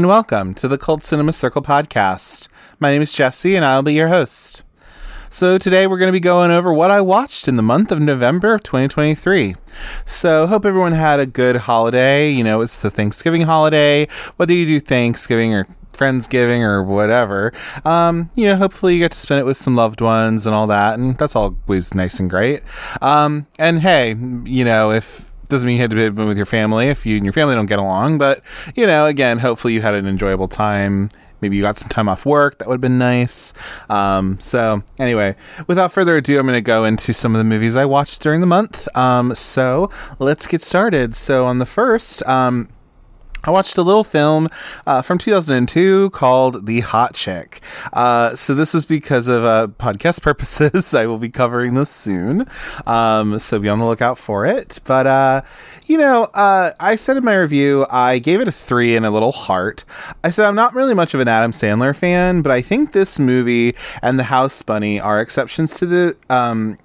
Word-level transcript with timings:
and 0.00 0.08
welcome 0.08 0.54
to 0.54 0.66
the 0.66 0.78
Cult 0.78 1.02
Cinema 1.02 1.30
Circle 1.30 1.60
podcast. 1.60 2.48
My 2.78 2.90
name 2.90 3.02
is 3.02 3.12
Jesse, 3.12 3.54
and 3.54 3.66
I'll 3.66 3.82
be 3.82 3.92
your 3.92 4.08
host. 4.08 4.62
So, 5.28 5.58
today 5.58 5.86
we're 5.86 5.98
going 5.98 6.08
to 6.08 6.12
be 6.12 6.20
going 6.20 6.50
over 6.50 6.72
what 6.72 6.90
I 6.90 7.02
watched 7.02 7.46
in 7.46 7.56
the 7.56 7.62
month 7.62 7.92
of 7.92 8.00
November 8.00 8.54
of 8.54 8.62
2023. 8.62 9.56
So, 10.06 10.46
hope 10.46 10.64
everyone 10.64 10.92
had 10.92 11.20
a 11.20 11.26
good 11.26 11.56
holiday. 11.56 12.30
You 12.30 12.42
know, 12.42 12.62
it's 12.62 12.78
the 12.78 12.90
Thanksgiving 12.90 13.42
holiday, 13.42 14.08
whether 14.36 14.54
you 14.54 14.64
do 14.64 14.80
Thanksgiving 14.80 15.52
or 15.52 15.66
Friendsgiving 15.92 16.62
or 16.62 16.82
whatever. 16.82 17.52
Um, 17.84 18.30
you 18.34 18.46
know, 18.46 18.56
hopefully 18.56 18.94
you 18.94 19.00
get 19.00 19.12
to 19.12 19.18
spend 19.18 19.42
it 19.42 19.44
with 19.44 19.58
some 19.58 19.76
loved 19.76 20.00
ones 20.00 20.46
and 20.46 20.54
all 20.54 20.66
that, 20.68 20.98
and 20.98 21.18
that's 21.18 21.36
always 21.36 21.94
nice 21.94 22.18
and 22.18 22.30
great. 22.30 22.62
Um, 23.02 23.48
and 23.58 23.80
hey, 23.80 24.14
you 24.44 24.64
know, 24.64 24.92
if 24.92 25.29
doesn't 25.50 25.66
mean 25.66 25.76
you 25.76 25.82
had 25.82 25.90
to 25.90 26.10
be 26.10 26.24
with 26.24 26.36
your 26.36 26.46
family 26.46 26.88
if 26.88 27.04
you 27.04 27.16
and 27.16 27.24
your 27.24 27.32
family 27.32 27.54
don't 27.54 27.66
get 27.66 27.78
along, 27.78 28.18
but 28.18 28.42
you 28.74 28.86
know, 28.86 29.06
again, 29.06 29.38
hopefully 29.38 29.74
you 29.74 29.82
had 29.82 29.94
an 29.94 30.06
enjoyable 30.06 30.48
time. 30.48 31.10
Maybe 31.40 31.56
you 31.56 31.62
got 31.62 31.78
some 31.78 31.88
time 31.88 32.08
off 32.08 32.26
work. 32.26 32.58
That 32.58 32.68
would 32.68 32.74
have 32.74 32.80
been 32.82 32.98
nice. 32.98 33.54
Um, 33.88 34.38
so, 34.40 34.82
anyway, 34.98 35.36
without 35.66 35.90
further 35.90 36.16
ado, 36.16 36.38
I'm 36.38 36.46
going 36.46 36.56
to 36.56 36.60
go 36.60 36.84
into 36.84 37.14
some 37.14 37.34
of 37.34 37.38
the 37.38 37.44
movies 37.44 37.76
I 37.76 37.86
watched 37.86 38.20
during 38.20 38.40
the 38.40 38.46
month. 38.46 38.94
Um, 38.94 39.34
so, 39.34 39.90
let's 40.18 40.46
get 40.46 40.60
started. 40.60 41.14
So, 41.14 41.46
on 41.46 41.58
the 41.58 41.64
first, 41.64 42.22
um, 42.26 42.68
I 43.42 43.50
watched 43.50 43.78
a 43.78 43.82
little 43.82 44.04
film 44.04 44.48
uh, 44.86 45.00
from 45.00 45.16
2002 45.16 46.10
called 46.10 46.66
The 46.66 46.80
Hot 46.80 47.14
Chick. 47.14 47.60
Uh, 47.92 48.34
so 48.34 48.54
this 48.54 48.74
is 48.74 48.84
because 48.84 49.28
of 49.28 49.44
uh, 49.44 49.68
podcast 49.78 50.20
purposes. 50.22 50.94
I 50.94 51.06
will 51.06 51.18
be 51.18 51.30
covering 51.30 51.72
this 51.72 51.88
soon. 51.88 52.46
Um, 52.86 53.38
so 53.38 53.58
be 53.58 53.68
on 53.68 53.78
the 53.78 53.86
lookout 53.86 54.18
for 54.18 54.44
it. 54.44 54.80
But, 54.84 55.06
uh, 55.06 55.42
you 55.86 55.96
know, 55.96 56.24
uh, 56.24 56.72
I 56.78 56.96
said 56.96 57.16
in 57.16 57.24
my 57.24 57.34
review, 57.34 57.86
I 57.88 58.18
gave 58.18 58.40
it 58.40 58.48
a 58.48 58.52
three 58.52 58.94
and 58.94 59.06
a 59.06 59.10
little 59.10 59.32
heart. 59.32 59.86
I 60.22 60.30
said 60.30 60.44
I'm 60.44 60.54
not 60.54 60.74
really 60.74 60.94
much 60.94 61.14
of 61.14 61.20
an 61.20 61.28
Adam 61.28 61.52
Sandler 61.52 61.96
fan, 61.96 62.42
but 62.42 62.52
I 62.52 62.60
think 62.60 62.92
this 62.92 63.18
movie 63.18 63.74
and 64.02 64.18
The 64.18 64.24
House 64.24 64.60
Bunny 64.62 65.00
are 65.00 65.20
exceptions 65.20 65.76
to 65.78 65.86
the. 65.86 66.16
Um, 66.28 66.76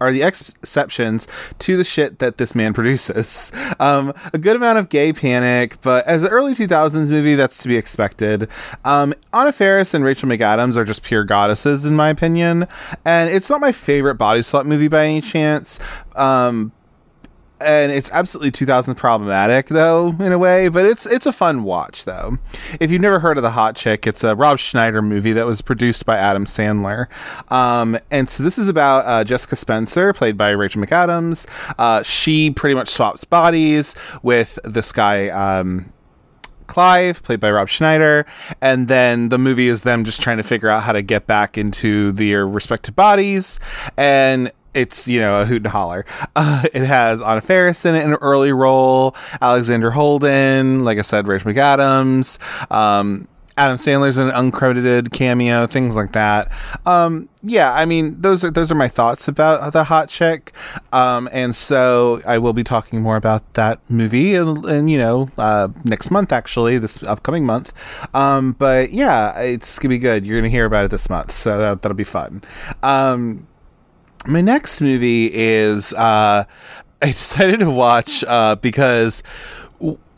are 0.00 0.12
the 0.12 0.22
exceptions 0.22 1.26
to 1.60 1.76
the 1.76 1.84
shit 1.84 2.18
that 2.18 2.38
this 2.38 2.54
man 2.54 2.72
produces. 2.74 3.52
Um, 3.78 4.12
a 4.32 4.38
good 4.38 4.56
amount 4.56 4.78
of 4.78 4.88
gay 4.88 5.12
panic, 5.12 5.80
but 5.82 6.06
as 6.06 6.22
an 6.22 6.30
early 6.30 6.54
2000s 6.54 7.08
movie, 7.08 7.34
that's 7.34 7.62
to 7.62 7.68
be 7.68 7.76
expected. 7.76 8.48
Um, 8.84 9.14
Anna 9.32 9.52
Faris 9.52 9.94
and 9.94 10.04
Rachel 10.04 10.28
McAdams 10.28 10.76
are 10.76 10.84
just 10.84 11.02
pure 11.02 11.24
goddesses, 11.24 11.86
in 11.86 11.96
my 11.96 12.10
opinion. 12.10 12.66
And 13.04 13.30
it's 13.30 13.50
not 13.50 13.60
my 13.60 13.72
favorite 13.72 14.16
body 14.16 14.40
slut 14.40 14.66
movie 14.66 14.88
by 14.88 15.06
any 15.06 15.20
chance. 15.20 15.78
Um, 16.16 16.72
and 17.64 17.92
it's 17.92 18.10
absolutely 18.10 18.50
2000s 18.50 18.96
problematic 18.96 19.66
though 19.66 20.14
in 20.20 20.32
a 20.32 20.38
way 20.38 20.68
but 20.68 20.84
it's 20.84 21.06
it's 21.06 21.26
a 21.26 21.32
fun 21.32 21.64
watch 21.64 22.04
though. 22.04 22.38
If 22.80 22.90
you've 22.90 23.02
never 23.02 23.20
heard 23.20 23.36
of 23.36 23.42
the 23.42 23.50
hot 23.52 23.76
chick 23.76 24.06
it's 24.06 24.22
a 24.22 24.34
rob 24.34 24.58
schneider 24.58 25.02
movie 25.02 25.32
that 25.32 25.46
was 25.46 25.62
produced 25.62 26.06
by 26.06 26.16
adam 26.16 26.44
sandler. 26.44 27.06
Um, 27.50 27.98
and 28.10 28.28
so 28.28 28.42
this 28.42 28.58
is 28.58 28.68
about 28.68 29.06
uh, 29.06 29.24
jessica 29.24 29.56
spencer 29.56 30.12
played 30.12 30.36
by 30.36 30.50
rachel 30.50 30.82
mcadams. 30.82 31.46
Uh, 31.78 32.02
she 32.02 32.50
pretty 32.50 32.74
much 32.74 32.88
swaps 32.88 33.24
bodies 33.24 33.96
with 34.22 34.58
this 34.64 34.92
guy 34.92 35.28
um, 35.28 35.92
Clive, 36.66 37.22
played 37.22 37.40
by 37.40 37.50
Rob 37.50 37.68
Schneider, 37.68 38.26
and 38.60 38.88
then 38.88 39.28
the 39.28 39.38
movie 39.38 39.68
is 39.68 39.82
them 39.82 40.04
just 40.04 40.20
trying 40.20 40.38
to 40.38 40.42
figure 40.42 40.68
out 40.68 40.82
how 40.82 40.92
to 40.92 41.02
get 41.02 41.26
back 41.26 41.58
into 41.58 42.12
their 42.12 42.48
respective 42.48 42.96
bodies. 42.96 43.60
And 43.96 44.50
it's 44.74 45.08
you 45.08 45.20
know 45.20 45.40
a 45.40 45.44
hoot 45.44 45.58
and 45.58 45.68
holler. 45.68 46.04
Uh, 46.36 46.64
it 46.74 46.82
has 46.82 47.22
Anna 47.22 47.40
Faris 47.40 47.84
in 47.84 47.94
it 47.94 48.02
in 48.02 48.12
an 48.12 48.18
early 48.20 48.50
role, 48.50 49.14
Alexandra 49.40 49.92
Holden, 49.92 50.84
like 50.84 50.98
I 50.98 51.02
said, 51.02 51.28
Rachel 51.28 51.52
McAdams, 51.52 52.38
um, 52.72 53.28
Adam 53.56 53.76
Sandler's 53.76 54.16
an 54.16 54.30
uncredited 54.30 55.12
cameo, 55.12 55.66
things 55.66 55.94
like 55.94 56.12
that. 56.12 56.50
Um, 56.84 57.28
yeah, 57.42 57.72
I 57.72 57.84
mean 57.84 58.20
those 58.20 58.42
are 58.42 58.50
those 58.50 58.72
are 58.72 58.74
my 58.74 58.88
thoughts 58.88 59.28
about 59.28 59.72
the 59.72 59.84
Hot 59.84 60.08
Chick, 60.08 60.52
um, 60.92 61.28
and 61.32 61.54
so 61.54 62.20
I 62.26 62.38
will 62.38 62.52
be 62.52 62.64
talking 62.64 63.00
more 63.00 63.16
about 63.16 63.54
that 63.54 63.78
movie, 63.88 64.34
and, 64.34 64.64
and 64.66 64.90
you 64.90 64.98
know 64.98 65.28
uh, 65.38 65.68
next 65.84 66.10
month 66.10 66.32
actually, 66.32 66.78
this 66.78 67.00
upcoming 67.04 67.46
month. 67.46 67.72
Um, 68.12 68.52
but 68.52 68.92
yeah, 68.92 69.38
it's 69.38 69.78
gonna 69.78 69.90
be 69.90 69.98
good. 69.98 70.26
You're 70.26 70.38
gonna 70.38 70.48
hear 70.48 70.64
about 70.64 70.84
it 70.84 70.90
this 70.90 71.08
month, 71.08 71.30
so 71.30 71.58
that, 71.58 71.82
that'll 71.82 71.94
be 71.94 72.02
fun. 72.02 72.42
My 74.26 74.40
next 74.40 74.80
movie 74.80 75.30
is 75.32 75.92
uh, 75.92 76.44
I 77.02 77.06
decided 77.06 77.60
to 77.60 77.70
watch 77.70 78.24
uh, 78.24 78.56
because 78.56 79.22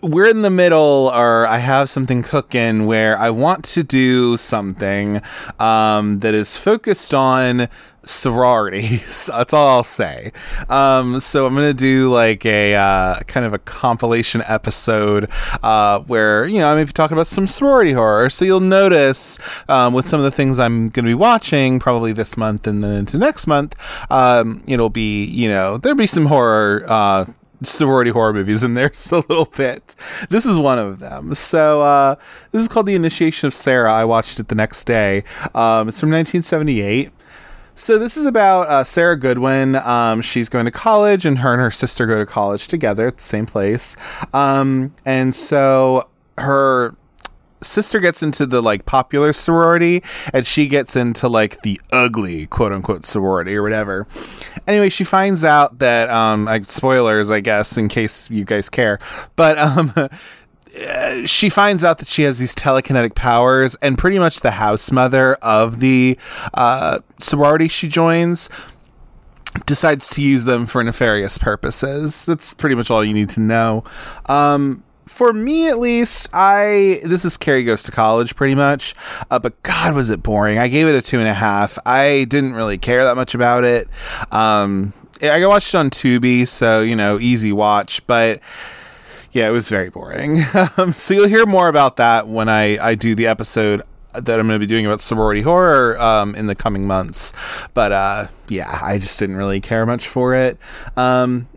we're 0.02 0.26
in 0.26 0.42
the 0.42 0.50
middle 0.50 1.10
or 1.14 1.46
I 1.46 1.58
have 1.58 1.88
something 1.88 2.22
cooking 2.22 2.86
where 2.86 3.18
I 3.18 3.30
want 3.30 3.64
to 3.66 3.82
do 3.82 4.36
something 4.36 5.22
um, 5.58 6.20
that 6.20 6.34
is 6.34 6.56
focused 6.56 7.14
on 7.14 7.68
sororities. 8.06 9.26
That's 9.32 9.52
all 9.52 9.68
I'll 9.68 9.84
say. 9.84 10.32
Um, 10.68 11.20
so 11.20 11.46
I'm 11.46 11.54
gonna 11.54 11.74
do 11.74 12.12
like 12.12 12.46
a 12.46 12.74
uh, 12.74 13.20
kind 13.20 13.44
of 13.44 13.52
a 13.52 13.58
compilation 13.58 14.42
episode 14.46 15.28
uh, 15.62 16.00
where 16.00 16.46
you 16.46 16.58
know 16.58 16.70
I 16.70 16.74
may 16.74 16.84
be 16.84 16.92
talking 16.92 17.16
about 17.16 17.26
some 17.26 17.46
sorority 17.46 17.92
horror. 17.92 18.30
So 18.30 18.44
you'll 18.44 18.60
notice 18.60 19.38
um, 19.68 19.92
with 19.92 20.06
some 20.06 20.20
of 20.20 20.24
the 20.24 20.30
things 20.30 20.58
I'm 20.58 20.88
gonna 20.88 21.08
be 21.08 21.14
watching 21.14 21.78
probably 21.78 22.12
this 22.12 22.36
month 22.36 22.66
and 22.66 22.82
then 22.82 22.92
into 22.92 23.18
next 23.18 23.46
month, 23.46 23.74
um, 24.10 24.62
it'll 24.66 24.90
be 24.90 25.24
you 25.24 25.48
know 25.48 25.78
there'll 25.78 25.96
be 25.96 26.06
some 26.06 26.26
horror. 26.26 26.84
Uh, 26.86 27.26
sorority 27.62 28.10
horror 28.10 28.32
movies 28.32 28.62
in 28.62 28.74
there 28.74 28.92
a 29.12 29.14
little 29.28 29.46
bit. 29.46 29.94
This 30.30 30.44
is 30.46 30.58
one 30.58 30.78
of 30.78 30.98
them. 30.98 31.34
So 31.34 31.82
uh, 31.82 32.16
this 32.50 32.62
is 32.62 32.68
called 32.68 32.86
The 32.86 32.94
Initiation 32.94 33.46
of 33.46 33.54
Sarah. 33.54 33.92
I 33.92 34.04
watched 34.04 34.38
it 34.40 34.48
the 34.48 34.54
next 34.54 34.84
day. 34.84 35.24
Um, 35.54 35.88
it's 35.88 36.00
from 36.00 36.10
1978. 36.10 37.10
So 37.78 37.98
this 37.98 38.16
is 38.16 38.24
about 38.24 38.68
uh, 38.68 38.84
Sarah 38.84 39.18
Goodwin. 39.18 39.76
Um, 39.76 40.22
she's 40.22 40.48
going 40.48 40.64
to 40.64 40.70
college, 40.70 41.26
and 41.26 41.40
her 41.40 41.52
and 41.52 41.60
her 41.60 41.70
sister 41.70 42.06
go 42.06 42.18
to 42.18 42.24
college 42.24 42.68
together 42.68 43.06
at 43.06 43.18
the 43.18 43.22
same 43.22 43.44
place. 43.44 43.98
Um, 44.32 44.94
and 45.04 45.34
so 45.34 46.08
her 46.38 46.94
sister 47.62 48.00
gets 48.00 48.22
into 48.22 48.46
the 48.46 48.60
like 48.60 48.86
popular 48.86 49.32
sorority 49.32 50.02
and 50.32 50.46
she 50.46 50.68
gets 50.68 50.96
into 50.96 51.28
like 51.28 51.62
the 51.62 51.80
ugly 51.92 52.46
quote 52.46 52.72
unquote 52.72 53.04
sorority 53.04 53.56
or 53.56 53.62
whatever 53.62 54.06
anyway 54.66 54.88
she 54.88 55.04
finds 55.04 55.44
out 55.44 55.78
that 55.78 56.08
um 56.10 56.44
like 56.44 56.66
spoilers 56.66 57.30
i 57.30 57.40
guess 57.40 57.78
in 57.78 57.88
case 57.88 58.30
you 58.30 58.44
guys 58.44 58.68
care 58.68 58.98
but 59.36 59.58
um 59.58 59.92
she 61.24 61.48
finds 61.48 61.82
out 61.84 61.98
that 61.98 62.08
she 62.08 62.22
has 62.22 62.38
these 62.38 62.54
telekinetic 62.54 63.14
powers, 63.14 63.76
and 63.76 63.96
pretty 63.96 64.18
much 64.18 64.40
the 64.40 64.52
house 64.52 64.90
mother 64.90 65.34
of 65.36 65.80
the 65.80 66.18
uh, 66.54 66.98
sorority 67.18 67.68
she 67.68 67.88
joins 67.88 68.48
decides 69.64 70.08
to 70.10 70.22
use 70.22 70.44
them 70.44 70.66
for 70.66 70.84
nefarious 70.84 71.38
purposes. 71.38 72.26
That's 72.26 72.52
pretty 72.52 72.74
much 72.74 72.90
all 72.90 73.04
you 73.04 73.14
need 73.14 73.30
to 73.30 73.40
know. 73.40 73.84
Um, 74.26 74.84
for 75.06 75.32
me 75.32 75.68
at 75.68 75.78
least, 75.78 76.28
I 76.32 77.00
this 77.04 77.24
is 77.24 77.36
Carrie 77.36 77.64
goes 77.64 77.82
to 77.84 77.92
college 77.92 78.34
pretty 78.36 78.54
much, 78.54 78.94
uh, 79.30 79.38
but 79.38 79.60
God 79.62 79.94
was 79.94 80.10
it 80.10 80.22
boring. 80.22 80.58
I 80.58 80.68
gave 80.68 80.86
it 80.86 80.94
a 80.94 81.02
two 81.02 81.18
and 81.18 81.28
a 81.28 81.34
half. 81.34 81.78
I 81.86 82.26
didn't 82.28 82.54
really 82.54 82.78
care 82.78 83.04
that 83.04 83.16
much 83.16 83.34
about 83.34 83.64
it. 83.64 83.88
Um, 84.32 84.92
I 85.22 85.44
watched 85.46 85.74
it 85.74 85.78
on 85.78 85.90
Tubi, 85.90 86.46
so 86.46 86.82
you 86.82 86.96
know, 86.96 87.18
easy 87.18 87.52
watch, 87.52 88.06
but 88.06 88.40
yeah, 89.32 89.48
it 89.48 89.52
was 89.52 89.68
very 89.68 89.90
boring. 89.90 90.42
Um, 90.78 90.92
so 90.92 91.14
you'll 91.14 91.28
hear 91.28 91.46
more 91.46 91.68
about 91.68 91.96
that 91.96 92.26
when 92.26 92.48
I, 92.48 92.78
I 92.78 92.94
do 92.94 93.14
the 93.14 93.26
episode 93.26 93.82
that 94.12 94.40
I'm 94.40 94.46
going 94.46 94.58
to 94.58 94.58
be 94.58 94.66
doing 94.66 94.86
about 94.86 95.00
sorority 95.00 95.42
horror 95.42 96.00
um, 96.00 96.34
in 96.34 96.46
the 96.46 96.54
coming 96.54 96.86
months. 96.86 97.32
But 97.72 97.92
uh, 97.92 98.26
yeah, 98.48 98.78
I 98.82 98.98
just 98.98 99.18
didn't 99.18 99.36
really 99.36 99.60
care 99.60 99.86
much 99.86 100.08
for 100.08 100.34
it. 100.34 100.58
Um, 100.96 101.48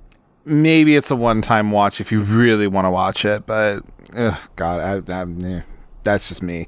maybe 0.50 0.96
it's 0.96 1.12
a 1.12 1.16
one 1.16 1.42
time 1.42 1.72
watch 1.72 2.02
if 2.02 2.12
you 2.12 2.22
really 2.22 2.68
want 2.68 2.86
to 2.86 2.92
watch 2.92 3.26
it, 3.26 3.46
but 3.46 3.84
ugh, 4.16 4.38
God, 4.56 5.10
I, 5.10 5.22
I, 5.22 5.64
that's 6.04 6.28
just 6.28 6.42
me. 6.44 6.68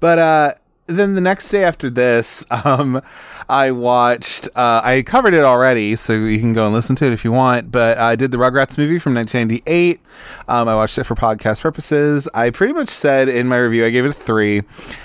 But 0.00 0.18
uh, 0.18 0.54
then 0.86 1.14
the 1.14 1.20
next 1.20 1.48
day 1.50 1.64
after 1.64 1.90
this, 1.90 2.44
um, 2.64 3.00
I 3.48 3.70
watched. 3.70 4.48
Uh, 4.54 4.80
I 4.84 5.02
covered 5.02 5.34
it 5.34 5.44
already, 5.44 5.96
so 5.96 6.12
you 6.12 6.38
can 6.38 6.52
go 6.52 6.66
and 6.66 6.74
listen 6.74 6.96
to 6.96 7.06
it 7.06 7.12
if 7.12 7.24
you 7.24 7.32
want. 7.32 7.70
But 7.70 7.98
I 7.98 8.16
did 8.16 8.30
the 8.30 8.38
Rugrats 8.38 8.78
movie 8.78 8.98
from 8.98 9.14
1998. 9.14 10.00
Um, 10.48 10.68
I 10.68 10.74
watched 10.74 10.98
it 10.98 11.04
for 11.04 11.14
podcast 11.14 11.62
purposes. 11.62 12.28
I 12.34 12.50
pretty 12.50 12.72
much 12.72 12.88
said 12.88 13.28
in 13.28 13.48
my 13.48 13.58
review, 13.58 13.84
I 13.84 13.90
gave 13.90 14.04
it 14.04 14.10
a 14.10 14.14
three, 14.14 14.62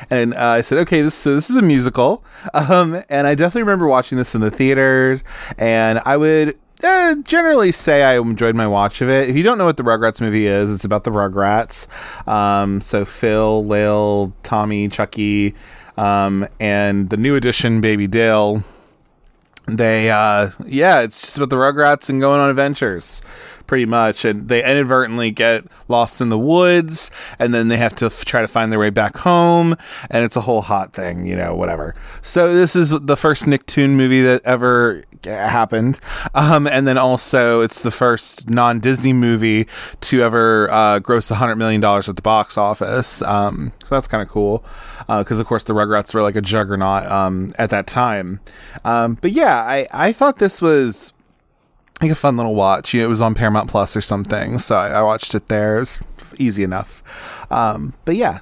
and 0.10 0.34
uh, 0.34 0.46
I 0.46 0.62
said, 0.62 0.78
okay, 0.80 1.02
this 1.02 1.16
so 1.16 1.34
this 1.36 1.50
is 1.50 1.56
a 1.56 1.62
musical. 1.62 2.24
Um, 2.54 3.04
and 3.10 3.28
I 3.28 3.36
definitely 3.36 3.64
remember 3.64 3.88
watching 3.88 4.18
this 4.18 4.34
in 4.34 4.42
the 4.42 4.50
theaters, 4.50 5.24
and 5.58 6.00
I 6.06 6.18
would 6.18 6.58
uh, 6.84 7.16
generally 7.24 7.72
say 7.72 8.04
I 8.04 8.20
enjoyed 8.20 8.56
my 8.56 8.68
watch 8.68 9.02
of 9.02 9.10
it. 9.10 9.30
If 9.30 9.36
you 9.36 9.44
don't 9.44 9.58
know 9.58 9.66
what 9.66 9.78
the 9.78 9.84
Rugrats 9.84 10.22
movie 10.22 10.48
is, 10.48 10.74
it's 10.74 10.86
about 10.86 11.04
the 11.04 11.12
Rugrats. 11.12 11.88
Um, 12.28 12.82
so 12.82 13.06
Phil, 13.06 13.66
Lil, 13.66 14.34
Tommy, 14.44 14.88
Chucky, 14.90 15.56
um, 15.98 16.48
and 16.60 17.10
the 17.10 17.18
new 17.18 17.36
edition, 17.36 17.82
Baby 17.82 18.08
Dil. 18.08 18.64
They, 19.68 20.10
uh, 20.10 20.50
yeah, 20.66 21.02
it's 21.02 21.20
just 21.22 21.38
about 21.38 21.50
the 21.50 21.58
Rugrats 21.58 22.10
and 22.10 22.22
going 22.22 22.40
on 22.40 22.50
adventures. 22.50 23.22
pretty 23.68 23.86
much, 23.86 24.26
and 24.26 24.48
they 24.48 24.64
inadvertently 24.64 25.30
get 25.30 25.66
lost 25.88 26.22
in 26.22 26.30
the 26.30 26.38
woods, 26.38 27.12
and 27.38 27.54
then 27.54 27.68
they 27.68 27.78
have 27.78 27.94
to 27.96 28.06
f- 28.08 28.26
try 28.26 28.42
to 28.42 28.48
find 28.48 28.72
their 28.72 28.80
way 28.80 28.90
back 28.90 29.18
home, 29.18 29.76
and 30.10 30.24
it's 30.26 30.36
a 30.36 30.42
whole 30.42 30.62
hot 30.62 30.94
thing, 30.94 31.28
you 31.28 31.36
know, 31.36 31.54
whatever. 31.54 31.94
So 32.22 32.54
this 32.54 32.76
is 32.76 32.90
the 32.92 33.18
first 33.18 33.46
Nicktoon 33.46 33.92
movie 33.92 34.22
that 34.24 34.42
ever 34.46 35.04
happened, 35.26 36.00
um, 36.34 36.68
and 36.68 36.88
then 36.88 36.98
also 36.98 37.62
it's 37.62 37.82
the 37.82 37.92
first 37.92 38.50
non-Disney 38.50 39.14
movie 39.14 39.68
to 40.02 40.22
ever 40.22 40.70
uh, 40.72 41.00
gross 41.00 41.30
hundred 41.30 41.56
million 41.56 41.82
dollars 41.82 42.08
at 42.10 42.16
the 42.16 42.22
box 42.22 42.58
office. 42.58 43.22
Um, 43.22 43.74
so 43.82 43.88
that's 43.96 44.08
kind 44.08 44.22
of 44.22 44.30
cool 44.30 44.64
because, 45.08 45.38
uh, 45.38 45.42
of 45.42 45.48
course, 45.48 45.64
the 45.64 45.74
Rugrats 45.74 46.14
were 46.14 46.22
like 46.22 46.36
a 46.36 46.42
juggernaut 46.42 47.06
um, 47.12 47.52
at 47.58 47.70
that 47.70 47.88
time. 47.88 48.40
Um, 48.84 49.18
but 49.22 49.32
yeah, 49.32 49.62
I 49.62 49.88
I 49.92 50.12
thought 50.12 50.38
this 50.38 50.62
was 50.62 51.14
like 52.02 52.12
a 52.12 52.16
fun 52.16 52.38
little 52.38 52.56
watch. 52.56 52.94
You 52.94 53.02
know, 53.02 53.08
it 53.08 53.10
was 53.10 53.22
on 53.22 53.34
Paramount 53.34 53.70
Plus 53.70 53.96
or 53.96 54.02
something, 54.02 54.60
so 54.60 54.76
I, 54.76 54.90
I 54.90 55.02
watched 55.02 55.34
it 55.36 55.48
there. 55.48 55.80
It 55.80 56.00
easy 56.38 56.64
enough. 56.64 57.04
Um, 57.52 57.94
but 58.06 58.16
yeah. 58.16 58.40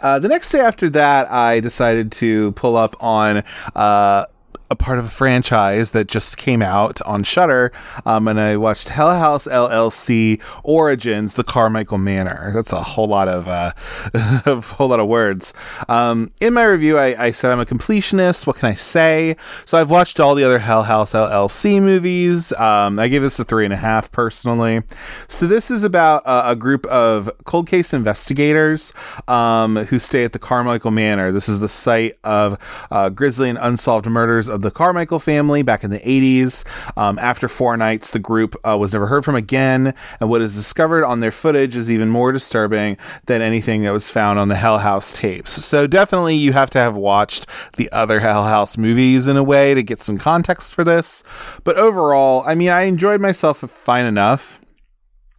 Uh, 0.00 0.18
the 0.18 0.26
next 0.26 0.50
day 0.50 0.58
after 0.58 0.90
that, 0.90 1.30
I 1.30 1.60
decided 1.60 2.10
to 2.12 2.50
pull 2.52 2.76
up 2.76 2.96
on 3.00 3.44
uh, 3.76 4.26
a 4.72 4.74
part 4.76 4.98
of 4.98 5.04
a 5.04 5.10
franchise 5.10 5.90
that 5.90 6.08
just 6.08 6.38
came 6.38 6.62
out 6.62 7.00
on 7.02 7.22
Shudder, 7.22 7.70
um, 8.06 8.26
and 8.26 8.40
I 8.40 8.56
watched 8.56 8.88
Hell 8.88 9.14
House 9.18 9.46
LLC 9.46 10.40
Origins: 10.64 11.34
The 11.34 11.44
Carmichael 11.44 11.98
Manor. 11.98 12.50
That's 12.54 12.72
a 12.72 12.80
whole 12.80 13.06
lot 13.06 13.28
of 13.28 13.46
uh, 13.46 13.72
a 14.46 14.60
whole 14.60 14.88
lot 14.88 14.98
of 14.98 15.08
words. 15.08 15.52
Um, 15.90 16.32
in 16.40 16.54
my 16.54 16.64
review, 16.64 16.98
I, 16.98 17.26
I, 17.26 17.30
said 17.32 17.52
I'm 17.52 17.60
a 17.60 17.66
completionist. 17.66 18.46
What 18.46 18.56
can 18.56 18.70
I 18.70 18.74
say? 18.74 19.36
So 19.66 19.76
I've 19.78 19.90
watched 19.90 20.18
all 20.18 20.34
the 20.34 20.42
other 20.42 20.58
Hell 20.58 20.84
House 20.84 21.12
LLC 21.12 21.80
movies. 21.80 22.52
Um, 22.54 22.98
I 22.98 23.08
gave 23.08 23.20
this 23.20 23.38
a 23.38 23.44
three 23.44 23.64
and 23.64 23.74
a 23.74 23.76
half 23.76 24.10
personally. 24.10 24.82
So 25.28 25.46
this 25.46 25.70
is 25.70 25.84
about 25.84 26.26
uh, 26.26 26.44
a 26.46 26.56
group 26.56 26.86
of 26.86 27.30
cold 27.44 27.68
case 27.68 27.92
investigators 27.92 28.94
um, 29.28 29.76
who 29.76 29.98
stay 29.98 30.24
at 30.24 30.32
the 30.32 30.38
Carmichael 30.38 30.90
Manor. 30.90 31.30
This 31.30 31.48
is 31.48 31.60
the 31.60 31.68
site 31.68 32.16
of 32.24 32.58
uh, 32.90 33.10
grisly 33.10 33.50
and 33.50 33.58
unsolved 33.60 34.06
murders 34.06 34.48
of 34.48 34.61
the 34.62 34.70
Carmichael 34.70 35.18
family 35.18 35.62
back 35.62 35.84
in 35.84 35.90
the 35.90 35.98
80s. 36.00 36.64
Um, 36.96 37.18
after 37.18 37.48
four 37.48 37.76
nights, 37.76 38.10
the 38.10 38.18
group 38.18 38.56
uh, 38.64 38.78
was 38.78 38.92
never 38.92 39.06
heard 39.06 39.24
from 39.24 39.34
again, 39.34 39.94
and 40.20 40.30
what 40.30 40.42
is 40.42 40.54
discovered 40.54 41.04
on 41.04 41.20
their 41.20 41.30
footage 41.30 41.76
is 41.76 41.90
even 41.90 42.08
more 42.08 42.32
disturbing 42.32 42.96
than 43.26 43.42
anything 43.42 43.82
that 43.82 43.92
was 43.92 44.10
found 44.10 44.38
on 44.38 44.48
the 44.48 44.56
Hell 44.56 44.78
House 44.78 45.12
tapes. 45.12 45.52
So, 45.52 45.86
definitely, 45.86 46.36
you 46.36 46.52
have 46.52 46.70
to 46.70 46.78
have 46.78 46.96
watched 46.96 47.46
the 47.76 47.90
other 47.92 48.20
Hell 48.20 48.44
House 48.44 48.78
movies 48.78 49.28
in 49.28 49.36
a 49.36 49.44
way 49.44 49.74
to 49.74 49.82
get 49.82 50.02
some 50.02 50.18
context 50.18 50.74
for 50.74 50.84
this. 50.84 51.22
But 51.64 51.76
overall, 51.76 52.42
I 52.46 52.54
mean, 52.54 52.70
I 52.70 52.82
enjoyed 52.82 53.20
myself 53.20 53.58
fine 53.58 54.06
enough 54.06 54.61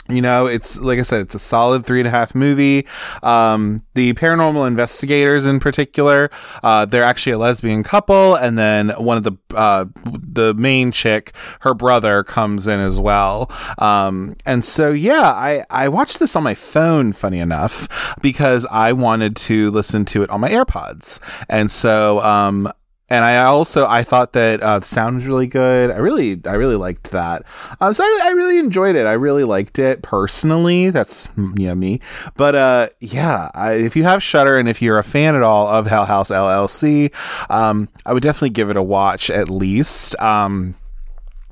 you 0.10 0.22
know 0.22 0.46
it's 0.46 0.80
like 0.80 1.00
i 1.00 1.02
said 1.02 1.22
it's 1.22 1.36
a 1.36 1.40
solid 1.40 1.86
three 1.86 2.00
and 2.00 2.08
a 2.08 2.12
half 2.12 2.36
movie. 2.36 2.86
Um, 3.22 3.80
the 3.94 4.14
paranormal 4.14 4.68
investigators 4.68 5.46
in 5.46 5.60
particular 5.60 6.30
uh, 6.62 6.86
they're 6.86 7.04
actually 7.04 7.34
a 7.34 7.38
lesbian 7.38 7.84
couple. 7.84 8.36
And 8.36 8.58
then 8.58 8.90
one 8.90 9.18
of 9.18 9.24
the 9.24 9.34
uh, 9.56 9.86
the 10.06 10.54
main 10.56 10.92
chick 10.92 11.32
her 11.62 11.74
brother 11.74 12.24
comes 12.24 12.68
in 12.68 12.80
as 12.80 13.00
well. 13.00 13.52
Um, 13.78 14.36
and 14.46 14.66
so 14.66 14.92
yeah 14.92 15.32
i 15.32 15.64
i 15.70 15.88
watched 15.88 16.20
this 16.20 16.36
on 16.36 16.44
my 16.44 16.54
phone 16.54 17.14
funny 17.14 17.40
enough 17.40 18.16
because 18.22 18.66
i 18.72 18.92
wanted 18.92 19.36
to 19.36 19.72
listen 19.72 20.06
to 20.06 20.24
it 20.24 20.30
on 20.30 20.42
my 20.42 20.50
airpods. 20.50 21.20
And 21.50 21.72
so 21.72 22.20
um, 22.22 22.72
and 23.10 23.26
I 23.26 23.44
also 23.44 23.86
I 23.86 24.04
thought 24.04 24.34
that 24.34 24.62
uh, 24.62 24.80
the 24.80 24.86
sound 24.86 25.18
was 25.18 25.26
really 25.26 25.48
good. 25.48 25.92
I 25.92 25.98
really 25.98 26.40
I 26.46 26.54
really 26.54 26.76
liked 26.76 27.12
that. 27.12 27.44
Um, 27.82 27.94
so 27.94 28.04
I, 28.04 28.22
I, 28.26 28.30
really 28.32 28.58
enjoyed 28.58 28.96
it. 28.96 29.06
I 29.06 29.14
really 29.14 29.44
liked 29.44 29.78
it 29.78 30.02
personally. 30.02 30.90
That's 30.90 31.28
mm, 31.28 31.58
know 31.58 31.76
me. 31.76 32.00
But 32.36 32.56
uh, 32.56 32.90
yeah, 33.00 33.52
I, 33.54 33.74
if 33.74 33.96
you 33.96 34.04
have 34.04 34.24
Shudder 34.24 34.58
and 34.58 34.70
if 34.70 34.82
you're 34.82 34.98
a 34.98 35.04
fan 35.04 35.36
at 35.36 35.44
all 35.44 35.68
of 35.68 35.88
Hell 35.88 36.06
House 36.06 36.32
LLC, 36.32 37.14
um, 37.52 37.90
I 38.06 38.14
would 38.14 38.24
definitely 38.24 38.52
give 38.52 38.70
it 38.70 38.78
a 38.78 38.84
watch 38.84 39.30
at 39.30 39.50
least. 39.50 40.20
Um, 40.22 40.76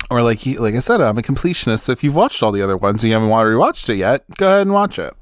or 0.09 0.21
like 0.21 0.45
like 0.45 0.75
I 0.75 0.79
said, 0.79 1.01
I'm 1.01 1.17
a 1.17 1.21
completionist. 1.21 1.79
So 1.79 1.91
if 1.91 2.03
you've 2.03 2.15
watched 2.15 2.41
all 2.41 2.51
the 2.51 2.61
other 2.61 2.77
ones 2.77 3.03
and 3.03 3.09
you 3.09 3.13
haven't 3.13 3.29
watched 3.29 3.89
it 3.89 3.95
yet, 3.95 4.23
go 4.37 4.47
ahead 4.47 4.61
and 4.61 4.73
watch 4.73 4.97
it. 4.97 5.13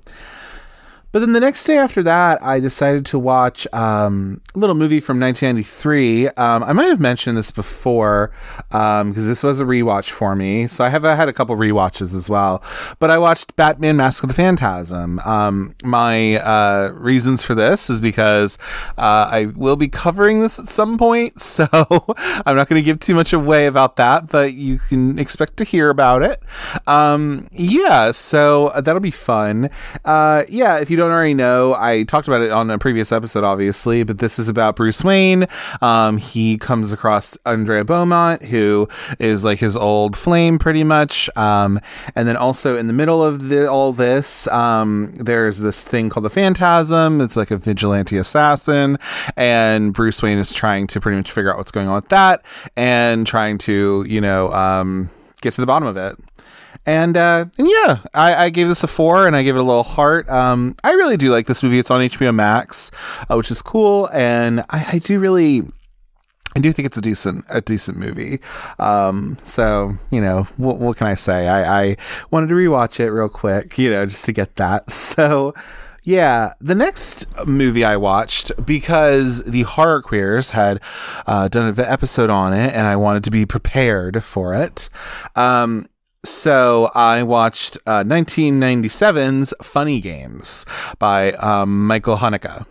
But 1.11 1.19
then 1.19 1.33
the 1.33 1.39
next 1.39 1.65
day 1.65 1.77
after 1.77 2.03
that, 2.03 2.44
I 2.44 2.59
decided 2.59 3.03
to 3.07 3.17
watch 3.17 3.65
um, 3.73 4.41
a 4.53 4.59
little 4.59 4.75
movie 4.75 5.00
from 5.00 5.19
1993. 5.19 6.27
Um, 6.29 6.63
I 6.63 6.71
might 6.71 6.85
have 6.85 7.00
mentioned 7.00 7.35
this 7.35 7.50
before 7.50 8.31
because 8.67 9.01
um, 9.01 9.13
this 9.13 9.41
was 9.41 9.59
a 9.59 9.63
rewatch 9.63 10.11
for 10.11 10.35
me. 10.35 10.67
So 10.67 10.83
I 10.83 10.89
have 10.89 11.06
I 11.06 11.15
had 11.15 11.27
a 11.27 11.33
couple 11.33 11.56
rewatches 11.56 12.13
as 12.13 12.29
well. 12.29 12.61
But 13.00 13.09
I 13.09 13.17
watched 13.17 13.56
Batman: 13.56 13.97
Mask 13.97 14.23
of 14.23 14.29
the 14.29 14.35
Phantasm. 14.35 15.17
Um, 15.19 15.73
my 15.83 16.35
uh, 16.35 16.91
reasons 16.94 17.41
for 17.41 17.56
this 17.56 17.89
is 17.89 18.01
because 18.01 18.59
uh, 18.97 19.29
I 19.31 19.47
will 19.56 19.77
be 19.77 19.88
covering 19.88 20.41
this 20.41 20.59
at 20.59 20.67
some 20.67 21.00
point, 21.00 21.39
so 21.41 21.67
I'm 21.71 22.56
not 22.56 22.69
going 22.69 22.79
to 22.79 22.85
give 22.85 23.00
too 23.00 23.15
much 23.15 23.33
away 23.33 23.65
about 23.65 23.95
that. 23.95 24.27
But 24.27 24.53
you 24.53 24.77
can 24.77 25.17
expect 25.17 25.57
to 25.57 25.63
hear 25.63 25.89
about 25.89 26.21
it. 26.21 26.39
Um, 26.85 27.47
yeah, 27.51 28.11
so 28.11 28.71
that'll 28.79 29.00
be 29.00 29.09
fun. 29.09 29.71
Uh, 30.06 30.44
yeah, 30.47 30.77
if 30.77 30.91
you 30.91 30.99
don't 31.00 31.12
already 31.12 31.34
know, 31.34 31.74
I 31.74 32.04
talked 32.04 32.28
about 32.28 32.42
it 32.42 32.51
on 32.51 32.69
a 32.69 32.78
previous 32.78 33.12
episode, 33.12 33.44
obviously, 33.44 34.04
but 34.04 34.19
this 34.19 34.38
is 34.38 34.50
about 34.50 34.75
Bruce 34.75 35.04
Wayne. 35.04 35.48
Um, 35.81 36.18
he 36.18 36.57
comes 36.57 36.92
across 36.92 37.38
Andrea 37.46 37.84
Beaumont, 37.84 38.44
who 38.44 38.88
is 39.18 39.44
like 39.44 39.60
his 39.60 39.75
old 39.75 40.16
flame, 40.16 40.60
pretty 40.60 40.84
much. 40.84 41.30
Um, 41.36 41.80
and 42.16 42.28
then 42.28 42.38
also 42.38 42.78
in 42.78 42.88
the 42.88 42.94
middle 42.94 43.24
of 43.24 43.50
the, 43.50 43.69
all 43.69 43.94
this, 43.94 44.48
um, 44.50 45.13
there's 45.16 45.60
this 45.60 45.84
thing 45.84 46.10
called 46.10 46.25
the 46.25 46.30
Phantasm. 46.30 47.22
It's 47.22 47.36
like 47.36 47.50
a 47.50 47.57
vigilante 47.57 48.18
assassin, 48.18 48.97
and 49.35 49.94
Bruce 49.94 50.21
Wayne 50.21 50.38
is 50.38 50.52
trying 50.52 50.85
to 50.88 51.00
pretty 51.00 51.18
much 51.18 51.31
figure 51.31 51.52
out 51.52 51.57
what's 51.57 51.71
going 51.71 51.88
on 51.88 51.95
with 51.95 52.09
that 52.09 52.44
and 52.76 53.26
trying 53.26 53.57
to, 53.59 54.06
you 54.07 54.21
know, 54.21 54.54
um, 54.54 55.09
get 55.42 55.54
to 55.54 55.62
the 55.62 55.68
bottom 55.68 55.88
of 55.88 55.97
it. 55.97 56.16
And 56.86 57.18
uh, 57.18 57.45
and 57.57 57.68
yeah, 57.68 58.00
I, 58.14 58.45
I, 58.45 58.50
gave 58.50 58.68
this 58.68 58.83
a 58.83 58.88
four, 58.88 59.28
and 59.28 59.36
I 59.36 59.44
gave 59.44 59.56
it 59.56 59.59
a 59.59 59.64
little 59.64 59.83
heart. 59.83 60.28
Um, 60.30 60.76
I 60.83 60.94
really 60.94 61.18
do 61.18 61.31
like 61.31 61.45
this 61.45 61.62
movie. 61.62 61.78
It's 61.78 61.92
on 61.92 62.02
HBO 62.02 62.33
Max, 62.33 62.90
uh, 63.30 63.36
which 63.36 63.52
is 63.52 63.62
cool, 63.62 64.09
and 64.12 64.62
I, 64.69 64.86
I, 64.94 65.00
do 65.00 65.19
really. 65.19 65.64
I 66.56 66.62
do 66.62 66.71
think 66.71 66.88
it's 66.88 66.98
a 66.98 67.02
decent 67.02 67.45
a 67.50 67.62
decent 67.62 67.98
movie. 67.98 68.40
Um, 68.80 69.38
so 69.44 69.94
you 70.09 70.21
know 70.21 70.44
what, 70.57 70.78
what 70.78 70.98
can 70.98 71.07
I 71.07 71.16
say? 71.16 71.48
I, 71.48 71.81
I 71.81 71.98
wanted 72.31 72.48
to 72.48 72.56
rewatch 72.56 73.00
it 73.00 73.12
real 73.12 73.30
quick, 73.30 73.78
you 73.78 73.92
know, 73.92 74.06
just 74.06 74.26
to 74.26 74.31
get 74.31 74.56
that. 74.56 74.90
So 75.19 75.54
yeah, 76.04 76.54
the 76.62 76.76
next 76.76 77.26
movie 77.45 77.83
I 77.83 77.98
watched 77.98 78.52
because 78.66 79.44
the 79.44 79.64
Horror 79.64 80.02
Queers 80.02 80.52
had 80.52 80.81
uh, 81.28 81.48
done 81.50 81.68
an 81.68 81.80
episode 81.80 82.30
on 82.30 82.54
it, 82.54 82.74
and 82.74 82.88
I 82.88 82.95
wanted 82.95 83.24
to 83.26 83.31
be 83.31 83.45
prepared 83.45 84.24
for 84.24 84.54
it. 84.54 84.90
Um, 85.36 85.88
so 86.23 86.90
I 86.95 87.23
watched 87.23 87.78
uh, 87.85 88.04
1997's 88.04 89.54
Funny 89.61 90.02
Games 90.02 90.66
by 90.97 91.31
um, 91.33 91.88
Michael 91.88 92.18
Haneke. 92.18 92.66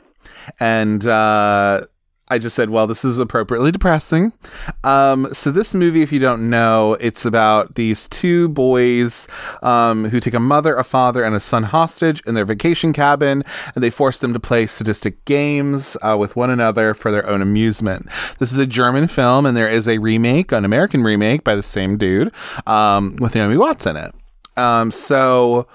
And 0.61 1.07
uh, 1.07 1.87
I 2.31 2.39
just 2.39 2.55
said, 2.55 2.71
well, 2.71 2.87
this 2.87 3.05
is 3.05 3.19
appropriately 3.19 3.73
depressing. 3.73 4.33
Um, 4.85 5.33
so, 5.33 5.51
this 5.51 5.75
movie, 5.75 6.03
if 6.03 6.13
you 6.13 6.19
don't 6.19 6.51
know, 6.51 6.97
it's 7.01 7.25
about 7.25 7.75
these 7.75 8.07
two 8.09 8.49
boys 8.49 9.27
um, 9.63 10.07
who 10.07 10.21
take 10.21 10.35
a 10.35 10.41
mother, 10.41 10.77
a 10.77 10.85
father, 10.85 11.25
and 11.25 11.35
a 11.35 11.41
son 11.41 11.65
hostage 11.65 12.23
in 12.27 12.35
their 12.35 12.45
vacation 12.45 12.93
cabin, 12.93 13.43
and 13.75 13.83
they 13.83 13.91
force 13.91 14.21
them 14.21 14.33
to 14.35 14.41
play 14.41 14.67
sadistic 14.67 15.25
games 15.25 15.97
uh, 16.03 16.17
with 16.19 16.37
one 16.37 16.51
another 16.51 16.95
for 16.95 17.11
their 17.11 17.27
own 17.27 17.41
amusement. 17.41 18.07
This 18.39 18.53
is 18.53 18.59
a 18.59 18.67
German 18.67 19.09
film, 19.09 19.47
and 19.47 19.57
there 19.57 19.69
is 19.69 19.89
a 19.89 19.99
remake, 19.99 20.53
an 20.53 20.65
American 20.65 21.03
remake 21.03 21.45
by 21.45 21.55
the 21.55 21.63
same 21.63 21.97
dude, 21.97 22.33
um, 22.67 23.17
with 23.17 23.35
Naomi 23.35 23.57
Watts 23.57 23.87
in 23.87 23.97
it. 23.97 24.15
Um, 24.57 24.91
so, 24.91 25.67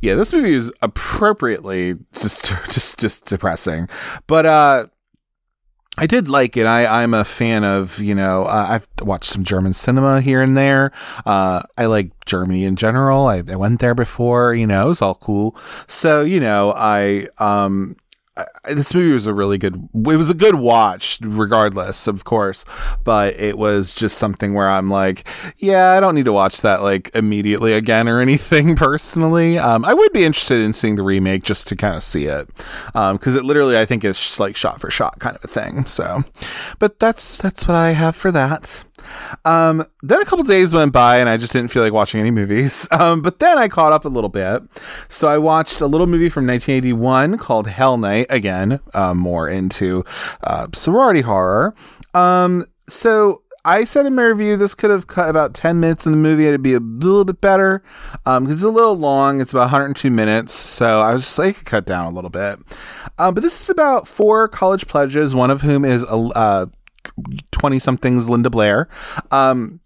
yeah, 0.00 0.14
this 0.14 0.32
movie 0.32 0.54
is 0.54 0.72
appropriately 0.80 1.96
just 2.12 2.46
just 2.70 2.98
just 2.98 3.26
depressing, 3.26 3.88
but 4.26 4.46
uh 4.46 4.86
I 5.98 6.06
did 6.06 6.26
like 6.26 6.56
it. 6.56 6.64
I, 6.64 7.02
I'm 7.02 7.12
a 7.12 7.24
fan 7.24 7.64
of, 7.64 7.98
you 7.98 8.14
know, 8.14 8.44
uh, 8.44 8.66
I've 8.70 8.88
watched 9.02 9.30
some 9.30 9.44
German 9.44 9.74
cinema 9.74 10.22
here 10.22 10.40
and 10.40 10.56
there. 10.56 10.90
Uh, 11.26 11.62
I 11.76 11.84
like 11.84 12.24
Germany 12.24 12.64
in 12.64 12.76
general. 12.76 13.26
I, 13.26 13.42
I, 13.46 13.56
went 13.56 13.80
there 13.80 13.94
before, 13.94 14.54
you 14.54 14.66
know, 14.66 14.86
it 14.86 14.88
was 14.88 15.02
all 15.02 15.16
cool. 15.16 15.54
So, 15.88 16.22
you 16.22 16.40
know, 16.40 16.72
I, 16.74 17.26
um, 17.36 17.96
I, 18.34 18.72
this 18.72 18.94
movie 18.94 19.12
was 19.12 19.26
a 19.26 19.34
really 19.34 19.58
good 19.58 19.90
it 19.94 20.16
was 20.16 20.30
a 20.30 20.34
good 20.34 20.54
watch 20.54 21.18
regardless 21.22 22.06
of 22.06 22.24
course 22.24 22.64
but 23.04 23.38
it 23.38 23.58
was 23.58 23.92
just 23.92 24.16
something 24.16 24.54
where 24.54 24.70
i'm 24.70 24.88
like 24.88 25.28
yeah 25.58 25.92
i 25.92 26.00
don't 26.00 26.14
need 26.14 26.24
to 26.24 26.32
watch 26.32 26.62
that 26.62 26.82
like 26.82 27.14
immediately 27.14 27.74
again 27.74 28.08
or 28.08 28.20
anything 28.22 28.74
personally. 28.74 29.58
Um, 29.58 29.84
i 29.84 29.92
would 29.92 30.12
be 30.12 30.24
interested 30.24 30.62
in 30.62 30.72
seeing 30.72 30.96
the 30.96 31.02
remake 31.02 31.42
just 31.42 31.68
to 31.68 31.76
kind 31.76 31.94
of 31.94 32.02
see 32.02 32.24
it 32.24 32.46
because 32.94 33.34
um, 33.34 33.36
it 33.36 33.44
literally 33.44 33.78
i 33.78 33.84
think 33.84 34.02
is 34.02 34.40
like 34.40 34.56
shot 34.56 34.80
for 34.80 34.90
shot 34.90 35.18
kind 35.18 35.36
of 35.36 35.44
a 35.44 35.48
thing 35.48 35.84
so. 35.84 36.24
But 36.78 36.98
that's 36.98 37.38
that's 37.38 37.68
what 37.68 37.76
i 37.76 37.90
have 37.90 38.16
for 38.16 38.30
that 38.32 38.84
Um, 39.44 39.84
then 40.02 40.20
a 40.20 40.24
couple 40.24 40.44
days 40.44 40.74
went 40.74 40.92
by 40.92 41.18
and 41.18 41.28
I 41.28 41.36
just 41.36 41.52
didn't 41.52 41.70
feel 41.70 41.82
like 41.82 41.92
watching 41.92 42.20
any 42.20 42.30
movies. 42.30 42.88
Um, 43.02 43.20
but 43.22 43.38
then 43.40 43.58
I 43.58 43.68
caught 43.68 43.92
up 43.92 44.04
a 44.04 44.08
little 44.08 44.28
bit. 44.28 44.62
So 45.08 45.26
I 45.26 45.38
watched 45.38 45.80
a 45.80 45.86
little 45.86 46.06
movie 46.06 46.28
from 46.28 46.46
1981 46.46 47.38
called 47.38 47.66
Hell 47.66 47.96
Night. 47.96 48.26
Again, 48.28 48.80
uh, 48.94 49.14
more 49.14 49.48
into 49.48 50.04
uh, 50.44 50.68
sorority 50.72 51.22
horror. 51.22 51.74
Um, 52.14 52.64
so 52.88 53.42
I 53.64 53.84
said 53.84 54.06
in 54.06 54.14
my 54.14 54.24
review 54.24 54.56
this 54.56 54.74
could 54.74 54.90
have 54.90 55.06
cut 55.06 55.28
about 55.28 55.54
10 55.54 55.80
minutes 55.80 56.04
in 56.06 56.12
the 56.12 56.18
movie. 56.18 56.46
It'd 56.46 56.62
be 56.62 56.74
a 56.74 56.80
little 56.80 57.24
bit 57.24 57.40
better 57.40 57.82
because 58.24 58.36
um, 58.36 58.50
it's 58.50 58.62
a 58.62 58.68
little 58.68 58.96
long. 58.96 59.40
It's 59.40 59.52
about 59.52 59.72
102 59.72 60.10
minutes. 60.10 60.52
So 60.52 61.00
I 61.00 61.12
was 61.12 61.22
just 61.22 61.38
like, 61.38 61.64
cut 61.64 61.86
down 61.86 62.06
a 62.06 62.14
little 62.14 62.30
bit. 62.30 62.58
Um, 63.18 63.34
but 63.34 63.42
this 63.42 63.60
is 63.60 63.70
about 63.70 64.08
four 64.08 64.48
college 64.48 64.86
pledges, 64.86 65.34
one 65.34 65.50
of 65.50 65.62
whom 65.62 65.84
is 65.84 66.04
a 66.04 66.70
20 67.50 67.76
uh, 67.76 67.80
somethings 67.80 68.28
Linda 68.30 68.50
Blair. 68.50 68.88
Um, 69.30 69.80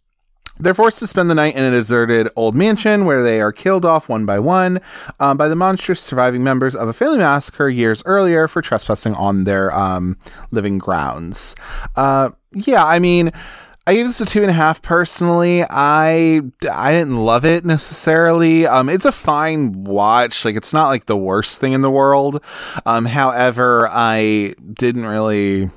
they're 0.58 0.74
forced 0.74 1.00
to 1.00 1.06
spend 1.06 1.28
the 1.28 1.34
night 1.34 1.54
in 1.54 1.64
a 1.64 1.70
deserted 1.70 2.28
old 2.34 2.54
mansion 2.54 3.04
where 3.04 3.22
they 3.22 3.40
are 3.40 3.52
killed 3.52 3.84
off 3.84 4.08
one 4.08 4.24
by 4.24 4.38
one 4.38 4.80
um, 5.20 5.36
by 5.36 5.48
the 5.48 5.54
monstrous 5.54 6.00
surviving 6.00 6.42
members 6.42 6.74
of 6.74 6.88
a 6.88 6.92
family 6.92 7.18
massacre 7.18 7.68
years 7.68 8.02
earlier 8.06 8.48
for 8.48 8.62
trespassing 8.62 9.14
on 9.14 9.44
their 9.44 9.74
um, 9.76 10.16
living 10.50 10.78
grounds. 10.78 11.54
Uh, 11.94 12.30
yeah, 12.52 12.84
I 12.84 12.98
mean, 12.98 13.32
I 13.86 13.94
gave 13.94 14.06
this 14.06 14.20
a 14.20 14.26
two 14.26 14.40
and 14.40 14.50
a 14.50 14.54
half 14.54 14.82
personally. 14.82 15.62
I 15.68 16.40
I 16.72 16.92
didn't 16.92 17.18
love 17.18 17.44
it 17.44 17.64
necessarily. 17.64 18.66
Um, 18.66 18.88
it's 18.88 19.04
a 19.04 19.12
fine 19.12 19.84
watch. 19.84 20.44
Like 20.44 20.56
it's 20.56 20.72
not 20.72 20.88
like 20.88 21.06
the 21.06 21.16
worst 21.16 21.60
thing 21.60 21.72
in 21.72 21.82
the 21.82 21.90
world. 21.90 22.42
Um, 22.84 23.04
however, 23.04 23.88
I 23.90 24.54
didn't 24.72 25.06
really 25.06 25.70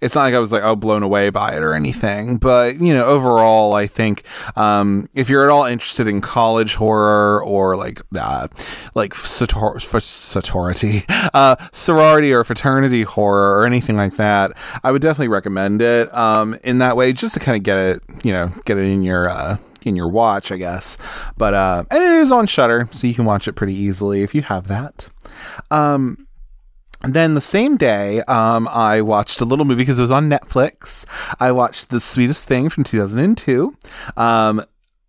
it's 0.00 0.14
not 0.14 0.22
like 0.22 0.34
I 0.34 0.38
was 0.38 0.52
like 0.52 0.62
oh 0.62 0.76
blown 0.76 1.02
away 1.02 1.30
by 1.30 1.54
it 1.56 1.62
or 1.62 1.74
anything. 1.74 2.38
But 2.38 2.80
you 2.80 2.92
know, 2.92 3.04
overall, 3.04 3.74
I 3.74 3.86
think 3.86 4.22
um, 4.56 5.08
if 5.14 5.28
you're 5.28 5.44
at 5.44 5.50
all 5.50 5.64
interested 5.64 6.06
in 6.06 6.20
college 6.20 6.74
horror 6.76 7.42
or 7.42 7.76
like 7.76 8.00
uh, 8.18 8.48
like 8.94 9.14
sator- 9.14 9.78
sorority, 9.80 11.04
uh, 11.34 11.56
sorority 11.72 12.32
or 12.32 12.44
fraternity 12.44 13.02
horror 13.02 13.60
or 13.60 13.66
anything 13.66 13.96
like 13.96 14.16
that, 14.16 14.52
I 14.82 14.92
would 14.92 15.02
definitely 15.02 15.28
recommend 15.28 15.82
it. 15.82 16.12
Um, 16.14 16.58
in 16.64 16.78
that 16.78 16.96
way, 16.96 17.12
just 17.12 17.34
to 17.34 17.40
kind 17.40 17.56
of 17.56 17.62
get 17.62 17.78
it, 17.78 18.02
you 18.24 18.32
know, 18.32 18.52
get 18.64 18.78
it 18.78 18.84
in 18.84 19.02
your 19.02 19.28
uh, 19.28 19.56
in 19.84 19.96
your 19.96 20.08
watch, 20.08 20.50
I 20.52 20.56
guess. 20.56 20.98
But 21.36 21.54
uh, 21.54 21.84
and 21.90 22.02
it 22.02 22.12
is 22.22 22.32
on 22.32 22.46
Shudder, 22.46 22.88
so 22.90 23.06
you 23.06 23.14
can 23.14 23.24
watch 23.24 23.48
it 23.48 23.54
pretty 23.54 23.74
easily 23.74 24.22
if 24.22 24.34
you 24.34 24.42
have 24.42 24.68
that. 24.68 25.08
Um, 25.70 26.25
then 27.02 27.34
the 27.34 27.40
same 27.40 27.76
day, 27.76 28.20
um, 28.22 28.68
I 28.68 29.00
watched 29.00 29.40
a 29.40 29.44
little 29.44 29.64
movie 29.64 29.82
because 29.82 29.98
it 29.98 30.02
was 30.02 30.10
on 30.10 30.28
Netflix. 30.28 31.06
I 31.38 31.52
watched 31.52 31.90
The 31.90 32.00
Sweetest 32.00 32.48
Thing 32.48 32.68
from 32.68 32.84
2002. 32.84 33.76
Um, 34.16 34.62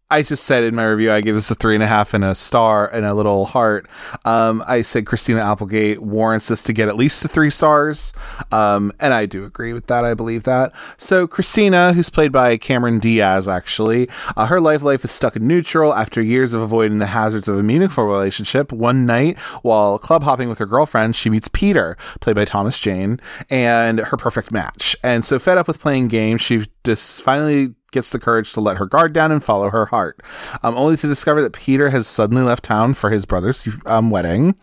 I 0.09 0.21
just 0.21 0.45
said 0.45 0.63
in 0.63 0.73
my 0.73 0.85
review, 0.85 1.11
I 1.11 1.19
gave 1.19 1.33
this 1.33 1.51
a 1.51 1.55
three 1.55 1.75
and 1.75 1.83
a 1.83 1.87
half 1.87 2.13
and 2.13 2.23
a 2.23 2.33
star 2.33 2.87
and 2.87 3.05
a 3.05 3.13
little 3.13 3.43
heart. 3.43 3.89
Um, 4.23 4.63
I 4.65 4.81
said 4.81 5.05
Christina 5.05 5.41
Applegate 5.41 6.01
warrants 6.01 6.47
this 6.47 6.63
to 6.63 6.71
get 6.71 6.87
at 6.87 6.95
least 6.95 7.25
a 7.25 7.27
three 7.27 7.49
stars. 7.49 8.13
Um, 8.53 8.93
and 9.01 9.13
I 9.13 9.25
do 9.25 9.43
agree 9.43 9.73
with 9.73 9.87
that. 9.87 10.05
I 10.05 10.13
believe 10.13 10.43
that. 10.43 10.71
So, 10.95 11.27
Christina, 11.27 11.91
who's 11.91 12.09
played 12.09 12.31
by 12.31 12.55
Cameron 12.55 12.99
Diaz, 12.99 13.49
actually, 13.49 14.07
uh, 14.37 14.45
her 14.45 14.61
life 14.61 14.81
life 14.81 15.03
is 15.03 15.11
stuck 15.11 15.35
in 15.35 15.45
neutral 15.45 15.93
after 15.93 16.21
years 16.21 16.53
of 16.53 16.61
avoiding 16.61 16.99
the 16.99 17.07
hazards 17.07 17.49
of 17.49 17.57
a 17.57 17.63
meaningful 17.63 18.05
relationship. 18.05 18.71
One 18.71 19.05
night, 19.05 19.37
while 19.61 19.99
club 19.99 20.23
hopping 20.23 20.47
with 20.47 20.59
her 20.59 20.65
girlfriend, 20.65 21.17
she 21.17 21.29
meets 21.29 21.49
Peter, 21.49 21.97
played 22.21 22.37
by 22.37 22.45
Thomas 22.45 22.79
Jane, 22.79 23.19
and 23.49 23.99
her 23.99 24.15
perfect 24.15 24.53
match. 24.53 24.95
And 25.03 25.25
so, 25.25 25.37
fed 25.37 25.57
up 25.57 25.67
with 25.67 25.81
playing 25.81 26.07
games, 26.07 26.41
she 26.41 26.65
just 26.85 27.21
finally 27.21 27.75
gets 27.91 28.09
the 28.09 28.19
courage 28.19 28.53
to 28.53 28.61
let 28.61 28.77
her 28.77 28.85
guard 28.85 29.13
down 29.13 29.31
and 29.31 29.43
follow 29.43 29.69
her 29.69 29.87
heart, 29.87 30.21
um, 30.61 30.75
only 30.75 30.97
to 30.97 31.07
discover 31.07 31.41
that 31.41 31.53
Peter 31.53 31.89
has 31.89 32.05
suddenly 32.05 32.43
left 32.43 32.63
town 32.63 32.93
for 32.93 33.09
his 33.09 33.25
brother's 33.25 33.67
um, 33.85 34.09
wedding. 34.09 34.55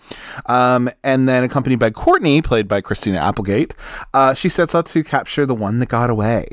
Um, 0.46 0.90
and 1.02 1.28
then, 1.28 1.42
accompanied 1.42 1.78
by 1.78 1.90
Courtney, 1.90 2.42
played 2.42 2.68
by 2.68 2.80
Christina 2.80 3.18
Applegate, 3.18 3.74
uh, 4.12 4.34
she 4.34 4.48
sets 4.50 4.74
out 4.74 4.86
to 4.86 5.02
capture 5.02 5.46
the 5.46 5.54
one 5.54 5.78
that 5.78 5.86
got 5.86 6.10
away. 6.10 6.46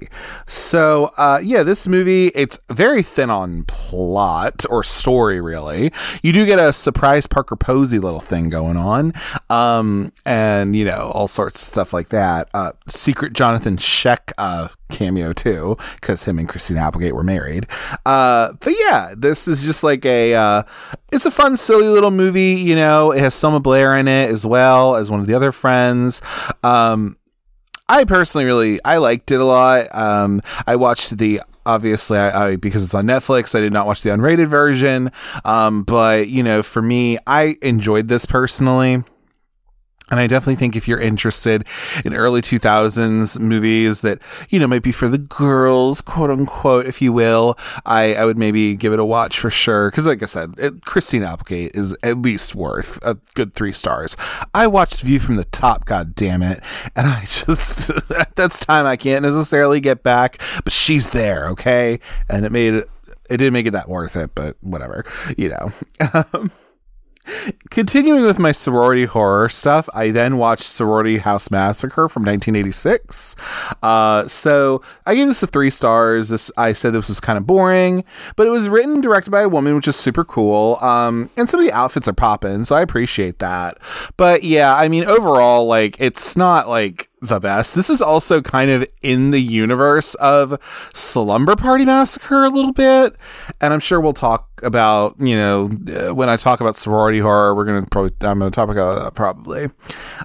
So, 0.47 1.11
uh, 1.17 1.41
yeah, 1.43 1.63
this 1.63 1.87
movie, 1.87 2.27
it's 2.27 2.59
very 2.69 3.03
thin 3.03 3.29
on 3.29 3.63
plot 3.63 4.65
or 4.69 4.83
story, 4.83 5.41
really. 5.41 5.91
You 6.23 6.31
do 6.31 6.45
get 6.45 6.57
a 6.57 6.71
surprise 6.71 7.27
Parker 7.27 7.57
Posey 7.57 7.99
little 7.99 8.21
thing 8.21 8.49
going 8.49 8.77
on, 8.77 9.11
um, 9.49 10.13
and, 10.25 10.75
you 10.75 10.85
know, 10.85 11.11
all 11.13 11.27
sorts 11.27 11.61
of 11.61 11.67
stuff 11.67 11.91
like 11.91 12.09
that. 12.09 12.49
Uh, 12.53 12.71
secret 12.87 13.33
Jonathan 13.33 13.77
Schaech 13.77 14.31
uh, 14.37 14.69
cameo, 14.89 15.33
too, 15.33 15.77
because 15.95 16.23
him 16.23 16.39
and 16.39 16.47
Christina 16.47 16.60
Christina 16.61 16.81
Applegate 16.81 17.15
were 17.15 17.23
married. 17.23 17.65
Uh, 18.05 18.53
but 18.59 18.73
yeah, 18.77 19.15
this 19.17 19.47
is 19.47 19.63
just 19.63 19.83
like 19.83 20.05
a 20.05 20.35
uh, 20.35 20.63
it's 21.11 21.25
a 21.25 21.31
fun, 21.31 21.57
silly 21.57 21.87
little 21.87 22.11
movie. 22.11 22.53
You 22.53 22.75
know, 22.75 23.11
it 23.11 23.19
has 23.19 23.33
Selma 23.33 23.59
Blair 23.59 23.97
in 23.97 24.07
it 24.07 24.29
as 24.29 24.45
well 24.45 24.95
as 24.95 25.09
one 25.09 25.19
of 25.19 25.25
the 25.25 25.33
other 25.33 25.51
friends. 25.51 26.21
Um, 26.63 27.17
I 27.89 28.03
personally 28.03 28.45
really 28.45 28.79
I 28.85 28.97
liked 28.97 29.31
it 29.31 29.39
a 29.39 29.43
lot. 29.43 29.93
Um, 29.95 30.39
I 30.67 30.75
watched 30.75 31.17
the 31.17 31.41
obviously 31.65 32.19
I, 32.19 32.49
I, 32.49 32.55
because 32.57 32.83
it's 32.83 32.93
on 32.93 33.07
Netflix, 33.07 33.55
I 33.55 33.59
did 33.59 33.73
not 33.73 33.87
watch 33.87 34.03
the 34.03 34.11
unrated 34.11 34.47
version. 34.47 35.11
Um, 35.43 35.81
but 35.81 36.29
you 36.29 36.43
know, 36.43 36.61
for 36.61 36.83
me, 36.83 37.17
I 37.25 37.55
enjoyed 37.63 38.07
this 38.07 38.27
personally. 38.27 39.03
And 40.11 40.19
I 40.19 40.27
definitely 40.27 40.55
think 40.55 40.75
if 40.75 40.87
you're 40.87 40.99
interested 40.99 41.65
in 42.03 42.13
early 42.13 42.41
2000s 42.41 43.39
movies 43.39 44.01
that, 44.01 44.19
you 44.49 44.59
know, 44.59 44.67
might 44.67 44.83
be 44.83 44.91
for 44.91 45.07
the 45.07 45.17
girls, 45.17 46.01
quote 46.01 46.29
unquote, 46.29 46.85
if 46.85 47.01
you 47.01 47.13
will, 47.13 47.57
I, 47.85 48.13
I 48.15 48.25
would 48.25 48.37
maybe 48.37 48.75
give 48.75 48.91
it 48.91 48.99
a 48.99 49.05
watch 49.05 49.39
for 49.39 49.49
sure. 49.49 49.89
Cause 49.89 50.05
like 50.05 50.21
I 50.21 50.25
said, 50.25 50.53
it, 50.57 50.83
Christine 50.85 51.23
Applegate 51.23 51.75
is 51.75 51.97
at 52.03 52.17
least 52.17 52.53
worth 52.53 53.03
a 53.05 53.17
good 53.35 53.53
three 53.53 53.71
stars. 53.71 54.17
I 54.53 54.67
watched 54.67 55.01
View 55.01 55.19
from 55.19 55.37
the 55.37 55.45
Top, 55.45 55.85
god 55.85 56.13
damn 56.13 56.43
it. 56.43 56.61
And 56.95 57.07
I 57.07 57.21
just, 57.25 57.89
that's 58.35 58.59
time 58.59 58.85
I 58.85 58.97
can't 58.97 59.23
necessarily 59.23 59.79
get 59.79 60.03
back, 60.03 60.41
but 60.65 60.73
she's 60.73 61.11
there, 61.11 61.47
okay? 61.47 62.01
And 62.29 62.45
it 62.45 62.51
made 62.51 62.73
it, 62.73 62.89
it 63.29 63.37
didn't 63.37 63.53
make 63.53 63.65
it 63.65 63.71
that 63.71 63.87
worth 63.87 64.17
it, 64.17 64.35
but 64.35 64.57
whatever, 64.59 65.05
you 65.37 65.49
know. 65.49 65.71
Um, 66.33 66.51
Continuing 67.69 68.23
with 68.23 68.39
my 68.39 68.51
sorority 68.51 69.05
horror 69.05 69.47
stuff, 69.49 69.87
I 69.93 70.11
then 70.11 70.37
watched 70.37 70.63
Sorority 70.63 71.19
House 71.19 71.51
Massacre 71.51 72.09
from 72.09 72.23
1986. 72.23 73.35
Uh, 73.81 74.27
so 74.27 74.81
I 75.05 75.15
gave 75.15 75.27
this 75.27 75.43
a 75.43 75.47
three 75.47 75.69
stars. 75.69 76.29
This, 76.29 76.51
I 76.57 76.73
said 76.73 76.93
this 76.93 77.09
was 77.09 77.19
kind 77.19 77.37
of 77.37 77.45
boring, 77.45 78.03
but 78.35 78.47
it 78.47 78.49
was 78.49 78.69
written 78.69 78.93
and 78.93 79.03
directed 79.03 79.31
by 79.31 79.41
a 79.41 79.49
woman, 79.49 79.75
which 79.75 79.87
is 79.87 79.95
super 79.95 80.23
cool. 80.23 80.77
Um, 80.81 81.29
and 81.37 81.49
some 81.49 81.59
of 81.59 81.65
the 81.65 81.71
outfits 81.71 82.07
are 82.07 82.13
popping, 82.13 82.63
so 82.63 82.75
I 82.75 82.81
appreciate 82.81 83.39
that. 83.39 83.77
But 84.17 84.43
yeah, 84.43 84.75
I 84.75 84.87
mean, 84.87 85.05
overall, 85.05 85.65
like, 85.65 85.95
it's 85.99 86.35
not 86.35 86.67
like 86.67 87.10
the 87.21 87.39
best. 87.39 87.75
This 87.75 87.89
is 87.89 88.01
also 88.01 88.41
kind 88.41 88.71
of 88.71 88.85
in 89.03 89.31
the 89.31 89.39
universe 89.39 90.15
of 90.15 90.59
Slumber 90.93 91.55
Party 91.55 91.85
Massacre 91.85 92.43
a 92.43 92.49
little 92.49 92.73
bit, 92.73 93.15
and 93.59 93.73
I'm 93.73 93.79
sure 93.79 94.01
we'll 94.01 94.13
talk 94.13 94.49
about 94.63 95.15
you 95.19 95.35
know 95.35 95.69
uh, 95.87 96.13
when 96.13 96.29
I 96.29 96.35
talk 96.35 96.61
about 96.61 96.75
sorority 96.75 97.19
horror, 97.19 97.55
we're 97.55 97.65
gonna 97.65 97.85
probably 97.85 98.11
I'm 98.21 98.39
gonna 98.39 98.51
talk 98.51 98.69
about 98.69 99.03
that 99.03 99.13
probably. 99.13 99.69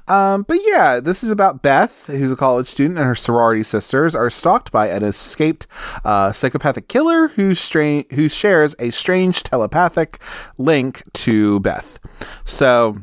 Um, 0.08 0.42
but 0.42 0.58
yeah, 0.62 1.00
this 1.00 1.22
is 1.22 1.30
about 1.30 1.62
Beth, 1.62 2.06
who's 2.06 2.32
a 2.32 2.36
college 2.36 2.66
student, 2.66 2.98
and 2.98 3.06
her 3.06 3.14
sorority 3.14 3.62
sisters 3.62 4.14
are 4.14 4.30
stalked 4.30 4.72
by 4.72 4.88
an 4.88 5.04
escaped 5.04 5.66
uh, 6.04 6.32
psychopathic 6.32 6.88
killer 6.88 7.28
who 7.28 7.54
stra- 7.54 8.04
who 8.14 8.28
shares 8.28 8.74
a 8.78 8.90
strange 8.90 9.42
telepathic 9.42 10.18
link 10.56 11.02
to 11.12 11.60
Beth. 11.60 11.98
So 12.46 12.98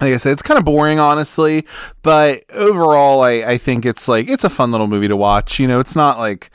like 0.00 0.14
I 0.14 0.16
said, 0.16 0.32
it's 0.32 0.42
kind 0.42 0.58
of 0.58 0.64
boring, 0.64 0.98
honestly, 0.98 1.66
but 2.02 2.44
overall, 2.54 3.22
I, 3.22 3.42
I 3.42 3.58
think 3.58 3.84
it's 3.84 4.08
like 4.08 4.28
it's 4.28 4.44
a 4.44 4.50
fun 4.50 4.72
little 4.72 4.86
movie 4.86 5.08
to 5.08 5.16
watch. 5.16 5.58
You 5.58 5.68
know, 5.68 5.80
it's 5.80 5.96
not 5.96 6.18
like 6.18 6.50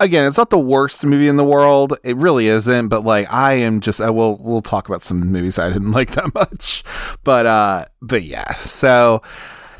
again, 0.00 0.26
it's 0.26 0.38
not 0.38 0.50
the 0.50 0.58
worst 0.58 1.04
movie 1.04 1.28
in 1.28 1.36
the 1.36 1.44
world. 1.44 1.94
It 2.04 2.16
really 2.16 2.46
isn't, 2.46 2.88
but 2.88 3.04
like 3.04 3.32
I 3.32 3.54
am 3.54 3.80
just 3.80 4.00
I 4.00 4.10
will 4.10 4.38
we'll 4.38 4.62
talk 4.62 4.88
about 4.88 5.02
some 5.02 5.20
movies 5.20 5.58
I 5.58 5.70
didn't 5.70 5.92
like 5.92 6.12
that 6.12 6.34
much. 6.34 6.84
But 7.24 7.46
uh 7.46 7.86
but 8.00 8.22
yeah. 8.22 8.54
So 8.54 9.22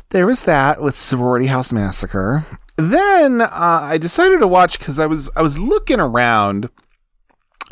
there 0.09 0.27
was 0.27 0.43
that 0.43 0.81
with 0.81 0.95
Sorority 0.95 1.47
House 1.47 1.73
Massacre. 1.73 2.45
Then 2.77 3.41
uh, 3.41 3.49
I 3.51 3.97
decided 3.97 4.39
to 4.39 4.47
watch 4.47 4.79
cuz 4.79 4.99
I 4.99 5.05
was 5.05 5.29
I 5.35 5.41
was 5.41 5.59
looking 5.59 5.99
around 5.99 6.69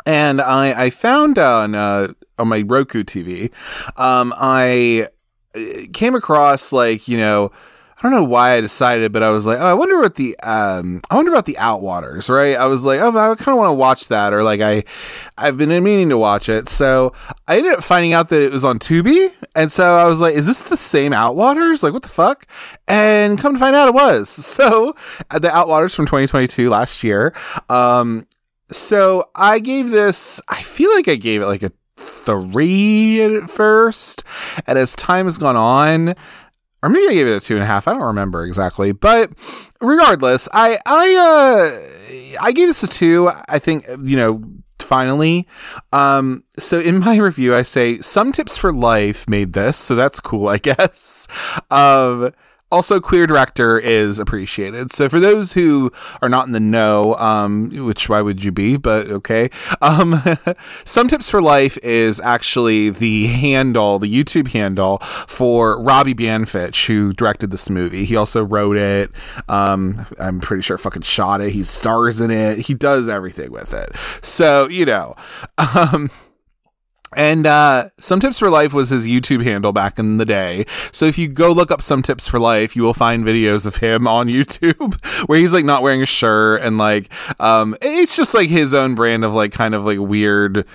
and 0.06 0.40
I 0.40 0.84
I 0.84 0.90
found 0.90 1.38
on 1.38 1.74
uh 1.74 2.08
on 2.38 2.48
my 2.48 2.62
Roku 2.62 3.04
TV 3.04 3.52
um 3.96 4.34
I 4.36 5.08
came 5.92 6.14
across 6.14 6.72
like 6.72 7.08
you 7.08 7.16
know 7.16 7.50
I 8.04 8.10
don't 8.10 8.20
know 8.20 8.24
why 8.24 8.52
I 8.52 8.60
decided, 8.60 9.12
but 9.12 9.22
I 9.22 9.30
was 9.30 9.46
like, 9.46 9.58
oh, 9.58 9.64
I 9.64 9.72
wonder 9.72 9.98
what 9.98 10.16
the 10.16 10.36
um, 10.40 11.00
I 11.10 11.14
wonder 11.14 11.30
about 11.30 11.46
the 11.46 11.56
Outwaters, 11.58 12.28
right? 12.28 12.54
I 12.56 12.66
was 12.66 12.84
like, 12.84 13.00
oh, 13.00 13.08
I 13.08 13.34
kind 13.34 13.48
of 13.48 13.56
want 13.56 13.70
to 13.70 13.74
watch 13.74 14.08
that, 14.08 14.34
or 14.34 14.42
like 14.42 14.60
I, 14.60 14.84
I've 15.38 15.56
been 15.56 15.70
meaning 15.82 16.10
to 16.10 16.18
watch 16.18 16.50
it. 16.50 16.68
So 16.68 17.14
I 17.48 17.56
ended 17.56 17.72
up 17.72 17.82
finding 17.82 18.12
out 18.12 18.28
that 18.28 18.42
it 18.42 18.52
was 18.52 18.62
on 18.62 18.78
Tubi, 18.78 19.32
and 19.54 19.72
so 19.72 19.94
I 19.94 20.06
was 20.06 20.20
like, 20.20 20.34
is 20.34 20.46
this 20.46 20.58
the 20.58 20.76
same 20.76 21.12
Outwaters? 21.12 21.82
Like, 21.82 21.94
what 21.94 22.02
the 22.02 22.10
fuck? 22.10 22.46
And 22.88 23.38
come 23.38 23.54
to 23.54 23.58
find 23.58 23.74
out, 23.74 23.88
it 23.88 23.94
was. 23.94 24.28
So 24.54 24.94
the 25.30 25.48
Outwaters 25.48 25.96
from 25.96 26.06
2022 26.06 26.70
last 26.70 27.02
year. 27.02 27.34
Um, 27.68 28.26
so 28.70 29.30
I 29.34 29.58
gave 29.58 29.90
this. 29.90 30.40
I 30.48 30.62
feel 30.62 30.94
like 30.94 31.08
I 31.08 31.16
gave 31.16 31.42
it 31.42 31.46
like 31.46 31.62
a 31.62 31.72
three 32.04 33.22
at 33.22 33.50
first, 33.50 34.24
and 34.66 34.78
as 34.78 34.94
time 34.96 35.26
has 35.26 35.38
gone 35.38 35.56
on, 35.56 36.14
or 36.82 36.88
maybe 36.88 37.08
I 37.08 37.14
gave 37.14 37.26
it 37.26 37.36
a 37.36 37.40
two 37.40 37.54
and 37.54 37.62
a 37.62 37.66
half. 37.66 37.88
I 37.88 37.92
don't 37.92 38.02
remember 38.02 38.44
exactly, 38.44 38.92
but 38.92 39.30
regardless, 39.80 40.48
I 40.52 40.78
I 40.86 41.14
uh 41.16 42.44
I 42.44 42.52
gave 42.52 42.68
this 42.68 42.82
a 42.82 42.88
two. 42.88 43.30
I 43.48 43.58
think 43.58 43.84
you 44.02 44.16
know 44.16 44.42
finally. 44.84 45.48
Um, 45.92 46.44
so 46.58 46.78
in 46.78 47.00
my 47.00 47.16
review, 47.28 47.54
I 47.54 47.62
say 47.62 47.98
some 47.98 48.32
tips 48.32 48.56
for 48.56 48.72
life 48.72 49.28
made 49.28 49.54
this, 49.54 49.76
so 49.76 49.94
that's 49.94 50.20
cool, 50.20 50.48
I 50.48 50.58
guess. 50.58 51.26
Um, 51.70 52.32
also 52.74 52.98
queer 52.98 53.26
director 53.26 53.78
is 53.78 54.18
appreciated. 54.18 54.92
So 54.92 55.08
for 55.08 55.20
those 55.20 55.52
who 55.52 55.92
are 56.20 56.28
not 56.28 56.46
in 56.46 56.52
the 56.52 56.60
know, 56.60 57.14
um, 57.14 57.70
which 57.86 58.08
why 58.08 58.20
would 58.20 58.42
you 58.42 58.50
be? 58.50 58.76
But 58.76 59.08
okay. 59.08 59.48
Um, 59.80 60.20
some 60.84 61.06
tips 61.06 61.30
for 61.30 61.40
life 61.40 61.78
is 61.82 62.20
actually 62.20 62.90
the 62.90 63.28
handle, 63.28 64.00
the 64.00 64.12
YouTube 64.12 64.48
handle 64.48 64.98
for 64.98 65.80
Robbie 65.80 66.14
Banfitch, 66.14 66.86
who 66.86 67.12
directed 67.12 67.52
this 67.52 67.70
movie. 67.70 68.04
He 68.04 68.16
also 68.16 68.44
wrote 68.44 68.76
it. 68.76 69.12
Um, 69.48 70.06
I'm 70.18 70.40
pretty 70.40 70.62
sure 70.62 70.76
fucking 70.76 71.02
shot 71.02 71.40
it. 71.40 71.52
He 71.52 71.62
stars 71.62 72.20
in 72.20 72.32
it. 72.32 72.58
He 72.58 72.74
does 72.74 73.08
everything 73.08 73.52
with 73.52 73.72
it. 73.72 73.90
So 74.22 74.68
you 74.68 74.84
know. 74.84 75.14
Um, 75.74 76.10
and 77.16 77.46
uh, 77.46 77.88
Some 77.98 78.20
Tips 78.20 78.38
for 78.38 78.50
Life 78.50 78.72
was 78.72 78.90
his 78.90 79.06
YouTube 79.06 79.42
handle 79.42 79.72
back 79.72 79.98
in 79.98 80.18
the 80.18 80.24
day. 80.24 80.64
So 80.92 81.06
if 81.06 81.18
you 81.18 81.28
go 81.28 81.52
look 81.52 81.70
up 81.70 81.82
Some 81.82 82.02
Tips 82.02 82.28
for 82.28 82.38
Life, 82.38 82.76
you 82.76 82.82
will 82.82 82.94
find 82.94 83.24
videos 83.24 83.66
of 83.66 83.76
him 83.76 84.06
on 84.06 84.28
YouTube 84.28 85.04
where 85.26 85.38
he's 85.38 85.52
like 85.52 85.64
not 85.64 85.82
wearing 85.82 86.02
a 86.02 86.06
shirt 86.06 86.62
and 86.62 86.78
like 86.78 87.12
um, 87.40 87.76
it's 87.82 88.16
just 88.16 88.34
like 88.34 88.48
his 88.48 88.74
own 88.74 88.94
brand 88.94 89.24
of 89.24 89.34
like 89.34 89.52
kind 89.52 89.74
of 89.74 89.84
like 89.84 89.98
weird 89.98 90.66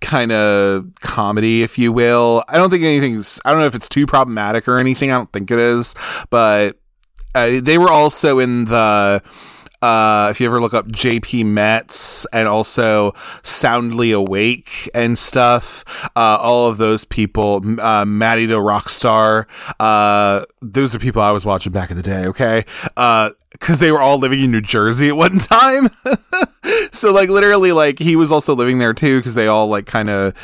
kind 0.00 0.32
of 0.32 0.90
comedy, 1.00 1.62
if 1.62 1.78
you 1.78 1.92
will. 1.92 2.44
I 2.48 2.56
don't 2.56 2.70
think 2.70 2.84
anything's 2.84 3.40
I 3.44 3.52
don't 3.52 3.60
know 3.60 3.66
if 3.66 3.74
it's 3.74 3.88
too 3.88 4.06
problematic 4.06 4.68
or 4.68 4.78
anything. 4.78 5.10
I 5.10 5.16
don't 5.16 5.32
think 5.32 5.50
it 5.50 5.58
is, 5.58 5.94
but 6.30 6.78
uh, 7.34 7.60
they 7.62 7.78
were 7.78 7.90
also 7.90 8.38
in 8.38 8.64
the 8.64 9.22
uh, 9.82 10.28
if 10.30 10.40
you 10.40 10.46
ever 10.46 10.60
look 10.60 10.74
up 10.74 10.88
JP 10.88 11.46
Metz 11.46 12.26
and 12.32 12.48
also 12.48 13.12
Soundly 13.42 14.12
Awake 14.12 14.90
and 14.94 15.16
stuff, 15.18 15.84
uh, 16.16 16.38
all 16.40 16.68
of 16.68 16.78
those 16.78 17.04
people, 17.04 17.62
uh, 17.80 18.04
Maddie 18.04 18.46
the 18.46 18.56
Rockstar, 18.56 19.46
uh, 19.78 20.44
those 20.60 20.94
are 20.94 20.98
people 20.98 21.22
I 21.22 21.30
was 21.30 21.44
watching 21.44 21.72
back 21.72 21.90
in 21.90 21.96
the 21.96 22.02
day, 22.02 22.26
okay? 22.26 22.64
Uh, 22.96 23.30
because 23.52 23.78
they 23.78 23.90
were 23.90 24.00
all 24.00 24.18
living 24.18 24.42
in 24.42 24.50
New 24.50 24.60
Jersey 24.60 25.08
at 25.08 25.16
one 25.16 25.38
time. 25.38 25.88
So 26.92 27.12
like 27.12 27.28
literally 27.28 27.72
like 27.72 27.98
he 27.98 28.16
was 28.16 28.32
also 28.32 28.54
living 28.54 28.78
there 28.78 28.92
too 28.94 29.18
because 29.18 29.34
they 29.34 29.46
all 29.46 29.68
like 29.68 29.86
kind 29.86 30.08
of 30.08 30.34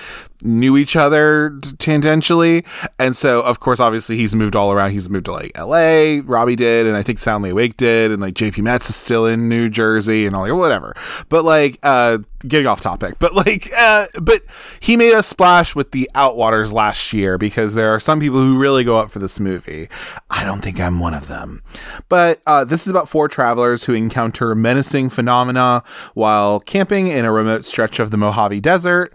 knew 0.44 0.76
each 0.76 0.94
other 0.94 1.50
tangentially. 1.78 2.64
And 2.98 3.16
so, 3.16 3.40
of 3.40 3.60
course, 3.60 3.80
obviously, 3.80 4.16
he's 4.16 4.34
moved 4.34 4.54
all 4.54 4.70
around. 4.70 4.90
He's 4.90 5.08
moved 5.08 5.24
to 5.26 5.32
like 5.32 5.58
LA, 5.58 6.20
Robbie 6.24 6.56
did, 6.56 6.86
and 6.86 6.96
I 6.96 7.02
think 7.02 7.18
Soundly 7.18 7.50
Awake 7.50 7.76
did, 7.76 8.12
and 8.12 8.20
like 8.20 8.34
JP 8.34 8.62
Metz 8.62 8.88
is 8.88 8.96
still 8.96 9.26
in 9.26 9.48
New 9.48 9.68
Jersey 9.68 10.26
and 10.26 10.36
all 10.36 10.42
like 10.42 10.52
whatever. 10.52 10.94
But 11.28 11.44
like, 11.44 11.78
uh, 11.82 12.18
getting 12.46 12.66
off 12.66 12.80
topic, 12.80 13.14
but 13.18 13.34
like, 13.34 13.72
uh, 13.76 14.06
but 14.20 14.42
he 14.80 14.96
made 14.96 15.14
a 15.14 15.22
splash 15.22 15.74
with 15.74 15.92
the 15.92 16.10
Outwaters 16.14 16.72
last 16.72 17.12
year 17.12 17.38
because 17.38 17.74
there 17.74 17.90
are 17.90 18.00
some 18.00 18.20
people 18.20 18.38
who 18.38 18.58
really 18.58 18.84
go 18.84 18.98
up 18.98 19.10
for 19.10 19.18
this 19.18 19.40
movie. 19.40 19.88
I 20.30 20.44
don't 20.44 20.60
think 20.60 20.78
I'm 20.78 21.00
one 21.00 21.14
of 21.14 21.28
them. 21.28 21.62
But 22.08 22.42
uh, 22.46 22.64
this 22.64 22.82
is 22.82 22.88
about 22.88 23.08
four 23.08 23.28
travelers 23.28 23.84
who 23.84 23.94
encounter 23.94 24.54
menacing 24.54 25.10
phenomena 25.10 25.82
while 26.14 26.60
camping 26.60 27.08
in 27.08 27.24
a 27.24 27.32
remote 27.32 27.64
stretch 27.64 27.98
of 27.98 28.10
the 28.10 28.16
Mojave 28.16 28.60
Desert. 28.60 29.12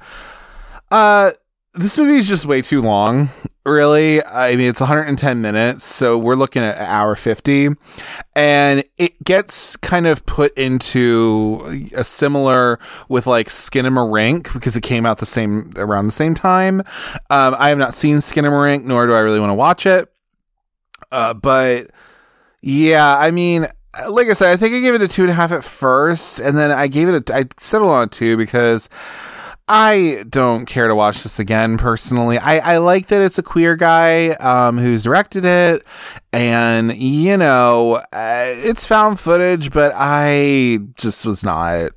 Uh, 0.91 1.31
this 1.73 1.97
movie 1.97 2.17
is 2.17 2.27
just 2.27 2.45
way 2.45 2.61
too 2.61 2.81
long. 2.81 3.29
Really, 3.65 4.23
I 4.23 4.55
mean, 4.55 4.67
it's 4.67 4.79
110 4.79 5.41
minutes, 5.41 5.83
so 5.83 6.17
we're 6.17 6.35
looking 6.35 6.63
at 6.63 6.77
hour 6.77 7.15
50, 7.15 7.69
and 8.35 8.83
it 8.97 9.23
gets 9.23 9.75
kind 9.75 10.07
of 10.07 10.25
put 10.25 10.57
into 10.57 11.89
a 11.95 12.03
similar 12.03 12.79
with 13.09 13.27
like 13.27 13.47
Skinamarink 13.47 14.53
because 14.53 14.75
it 14.75 14.81
came 14.81 15.05
out 15.05 15.19
the 15.19 15.27
same 15.27 15.71
around 15.75 16.07
the 16.07 16.11
same 16.11 16.33
time. 16.33 16.79
Um, 17.29 17.55
I 17.59 17.69
have 17.69 17.77
not 17.77 17.93
seen 17.93 18.17
Skinamarink, 18.17 18.85
nor 18.85 19.05
do 19.05 19.13
I 19.13 19.19
really 19.19 19.39
want 19.39 19.51
to 19.51 19.55
watch 19.55 19.85
it. 19.85 20.11
Uh, 21.11 21.33
but 21.35 21.91
yeah, 22.61 23.17
I 23.17 23.29
mean, 23.29 23.67
like 24.07 24.27
I 24.27 24.33
said, 24.33 24.51
I 24.51 24.57
think 24.57 24.73
I 24.75 24.79
gave 24.79 24.93
it 24.93 25.01
a 25.01 25.07
two 25.07 25.23
and 25.23 25.31
a 25.31 25.33
half 25.33 25.51
at 25.51 25.63
first, 25.63 26.39
and 26.39 26.57
then 26.57 26.71
I 26.71 26.87
gave 26.87 27.09
it 27.09 27.29
a 27.29 27.35
I 27.35 27.45
settled 27.57 27.91
on 27.91 28.03
a 28.03 28.07
two 28.07 28.37
because 28.37 28.89
I 29.67 30.23
don't 30.27 30.65
care 30.65 30.87
to 30.87 30.95
watch 30.95 31.21
this 31.21 31.39
again 31.39 31.77
personally. 31.77 32.39
I, 32.39 32.75
I 32.75 32.77
like 32.77 33.07
that 33.07 33.21
it's 33.21 33.37
a 33.37 33.43
queer 33.43 33.75
guy 33.75 34.29
um, 34.29 34.77
who's 34.79 35.03
directed 35.03 35.45
it, 35.45 35.85
and 36.33 36.95
you 36.95 37.37
know, 37.37 37.95
uh, 38.11 38.45
it's 38.47 38.87
found 38.87 39.19
footage, 39.19 39.71
but 39.71 39.93
I 39.95 40.79
just 40.95 41.25
was 41.25 41.43
not 41.43 41.91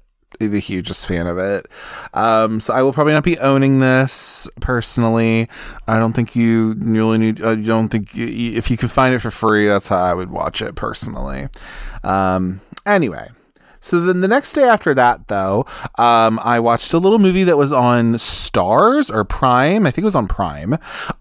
the 0.46 0.60
hugest 0.60 1.06
fan 1.06 1.26
of 1.26 1.38
it. 1.38 1.66
Um, 2.14 2.60
so 2.60 2.74
I 2.74 2.82
will 2.82 2.92
probably 2.92 3.14
not 3.14 3.24
be 3.24 3.38
owning 3.38 3.80
this 3.80 4.48
personally. 4.60 5.48
I 5.88 5.98
don't 5.98 6.12
think 6.12 6.36
you 6.36 6.74
really 6.78 7.18
need. 7.18 7.42
I 7.42 7.54
don't 7.54 7.88
think 7.88 8.14
you, 8.14 8.26
if 8.56 8.70
you 8.70 8.76
could 8.76 8.90
find 8.90 9.14
it 9.14 9.20
for 9.20 9.30
free, 9.30 9.66
that's 9.66 9.88
how 9.88 9.98
I 9.98 10.14
would 10.14 10.30
watch 10.30 10.62
it 10.62 10.74
personally. 10.74 11.48
Um, 12.02 12.60
anyway. 12.86 13.28
So 13.84 13.98
then 13.98 14.20
the 14.20 14.28
next 14.28 14.52
day 14.52 14.62
after 14.62 14.94
that, 14.94 15.26
though, 15.26 15.66
um, 15.98 16.38
I 16.44 16.60
watched 16.60 16.92
a 16.92 16.98
little 16.98 17.18
movie 17.18 17.42
that 17.42 17.56
was 17.56 17.72
on 17.72 18.14
Starz 18.14 19.12
or 19.12 19.24
Prime. 19.24 19.88
I 19.88 19.90
think 19.90 20.02
it 20.02 20.04
was 20.04 20.14
on 20.14 20.28
Prime. 20.28 20.74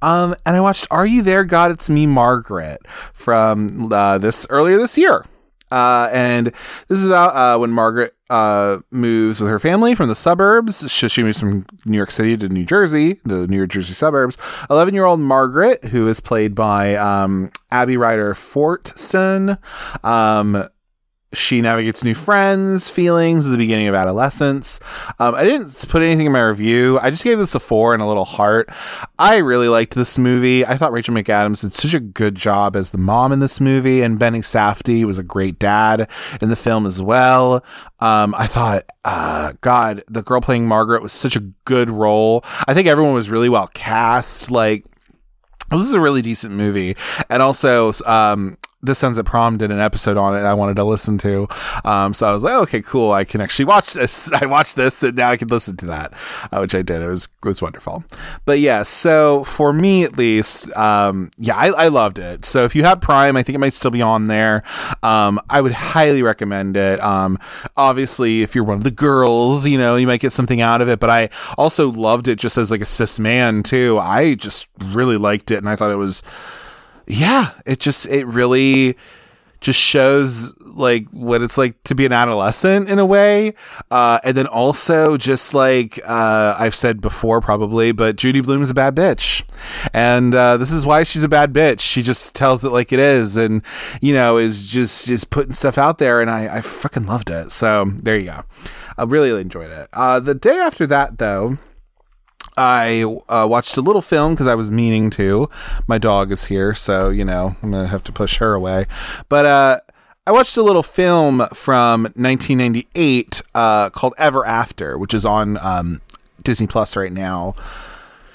Um, 0.04 0.36
and 0.46 0.56
I 0.56 0.60
watched 0.60 0.86
Are 0.92 1.06
You 1.06 1.24
There, 1.24 1.44
God? 1.44 1.72
It's 1.72 1.90
Me, 1.90 2.06
Margaret 2.06 2.78
from 3.14 3.92
uh, 3.92 4.20
this 4.20 4.46
earlier 4.52 4.78
this 4.78 4.96
year. 4.96 5.26
Uh, 5.72 6.10
and 6.12 6.48
this 6.88 7.00
is 7.00 7.08
about 7.08 7.36
uh, 7.36 7.58
when 7.58 7.72
Margaret 7.72 8.14
uh, 8.32 8.80
moves 8.92 9.42
with 9.42 9.50
her 9.50 9.60
family 9.60 9.94
from 9.94 10.08
the 10.08 10.16
suburbs. 10.16 10.90
She, 10.90 11.10
she, 11.10 11.22
moves 11.22 11.40
from 11.40 11.66
New 11.86 11.98
York 11.98 12.12
City 12.12 12.38
to 12.38 12.48
New 12.48 12.64
Jersey, 12.64 13.20
the 13.26 13.46
New 13.46 13.68
Jersey 13.68 13.94
suburbs. 13.94 14.38
11 14.70 14.94
year 14.94 15.04
old 15.04 15.20
Margaret, 15.20 15.84
who 15.86 16.08
is 16.08 16.22
played 16.22 16.56
by 16.56 16.96
um, 16.96 17.52
Abby 17.72 17.98
Ryder 17.98 18.34
Fortson, 18.34 19.58
um, 20.06 20.66
she 21.34 21.62
navigates 21.62 22.04
new 22.04 22.14
friends, 22.14 22.90
feelings 22.90 23.48
at 23.48 23.52
the 23.52 23.58
beginning 23.58 23.88
of 23.88 23.96
adolescence. 23.96 24.80
Um, 25.20 25.34
I 25.36 25.44
didn't 25.44 25.86
put 25.88 26.02
anything 26.02 26.26
in 26.26 26.32
my 26.32 26.42
review. 26.42 27.00
I 27.00 27.10
just 27.10 27.24
gave 27.24 27.38
this 27.38 27.56
a 27.56 27.60
four 27.60 27.94
and 27.94 28.04
a 28.04 28.06
little 28.06 28.26
heart. 28.26 28.70
I 29.18 29.38
really 29.38 29.70
liked 29.70 29.96
this 29.96 30.18
movie. 30.18 30.66
I 30.66 30.76
thought 30.76 30.92
Rachel 30.92 31.16
McAdams 31.16 31.62
did 31.62 31.74
such 31.74 31.94
a 31.94 32.00
good 32.00 32.36
job 32.36 32.76
as 32.76 32.92
the 32.92 32.98
mom 32.98 33.32
in 33.32 33.40
this 33.40 33.62
movie, 33.62 34.02
and 34.02 34.20
Benny 34.20 34.40
Safdie 34.42 35.06
was 35.06 35.18
a 35.18 35.24
great 35.24 35.58
dad 35.58 36.10
in 36.42 36.50
the 36.50 36.56
film 36.56 36.86
as 36.86 37.02
well. 37.02 37.64
Um, 38.02 38.36
I 38.36 38.48
thought, 38.48 38.84
uh, 39.06 39.54
God, 39.62 40.04
the 40.08 40.24
girl 40.24 40.42
playing 40.42 40.68
Margaret 40.68 41.02
was 41.02 41.14
such 41.14 41.36
a 41.36 41.42
good 41.66 41.90
role. 41.90 42.44
I 42.68 42.74
think 42.74 42.88
everyone 42.88 43.14
was 43.14 43.30
really 43.30 43.50
well 43.50 43.68
cast. 43.74 44.52
Like, 44.52 44.86
this 45.70 45.82
is 45.82 45.94
a 45.94 46.02
really 46.02 46.22
decent 46.22 46.54
movie. 46.54 46.98
And 47.30 47.42
also, 47.42 47.94
um, 48.06 48.58
this 48.84 49.04
Ends 49.04 49.20
at 49.20 49.26
Prom 49.26 49.58
did 49.58 49.72
an 49.72 49.80
episode 49.80 50.18
on 50.18 50.36
it 50.36 50.40
I 50.40 50.54
wanted 50.54 50.76
to 50.78 50.84
listen 50.84 51.18
to. 51.20 51.48
Um, 51.86 52.14
so 52.14 52.28
I 52.28 52.34
was 52.34 52.44
like, 52.44 52.56
okay, 52.64 52.82
cool. 52.82 53.12
I 53.12 53.24
can 53.24 53.42
actually 53.42 53.66
watch 53.66 53.94
this. 53.94 54.32
I 54.42 54.46
watched 54.46 54.76
this 54.76 55.04
and 55.04 55.16
now 55.16 55.30
I 55.30 55.38
can 55.38 55.48
listen 55.50 55.78
to 55.78 55.86
that, 55.88 56.14
uh, 56.52 56.60
which 56.60 56.74
I 56.74 56.82
did. 56.82 57.02
It 57.02 57.08
was, 57.08 57.26
it 57.26 57.48
was 57.48 57.62
wonderful. 57.62 58.04
But 58.46 58.60
yeah, 58.60 58.84
so 58.84 59.44
for 59.44 59.72
me 59.72 60.04
at 60.04 60.18
least, 60.18 60.76
um, 60.76 61.32
yeah, 61.38 61.56
I, 61.56 61.68
I, 61.68 61.88
loved 61.90 62.20
it. 62.20 62.46
So 62.46 62.64
if 62.64 62.76
you 62.76 62.84
have 62.84 63.02
Prime, 63.02 63.36
I 63.36 63.44
think 63.44 63.56
it 63.56 63.60
might 63.60 63.74
still 63.74 63.92
be 63.92 64.02
on 64.02 64.28
there. 64.28 64.64
Um, 65.04 65.40
I 65.50 65.62
would 65.62 65.74
highly 65.74 66.24
recommend 66.24 66.78
it. 66.78 67.02
Um, 67.04 67.38
obviously, 67.76 68.42
if 68.42 68.56
you're 68.56 68.64
one 68.64 68.78
of 68.78 68.84
the 68.84 68.92
girls, 68.92 69.68
you 69.68 69.78
know, 69.78 69.96
you 69.98 70.08
might 70.08 70.22
get 70.22 70.32
something 70.32 70.62
out 70.62 70.82
of 70.82 70.90
it. 70.90 71.00
But 71.00 71.10
I 71.10 71.30
also 71.58 71.92
loved 71.92 72.28
it 72.28 72.38
just 72.38 72.58
as 72.58 72.72
like 72.72 72.82
a 72.82 72.86
cis 72.86 73.20
man 73.20 73.62
too. 73.64 74.00
I 74.00 74.36
just 74.36 74.68
really 74.80 75.18
liked 75.18 75.52
it 75.52 75.58
and 75.58 75.70
I 75.70 75.76
thought 75.76 75.92
it 75.92 75.96
was 75.96 76.24
yeah, 77.08 77.52
it 77.66 77.80
just 77.80 78.08
it 78.08 78.26
really 78.26 78.98
just 79.60 79.80
shows 79.80 80.58
like 80.60 81.08
what 81.10 81.42
it's 81.42 81.58
like 81.58 81.82
to 81.84 81.94
be 81.94 82.06
an 82.06 82.12
adolescent 82.12 82.90
in 82.90 82.98
a 83.00 83.06
way. 83.06 83.54
Uh, 83.92 84.20
and 84.24 84.36
then 84.36 84.48
also 84.48 85.18
just 85.18 85.54
like 85.54 86.00
uh, 86.08 86.56
I've 86.58 86.76
said 86.76 87.00
before, 87.02 87.42
probably, 87.42 87.92
but 87.92 88.16
Judy 88.16 88.42
Blume 88.42 88.62
is 88.62 88.70
a 88.70 88.74
bad 88.74 88.96
bitch, 88.96 89.44
and 89.94 90.34
uh, 90.34 90.58
this 90.58 90.72
is 90.72 90.86
why 90.86 91.04
she's 91.04 91.24
a 91.24 91.30
bad 91.30 91.54
bitch. 91.54 91.80
She 91.80 92.02
just 92.02 92.36
tells 92.36 92.66
it 92.66 92.70
like 92.70 92.92
it 92.92 93.00
is, 93.00 93.38
and 93.38 93.62
you 94.02 94.14
know 94.14 94.38
is 94.38 94.68
just 94.68 95.10
is 95.10 95.24
putting 95.24 95.54
stuff 95.54 95.78
out 95.78 96.00
there, 96.00 96.22
and 96.22 96.30
I 96.30 96.58
I 96.58 96.62
fucking 96.62 97.06
loved 97.06 97.30
it. 97.30 97.52
So 97.52 97.86
there 97.86 98.18
you 98.18 98.26
go. 98.26 98.44
I 98.98 99.04
really 99.04 99.40
enjoyed 99.40 99.72
it. 99.72 99.90
Uh, 99.94 100.20
the 100.20 100.36
day 100.36 100.58
after 100.58 100.86
that, 100.88 101.18
though. 101.18 101.58
I 102.58 103.04
uh, 103.30 103.48
watched 103.50 103.78
a 103.78 103.82
little 103.82 104.02
film 104.02 104.34
because 104.34 104.48
I 104.48 104.56
was 104.56 104.70
meaning 104.70 105.10
to. 105.12 105.50
My 105.88 105.98
dog 105.98 106.32
is 106.32 106.46
here, 106.46 106.74
so 106.74 107.10
you 107.10 107.26
know 107.26 107.56
I'm 107.62 107.72
gonna 107.72 107.88
have 107.88 108.04
to 108.06 108.12
push 108.12 108.38
her 108.40 108.54
away. 108.54 108.86
But 109.30 109.46
uh, 109.46 109.80
I 110.28 110.32
watched 110.32 110.58
a 110.58 110.64
little 110.64 110.84
film 110.84 111.48
from 111.54 112.04
1998 112.04 113.42
uh, 113.56 113.90
called 113.90 114.14
Ever 114.18 114.46
After, 114.46 114.98
which 114.98 115.14
is 115.14 115.26
on 115.26 115.58
um, 115.58 116.02
Disney 116.44 116.68
Plus 116.68 116.96
right 116.96 117.12
now. 117.12 117.56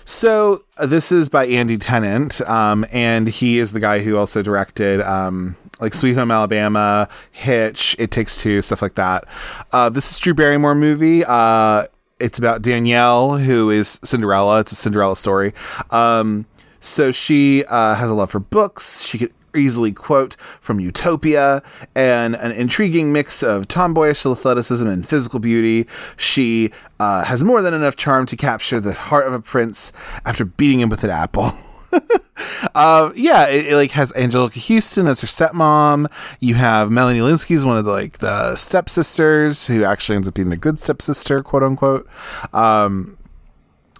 So 0.04 0.62
uh, 0.78 0.86
this 0.86 1.10
is 1.10 1.28
by 1.28 1.46
Andy 1.46 1.76
Tennant, 1.78 2.40
um, 2.42 2.86
and 2.92 3.28
he 3.28 3.58
is 3.58 3.72
the 3.72 3.80
guy 3.80 4.00
who 4.00 4.16
also 4.16 4.40
directed 4.40 5.00
um, 5.00 5.56
like 5.80 5.94
Sweet 5.94 6.14
Home 6.14 6.30
Alabama, 6.30 7.08
Hitch, 7.32 7.96
It 7.98 8.10
Takes 8.12 8.40
Two, 8.40 8.62
stuff 8.62 8.82
like 8.82 8.94
that. 8.94 9.24
Uh, 9.72 9.88
this 9.88 10.10
is 10.10 10.18
Drew 10.18 10.32
Barrymore 10.32 10.74
movie. 10.74 11.24
Uh, 11.24 11.86
it's 12.20 12.38
about 12.38 12.62
Danielle, 12.62 13.38
who 13.38 13.70
is 13.70 14.00
Cinderella. 14.02 14.60
It's 14.60 14.72
a 14.72 14.76
Cinderella 14.76 15.16
story. 15.16 15.52
Um, 15.90 16.46
so 16.80 17.12
she 17.12 17.64
uh, 17.64 17.94
has 17.94 18.08
a 18.08 18.14
love 18.14 18.30
for 18.30 18.40
books. 18.40 19.02
She 19.02 19.18
could 19.18 19.32
easily 19.54 19.92
quote 19.92 20.36
from 20.60 20.78
Utopia 20.80 21.62
and 21.94 22.36
an 22.36 22.52
intriguing 22.52 23.12
mix 23.12 23.42
of 23.42 23.66
tomboyish 23.66 24.26
athleticism 24.26 24.86
and 24.86 25.08
physical 25.08 25.40
beauty. 25.40 25.86
She 26.16 26.70
uh, 27.00 27.24
has 27.24 27.42
more 27.42 27.62
than 27.62 27.74
enough 27.74 27.96
charm 27.96 28.26
to 28.26 28.36
capture 28.36 28.80
the 28.80 28.92
heart 28.92 29.26
of 29.26 29.32
a 29.32 29.40
prince 29.40 29.92
after 30.24 30.44
beating 30.44 30.80
him 30.80 30.88
with 30.88 31.04
an 31.04 31.10
apple. 31.10 31.56
uh, 32.74 33.12
yeah, 33.14 33.48
it, 33.48 33.66
it, 33.66 33.76
like 33.76 33.92
has 33.92 34.12
Anjelica 34.12 34.74
Huston 34.74 35.06
as 35.06 35.20
her 35.20 35.26
stepmom. 35.26 36.10
You 36.40 36.54
have 36.54 36.90
Melanie 36.90 37.20
Lynskey 37.20 37.54
as 37.56 37.64
one 37.64 37.76
of 37.76 37.84
the 37.84 37.92
like 37.92 38.18
the 38.18 38.56
stepsisters 38.56 39.66
who 39.66 39.84
actually 39.84 40.16
ends 40.16 40.28
up 40.28 40.34
being 40.34 40.50
the 40.50 40.56
good 40.56 40.78
stepsister, 40.78 41.42
quote 41.42 41.62
unquote. 41.62 42.08
Um, 42.52 43.16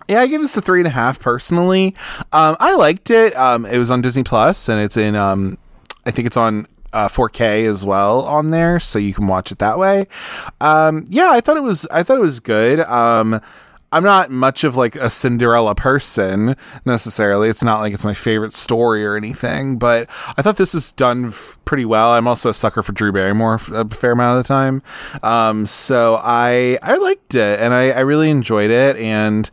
yeah, 0.09 0.21
I 0.21 0.27
give 0.27 0.41
this 0.41 0.57
a 0.57 0.61
three 0.61 0.81
and 0.81 0.87
a 0.87 0.91
half 0.91 1.19
personally. 1.19 1.95
Um, 2.33 2.57
I 2.61 2.75
liked 2.77 3.11
it. 3.11 3.37
Um, 3.37 3.67
it 3.67 3.79
was 3.79 3.91
on 3.91 4.03
Disney 4.03 4.23
Plus, 4.23 4.69
and 4.69 4.81
it's 4.81 4.97
in. 4.97 5.17
Um, 5.17 5.59
I 6.07 6.13
think 6.13 6.27
it's 6.27 6.37
on 6.37 6.69
uh, 6.93 7.09
4K 7.09 7.67
as 7.69 7.85
well 7.85 8.21
on 8.23 8.51
there, 8.51 8.79
so 8.79 8.99
you 8.99 9.13
can 9.13 9.27
watch 9.27 9.51
it 9.51 9.59
that 9.59 9.79
way. 9.79 10.07
Um, 10.61 11.05
yeah, 11.09 11.31
I 11.31 11.41
thought 11.41 11.57
it 11.57 11.63
was. 11.63 11.87
I 11.87 12.03
thought 12.03 12.19
it 12.19 12.23
was 12.23 12.41
good. 12.41 12.81
Um, 12.81 13.41
I'm 13.93 14.03
not 14.03 14.31
much 14.31 14.65
of 14.65 14.77
like 14.77 14.97
a 14.97 15.09
Cinderella 15.09 15.75
person 15.75 16.57
necessarily. 16.85 17.49
It's 17.49 17.63
not 17.63 17.81
like 17.81 17.95
it's 17.95 18.05
my 18.05 18.15
favorite 18.15 18.53
story 18.53 19.07
or 19.07 19.17
anything, 19.17 19.79
but 19.79 20.09
I 20.37 20.43
thought 20.43 20.57
this 20.57 20.75
was 20.75 20.93
done 20.93 21.33
pretty 21.65 21.85
well. 21.85 22.11
I'm 22.11 22.27
also 22.27 22.49
a 22.49 22.55
sucker 22.55 22.83
for 22.83 22.93
Drew 22.93 23.13
Barrymore 23.13 23.61
a 23.73 23.89
fair 23.89 24.13
amount 24.13 24.39
of 24.39 24.45
the 24.45 24.49
time, 24.49 24.83
um, 25.23 25.67
so 25.67 26.21
I 26.23 26.79
I 26.83 26.97
liked 26.97 27.35
it 27.35 27.61
and 27.61 27.73
I, 27.73 27.91
I 27.91 28.01
really 28.01 28.31
enjoyed 28.31 28.71
it, 28.71 28.97
and 28.97 29.51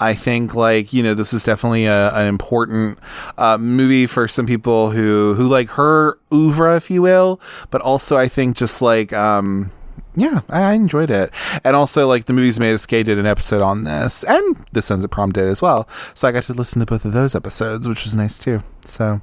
I 0.00 0.14
think 0.14 0.54
like 0.54 0.92
you 0.92 1.02
know 1.02 1.14
this 1.14 1.32
is 1.32 1.44
definitely 1.44 1.86
a, 1.86 2.12
an 2.14 2.26
important 2.26 2.98
uh, 3.38 3.56
movie 3.58 4.06
for 4.06 4.26
some 4.28 4.46
people 4.46 4.90
who 4.90 5.34
who 5.34 5.46
like 5.46 5.70
her 5.70 6.18
oeuvre, 6.32 6.76
if 6.76 6.90
you 6.90 7.02
will, 7.02 7.40
but 7.70 7.80
also 7.80 8.16
I 8.16 8.28
think 8.28 8.56
just 8.56 8.82
like 8.82 9.12
um, 9.12 9.70
yeah, 10.16 10.40
I 10.48 10.72
enjoyed 10.72 11.10
it. 11.10 11.30
And 11.62 11.76
also, 11.76 12.08
like, 12.08 12.24
the 12.24 12.32
Movies 12.32 12.58
Made 12.58 12.72
Us 12.72 12.86
Gay 12.86 13.02
did 13.02 13.18
an 13.18 13.26
episode 13.26 13.62
on 13.62 13.84
this, 13.84 14.24
and 14.24 14.64
This 14.72 14.90
Ends 14.90 15.04
at 15.04 15.10
Prom 15.10 15.30
did 15.32 15.46
as 15.46 15.60
well. 15.60 15.88
So 16.14 16.26
I 16.26 16.32
got 16.32 16.44
to 16.44 16.54
listen 16.54 16.80
to 16.80 16.86
both 16.86 17.04
of 17.04 17.12
those 17.12 17.34
episodes, 17.34 17.86
which 17.86 18.04
was 18.04 18.16
nice 18.16 18.38
too. 18.38 18.62
So, 18.84 19.20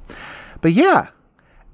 but 0.60 0.72
yeah. 0.72 1.08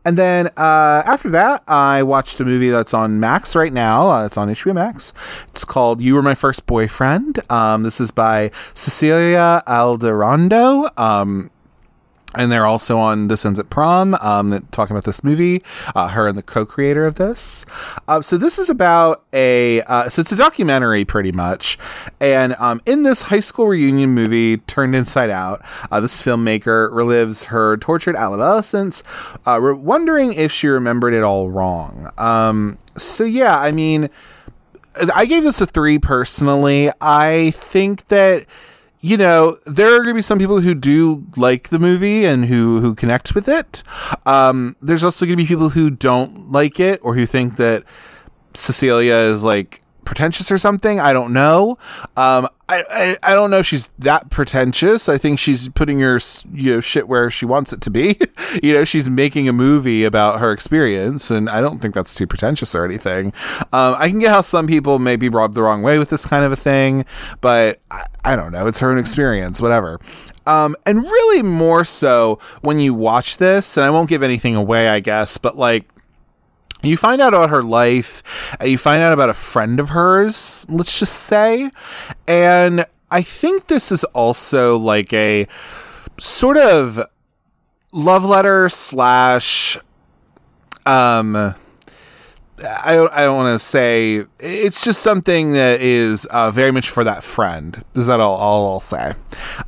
And 0.02 0.16
then 0.16 0.46
uh, 0.56 1.02
after 1.04 1.28
that, 1.30 1.62
I 1.68 2.02
watched 2.02 2.40
a 2.40 2.44
movie 2.44 2.70
that's 2.70 2.94
on 2.94 3.20
Max 3.20 3.54
right 3.54 3.72
now. 3.72 4.08
Uh, 4.08 4.24
it's 4.24 4.38
on 4.38 4.48
HBO 4.48 4.74
Max. 4.74 5.12
It's 5.48 5.64
called 5.64 6.00
You 6.00 6.14
Were 6.14 6.22
My 6.22 6.34
First 6.34 6.64
Boyfriend. 6.64 7.40
Um, 7.52 7.82
this 7.82 8.00
is 8.00 8.10
by 8.10 8.50
Cecilia 8.72 9.62
Aldarondo. 9.66 10.98
Um, 10.98 11.50
and 12.34 12.50
they're 12.52 12.66
also 12.66 12.98
on 12.98 13.28
This 13.28 13.44
Ends 13.44 13.58
at 13.58 13.70
Prom, 13.70 14.14
um, 14.20 14.66
talking 14.70 14.94
about 14.94 15.04
this 15.04 15.24
movie. 15.24 15.62
Uh, 15.94 16.08
her 16.08 16.28
and 16.28 16.38
the 16.38 16.42
co-creator 16.42 17.04
of 17.04 17.16
this. 17.16 17.66
Uh, 18.06 18.20
so 18.22 18.36
this 18.38 18.58
is 18.58 18.68
about 18.68 19.24
a. 19.32 19.82
Uh, 19.82 20.08
so 20.08 20.20
it's 20.20 20.32
a 20.32 20.36
documentary, 20.36 21.04
pretty 21.04 21.32
much. 21.32 21.78
And 22.20 22.54
um, 22.58 22.80
in 22.86 23.02
this 23.02 23.22
high 23.22 23.40
school 23.40 23.66
reunion 23.68 24.10
movie, 24.10 24.58
turned 24.58 24.94
inside 24.94 25.30
out, 25.30 25.64
uh, 25.90 26.00
this 26.00 26.22
filmmaker 26.22 26.90
relives 26.90 27.46
her 27.46 27.76
tortured 27.76 28.16
adolescence, 28.16 29.02
uh, 29.46 29.58
wondering 29.60 30.32
if 30.32 30.52
she 30.52 30.68
remembered 30.68 31.14
it 31.14 31.22
all 31.22 31.50
wrong. 31.50 32.10
Um, 32.18 32.78
so 32.96 33.24
yeah, 33.24 33.58
I 33.58 33.72
mean, 33.72 34.08
I 35.14 35.24
gave 35.26 35.42
this 35.42 35.60
a 35.60 35.66
three 35.66 35.98
personally. 35.98 36.90
I 37.00 37.50
think 37.52 38.08
that 38.08 38.46
you 39.00 39.16
know, 39.16 39.56
there 39.66 39.88
are 39.94 39.98
going 39.98 40.08
to 40.08 40.14
be 40.14 40.22
some 40.22 40.38
people 40.38 40.60
who 40.60 40.74
do 40.74 41.24
like 41.36 41.68
the 41.70 41.78
movie 41.78 42.26
and 42.26 42.44
who 42.44 42.80
who 42.80 42.94
connect 42.94 43.34
with 43.34 43.48
it. 43.48 43.82
Um, 44.26 44.76
there's 44.80 45.02
also 45.02 45.24
going 45.24 45.38
to 45.38 45.42
be 45.42 45.48
people 45.48 45.70
who 45.70 45.90
don't 45.90 46.52
like 46.52 46.78
it 46.78 47.00
or 47.02 47.14
who 47.14 47.24
think 47.24 47.56
that 47.56 47.84
Cecilia 48.54 49.14
is 49.14 49.42
like 49.42 49.80
pretentious 50.04 50.50
or 50.50 50.58
something. 50.58 51.00
I 51.00 51.12
don't 51.12 51.32
know. 51.32 51.78
Um, 52.16 52.48
I, 52.68 52.84
I, 52.88 53.32
I 53.32 53.34
don't 53.34 53.50
know 53.50 53.58
if 53.58 53.66
she's 53.66 53.88
that 53.98 54.30
pretentious. 54.30 55.08
I 55.08 55.18
think 55.18 55.38
she's 55.38 55.68
putting 55.68 56.00
her 56.00 56.20
you 56.52 56.74
know 56.74 56.80
shit 56.80 57.08
where 57.08 57.30
she 57.30 57.44
wants 57.44 57.72
it 57.72 57.80
to 57.82 57.90
be. 57.90 58.18
you 58.62 58.72
know, 58.72 58.84
she's 58.84 59.10
making 59.10 59.48
a 59.48 59.52
movie 59.52 60.04
about 60.04 60.40
her 60.40 60.52
experience, 60.52 61.30
and 61.30 61.50
I 61.50 61.60
don't 61.60 61.80
think 61.80 61.94
that's 61.94 62.14
too 62.14 62.26
pretentious 62.26 62.74
or 62.74 62.84
anything. 62.84 63.32
Um, 63.72 63.96
I 63.98 64.08
can 64.08 64.20
get 64.20 64.30
how 64.30 64.40
some 64.40 64.66
people 64.66 64.98
may 64.98 65.16
be 65.16 65.28
rubbed 65.28 65.54
the 65.54 65.62
wrong 65.62 65.82
way 65.82 65.98
with 65.98 66.10
this 66.10 66.26
kind 66.26 66.44
of 66.44 66.52
a 66.52 66.56
thing, 66.56 67.04
but 67.40 67.80
I, 67.90 68.04
I 68.24 68.36
don't 68.36 68.52
know. 68.52 68.66
It's 68.66 68.78
her 68.78 68.90
own 68.90 68.98
experience, 68.98 69.60
whatever. 69.60 69.98
Um, 70.46 70.76
and 70.86 71.02
really 71.02 71.42
more 71.42 71.84
so 71.84 72.38
when 72.62 72.78
you 72.78 72.94
watch 72.94 73.38
this, 73.38 73.76
and 73.76 73.84
I 73.84 73.90
won't 73.90 74.08
give 74.08 74.22
anything 74.22 74.54
away, 74.54 74.88
I 74.88 75.00
guess, 75.00 75.38
but 75.38 75.56
like 75.56 75.86
you 76.82 76.96
find 76.96 77.20
out 77.20 77.34
about 77.34 77.50
her 77.50 77.62
life 77.62 78.22
you 78.64 78.78
find 78.78 79.02
out 79.02 79.12
about 79.12 79.28
a 79.28 79.34
friend 79.34 79.78
of 79.80 79.90
hers 79.90 80.66
let's 80.68 80.98
just 80.98 81.14
say. 81.14 81.70
And 82.26 82.84
i 83.10 83.22
think 83.22 83.66
this 83.66 83.90
is 83.90 84.04
also 84.04 84.78
like 84.78 85.12
a 85.12 85.46
sort 86.18 86.56
of 86.56 87.00
love 87.92 88.24
letter 88.24 88.68
slash 88.68 89.78
um 90.86 91.54
I 92.64 93.08
I 93.12 93.24
don't 93.24 93.36
want 93.36 93.54
to 93.54 93.64
say 93.64 94.24
it's 94.38 94.84
just 94.84 95.02
something 95.02 95.52
that 95.52 95.80
is 95.80 96.26
uh, 96.26 96.50
very 96.50 96.70
much 96.70 96.90
for 96.90 97.04
that 97.04 97.24
friend. 97.24 97.84
Is 97.94 98.06
that 98.06 98.20
all, 98.20 98.36
all 98.36 98.72
I'll 98.72 98.80
say? 98.80 99.14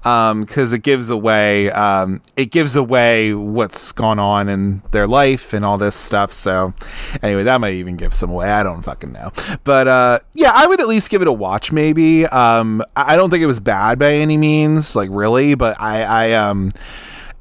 Because 0.03 0.73
um, 0.73 0.75
it 0.75 0.83
gives 0.83 1.11
away 1.11 1.71
um, 1.71 2.23
it 2.37 2.51
gives 2.51 2.77
away 2.77 3.35
what's 3.35 3.93
gone 3.93 4.19
on 4.19 4.49
in 4.49 4.83
their 4.91 5.07
life 5.07 5.53
and 5.53 5.65
all 5.65 5.79
this 5.79 5.95
stuff. 5.95 6.33
So 6.33 6.75
anyway, 7.23 7.45
that 7.45 7.61
might 7.61 7.75
even 7.75 7.97
give 7.97 8.15
some 8.15 8.31
away. 8.31 8.51
I 8.51 8.63
don't 8.63 8.83
fucking 8.83 9.13
know. 9.13 9.31
But 9.65 9.89
uh, 9.89 10.19
yeah, 10.35 10.53
I 10.55 10.67
would 10.67 10.81
at 10.81 10.89
least 10.89 11.11
give 11.11 11.23
it 11.23 11.29
a 11.29 11.33
watch. 11.33 11.73
Maybe 11.73 12.27
um, 12.27 12.83
I 12.97 13.17
don't 13.17 13.31
think 13.31 13.43
it 13.43 13.47
was 13.47 13.61
bad 13.61 13.99
by 13.99 14.15
any 14.15 14.37
means, 14.37 14.95
like 14.97 15.09
really. 15.13 15.55
But 15.55 15.81
I, 15.81 16.03
I 16.03 16.33
um, 16.33 16.73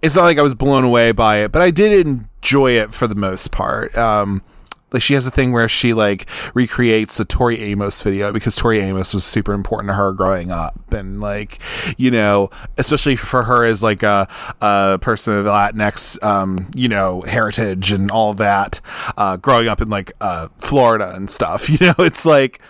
it's 0.01 0.15
not 0.15 0.23
like 0.23 0.37
I 0.37 0.41
was 0.41 0.53
blown 0.53 0.83
away 0.83 1.11
by 1.11 1.37
it, 1.37 1.51
but 1.51 1.61
I 1.61 1.71
did 1.71 2.07
enjoy 2.07 2.71
it 2.71 2.93
for 2.93 3.07
the 3.07 3.15
most 3.15 3.51
part. 3.51 3.95
Um, 3.97 4.41
like 4.91 5.01
she 5.01 5.13
has 5.13 5.25
a 5.25 5.31
thing 5.31 5.51
where 5.51 5.69
she 5.69 5.93
like 5.93 6.27
recreates 6.53 7.17
the 7.17 7.25
Tori 7.25 7.59
Amos 7.61 8.01
video 8.01 8.31
because 8.31 8.55
Tori 8.55 8.79
Amos 8.79 9.13
was 9.13 9.23
super 9.23 9.53
important 9.53 9.89
to 9.89 9.95
her 9.95 10.13
growing 10.13 10.51
up 10.51 10.93
and 10.93 11.21
like 11.21 11.59
you 11.97 12.11
know 12.11 12.49
especially 12.77 13.15
for 13.15 13.43
her 13.43 13.63
as 13.65 13.81
like 13.81 14.03
a, 14.03 14.27
a 14.61 14.99
person 15.01 15.35
of 15.35 15.45
Latinx 15.45 16.21
um, 16.23 16.69
you 16.75 16.87
know 16.87 17.21
heritage 17.21 17.91
and 17.91 18.11
all 18.11 18.33
that 18.33 18.81
uh, 19.17 19.37
growing 19.37 19.67
up 19.67 19.81
in 19.81 19.89
like 19.89 20.11
uh, 20.21 20.47
Florida 20.59 21.13
and 21.15 21.29
stuff 21.29 21.69
you 21.81 21.87
know 21.87 21.95
it's 21.99 22.25
like 22.25 22.61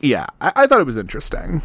yeah 0.00 0.26
I, 0.40 0.52
I 0.56 0.66
thought 0.66 0.80
it 0.80 0.86
was 0.86 0.96
interesting. 0.96 1.62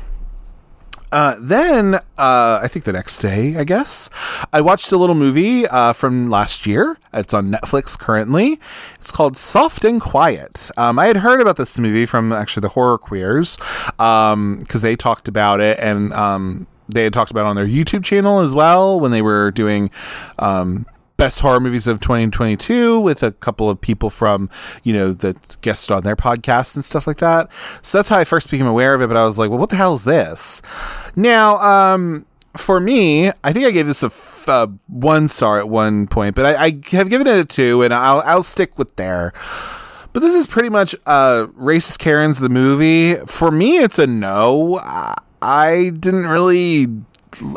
Uh, 1.12 1.36
then 1.40 1.96
uh, 1.96 2.60
I 2.62 2.68
think 2.68 2.86
the 2.86 2.94
next 2.94 3.20
day, 3.20 3.56
I 3.56 3.64
guess, 3.64 4.10
I 4.54 4.62
watched 4.62 4.92
a 4.92 4.98
little 4.98 5.16
movie 5.16 5.66
uh, 5.68 5.94
from 5.94 6.30
last 6.30 6.68
year. 6.68 6.98
It's 7.14 7.34
on 7.34 7.52
Netflix 7.52 7.98
currently. 7.98 8.60
It's 8.96 9.12
called 9.12 9.36
Soft 9.36 9.84
and 9.84 10.00
Quiet. 10.00 10.70
Um, 10.78 11.00
I 11.00 11.08
had 11.08 11.18
heard 11.18 11.42
about 11.42 11.58
this 11.58 11.80
movie 11.80 12.06
from 12.06 12.32
actually 12.32 12.62
the 12.62 12.70
Horror 12.70 12.98
Queers 12.98 13.58
because 13.58 14.34
um, 14.34 14.64
they 14.82 14.96
talked 14.96 15.28
about 15.28 15.62
it 15.62 15.80
and 15.80 16.14
um, 16.14 16.68
they 16.88 17.04
had 17.04 17.14
talked 17.14 17.32
about 17.32 17.42
it 17.42 17.50
on 17.50 17.56
their 17.56 17.68
YouTube 17.68 18.04
channel 18.04 18.40
as 18.40 18.54
well 18.54 19.00
when 19.00 19.12
they 19.12 19.22
were 19.22 19.52
doing 19.52 19.90
um, 20.38 20.86
best 21.20 21.42
horror 21.42 21.60
movies 21.60 21.86
of 21.86 22.00
2022 22.00 22.98
with 22.98 23.22
a 23.24 23.34
couple 23.34 23.70
of 23.70 23.82
people 23.82 24.10
from, 24.10 24.50
you 24.84 24.94
know, 24.94 25.12
that 25.12 25.58
guested 25.60 25.92
on 25.92 26.04
their 26.04 26.16
podcasts 26.16 26.76
and 26.76 26.86
stuff 26.86 27.06
like 27.06 27.18
that. 27.18 27.50
So 27.82 27.98
that's 27.98 28.08
how 28.08 28.18
I 28.18 28.24
first 28.24 28.50
became 28.50 28.66
aware 28.66 28.94
of 28.94 29.02
it. 29.02 29.08
But 29.08 29.18
I 29.18 29.26
was 29.26 29.38
like, 29.38 29.50
well, 29.50 29.60
what 29.60 29.70
the 29.70 29.76
hell 29.76 29.94
is 29.94 30.06
this? 30.06 30.62
Now, 31.18 31.58
um, 31.58 32.26
for 32.56 32.80
me, 32.80 33.32
I 33.44 33.52
think 33.52 33.66
I 33.66 33.72
gave 33.72 33.86
this 33.86 34.02
a 34.02 34.12
uh, 34.48 34.68
one 34.88 35.28
star 35.28 35.60
at 35.60 35.68
one 35.68 36.08
point, 36.08 36.36
but 36.36 36.46
I, 36.46 36.66
I 36.66 36.80
have 36.92 37.10
given 37.10 37.28
it 37.28 37.38
a 37.38 37.46
two, 37.46 37.84
and 37.84 37.94
I'll 37.94 38.24
I'll 38.26 38.42
stick 38.42 38.80
with 38.80 38.96
there. 38.96 39.34
But 40.14 40.22
this 40.22 40.34
is 40.34 40.48
pretty 40.48 40.70
much 40.70 40.96
uh, 41.06 41.48
racist 41.58 42.00
Karens 42.00 42.40
the 42.40 42.50
movie. 42.50 43.16
For 43.28 43.52
me, 43.52 43.78
it's 43.78 44.00
a 44.00 44.08
no. 44.08 44.80
I 45.42 45.92
didn't 46.00 46.28
really, 46.28 46.88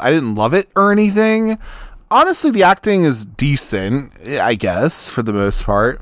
I 0.01 0.11
didn't 0.11 0.35
love 0.35 0.53
it 0.53 0.69
or 0.77 0.93
anything. 0.93 1.59
Honestly, 2.13 2.51
the 2.51 2.63
acting 2.63 3.07
is 3.07 3.25
decent, 3.25 4.13
I 4.39 4.55
guess, 4.55 5.09
for 5.09 5.23
the 5.23 5.33
most 5.33 5.65
part. 5.65 5.99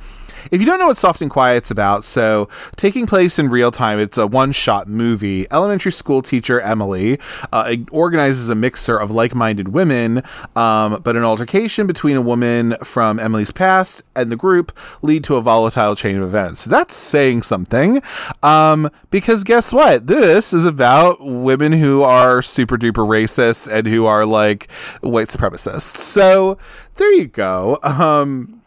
If 0.51 0.61
you 0.61 0.67
don't 0.67 0.79
know 0.79 0.87
what 0.87 0.97
Soft 0.97 1.21
and 1.23 1.31
Quiet's 1.31 1.71
about, 1.71 2.05
so 2.05 2.49
taking 2.77 3.07
place 3.07 3.39
in 3.39 3.49
real 3.49 3.71
time, 3.71 3.99
it's 3.99 4.19
a 4.19 4.27
one 4.27 4.53
shot 4.53 4.89
movie. 4.89 5.47
Elementary 5.51 5.93
school 5.93 6.23
teacher 6.23 6.61
Emily 6.61 7.19
uh, 7.53 7.77
organizes 7.91 8.49
a 8.51 8.55
mixer 8.55 8.97
of 8.97 9.11
like 9.11 9.35
minded 9.35 9.69
women, 9.69 10.23
um, 10.57 11.01
but 11.03 11.17
an 11.17 11.25
altercation 11.25 11.87
between 11.87 12.17
a 12.17 12.23
woman 12.23 12.77
from 12.83 13.19
Emily's 13.19 13.51
past 13.51 14.03
and 14.15 14.31
the 14.31 14.37
group 14.37 14.73
lead 15.03 15.25
to 15.25 15.37
a 15.37 15.41
volatile 15.41 15.97
chain 15.97 16.17
of 16.17 16.25
events. 16.25 16.65
That's 16.65 16.95
saying 16.95 17.43
something, 17.43 18.03
um, 18.43 18.91
because 19.11 19.45
guess 19.45 19.73
what? 19.73 20.07
This 20.07 20.53
is 20.53 20.67
about 20.67 21.19
women 21.21 21.73
who 21.73 22.03
are 22.03 22.43
super 22.43 22.77
duper 22.77 23.07
racist 23.07 23.71
and 23.71 23.87
who 23.87 24.07
are 24.07 24.27
like 24.27 24.71
white 25.01 25.29
supremacists. 25.29 25.81
So 25.81 26.59
there 26.97 27.13
you 27.13 27.27
go. 27.27 27.79
Um, 27.83 28.60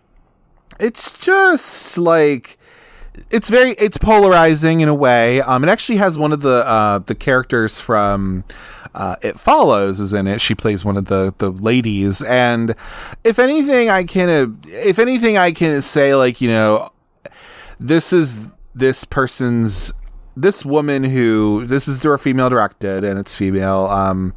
it's 0.84 1.18
just 1.18 1.98
like 1.98 2.58
it's 3.30 3.50
very 3.50 3.72
it's 3.72 3.98
polarizing 3.98 4.82
in 4.82 4.90
a 4.90 4.94
way. 4.94 5.42
Um, 5.42 5.64
it 5.64 5.70
actually 5.70 5.98
has 5.98 6.18
one 6.18 6.34
of 6.34 6.42
the 6.42 6.68
uh, 6.68 7.00
the 7.00 7.16
characters 7.16 7.80
from 7.80 8.44
uh, 8.94 9.16
It 9.22 9.40
Follows 9.40 10.00
is 10.00 10.14
in 10.14 10.28
it. 10.28 10.42
She 10.42 10.56
plays 10.56 10.84
one 10.84 10.98
of 10.98 11.06
the 11.06 11.34
the 11.38 11.50
ladies, 11.50 12.22
and 12.22 12.76
if 13.24 13.40
anything, 13.40 13.90
I 13.90 14.04
can 14.04 14.30
uh, 14.30 14.48
if 14.68 15.00
anything 15.00 15.38
I 15.38 15.52
can 15.52 15.82
say 15.82 16.16
like 16.16 16.42
you 16.42 16.50
know 16.50 16.90
this 17.80 18.12
is 18.12 18.48
this 18.76 19.06
person's 19.06 19.94
this 20.36 20.66
woman 20.66 21.04
who 21.04 21.66
this 21.66 21.88
is 21.88 22.06
female 22.20 22.50
directed 22.50 23.04
and 23.04 23.20
it's 23.20 23.36
female 23.36 23.86
um 23.86 24.34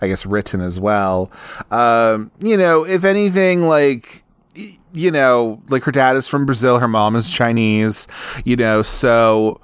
I 0.00 0.08
guess 0.08 0.26
written 0.26 0.60
as 0.60 0.80
well. 0.80 1.30
Um, 1.70 2.30
you 2.40 2.56
know, 2.56 2.84
if 2.84 3.04
anything 3.04 3.62
like 3.62 4.23
you 4.92 5.10
know, 5.10 5.60
like 5.68 5.82
her 5.84 5.92
dad 5.92 6.16
is 6.16 6.28
from 6.28 6.46
Brazil, 6.46 6.78
her 6.78 6.88
mom 6.88 7.16
is 7.16 7.30
Chinese, 7.30 8.06
you 8.44 8.56
know, 8.56 8.82
so 8.82 9.60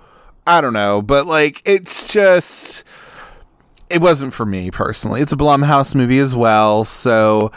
I 0.47 0.61
don't 0.61 0.73
know, 0.73 1.03
but 1.03 1.27
like 1.27 1.63
it's 1.65 2.13
just 2.13 2.85
it 3.91 4.01
wasn't 4.01 4.33
for 4.33 4.47
me 4.47 4.71
personally. 4.71 5.21
It's 5.21 5.33
a 5.33 5.37
Blumhouse 5.37 5.95
movie 5.95 6.19
as 6.19 6.35
well, 6.35 6.85
so 6.85 7.53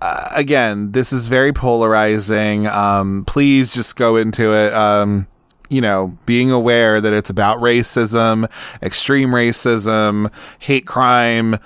uh, 0.00 0.30
again, 0.34 0.92
this 0.92 1.12
is 1.12 1.28
very 1.28 1.52
polarizing. 1.52 2.66
Um, 2.66 3.24
please 3.26 3.74
just 3.74 3.96
go 3.96 4.16
into 4.16 4.54
it. 4.54 4.72
Um, 4.72 5.26
you 5.70 5.80
know, 5.80 6.16
being 6.24 6.50
aware 6.50 7.00
that 7.00 7.12
it's 7.12 7.28
about 7.28 7.58
racism, 7.58 8.50
extreme 8.82 9.30
racism, 9.30 10.32
hate 10.60 10.86
crime, 10.86 11.56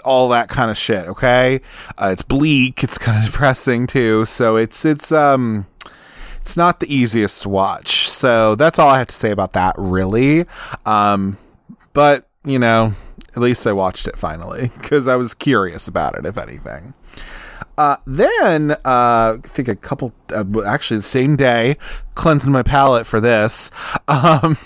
all 0.00 0.28
that 0.30 0.48
kind 0.48 0.70
of 0.70 0.76
shit. 0.76 1.06
Okay, 1.08 1.60
uh, 1.98 2.10
it's 2.12 2.22
bleak. 2.22 2.82
It's 2.82 2.98
kind 2.98 3.18
of 3.18 3.24
depressing 3.30 3.86
too. 3.86 4.24
So 4.24 4.56
it's 4.56 4.84
it's 4.84 5.12
um 5.12 5.66
it's 6.40 6.56
not 6.56 6.80
the 6.80 6.92
easiest 6.92 7.42
to 7.42 7.48
watch. 7.48 8.08
So 8.08 8.54
that's 8.54 8.78
all 8.78 8.88
I 8.88 8.98
have 8.98 9.08
to 9.08 9.14
say 9.14 9.30
about 9.30 9.52
that. 9.52 9.74
Really, 9.78 10.44
um, 10.86 11.38
but 11.92 12.28
you 12.44 12.58
know, 12.58 12.94
at 13.30 13.38
least 13.38 13.66
I 13.66 13.72
watched 13.72 14.08
it 14.08 14.16
finally 14.16 14.70
because 14.80 15.08
I 15.08 15.16
was 15.16 15.34
curious 15.34 15.88
about 15.88 16.16
it. 16.18 16.26
If 16.26 16.38
anything. 16.38 16.94
Uh, 17.78 17.96
then 18.06 18.72
uh, 18.72 18.76
I 18.84 19.38
think 19.42 19.66
a 19.66 19.74
couple, 19.76 20.12
uh, 20.34 20.44
actually 20.66 20.98
the 20.98 21.02
same 21.02 21.34
day, 21.34 21.78
cleansing 22.14 22.52
my 22.52 22.62
palate 22.62 23.06
for 23.06 23.20
this. 23.20 23.70
Um, 24.08 24.58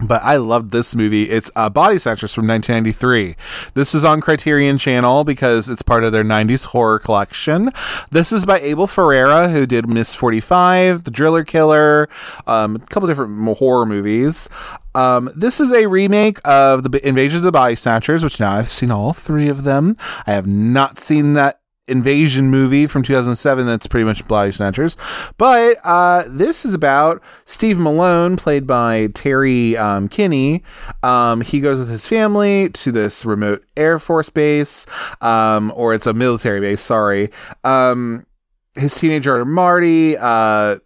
but 0.00 0.22
I 0.22 0.36
loved 0.36 0.72
this 0.72 0.94
movie. 0.94 1.30
It's 1.30 1.50
uh, 1.54 1.70
Body 1.70 1.98
Snatchers 1.98 2.34
from 2.34 2.46
1993. 2.46 3.36
This 3.74 3.94
is 3.94 4.04
on 4.04 4.20
Criterion 4.20 4.78
Channel 4.78 5.24
because 5.24 5.70
it's 5.70 5.82
part 5.82 6.04
of 6.04 6.12
their 6.12 6.24
90s 6.24 6.66
horror 6.66 6.98
collection. 6.98 7.70
This 8.10 8.32
is 8.32 8.44
by 8.44 8.58
Abel 8.60 8.86
Ferrara, 8.86 9.48
who 9.48 9.66
did 9.66 9.88
Miss 9.88 10.14
45, 10.14 11.04
The 11.04 11.10
Driller 11.10 11.44
Killer, 11.44 12.08
um, 12.46 12.76
a 12.76 12.80
couple 12.80 13.08
different 13.08 13.58
horror 13.58 13.86
movies. 13.86 14.48
Um, 14.94 15.30
this 15.34 15.58
is 15.58 15.72
a 15.72 15.86
remake 15.86 16.38
of 16.46 16.82
the 16.82 17.08
Invasion 17.08 17.38
of 17.38 17.44
the 17.44 17.52
Body 17.52 17.76
Snatchers, 17.76 18.22
which 18.22 18.38
now 18.38 18.52
I've 18.52 18.68
seen 18.68 18.90
all 18.90 19.12
three 19.12 19.48
of 19.48 19.64
them. 19.64 19.96
I 20.26 20.32
have 20.32 20.46
not 20.46 20.98
seen 20.98 21.32
that 21.34 21.61
invasion 21.88 22.48
movie 22.48 22.86
from 22.86 23.02
2007 23.02 23.66
that's 23.66 23.86
pretty 23.86 24.04
much 24.04 24.26
Body 24.28 24.52
Snatchers. 24.52 24.96
But 25.36 25.78
uh, 25.84 26.24
this 26.28 26.64
is 26.64 26.74
about 26.74 27.22
Steve 27.44 27.78
Malone, 27.78 28.36
played 28.36 28.66
by 28.66 29.08
Terry 29.14 29.76
um, 29.76 30.08
Kinney. 30.08 30.62
Um, 31.02 31.40
he 31.40 31.60
goes 31.60 31.78
with 31.78 31.90
his 31.90 32.06
family 32.06 32.68
to 32.70 32.92
this 32.92 33.24
remote 33.24 33.64
Air 33.76 33.98
Force 33.98 34.30
base, 34.30 34.86
um, 35.20 35.72
or 35.74 35.94
it's 35.94 36.06
a 36.06 36.12
military 36.12 36.60
base, 36.60 36.80
sorry. 36.80 37.30
Um, 37.64 38.26
his 38.74 38.94
teenager 38.94 39.44
Marty, 39.44 40.16
uh, 40.16 40.78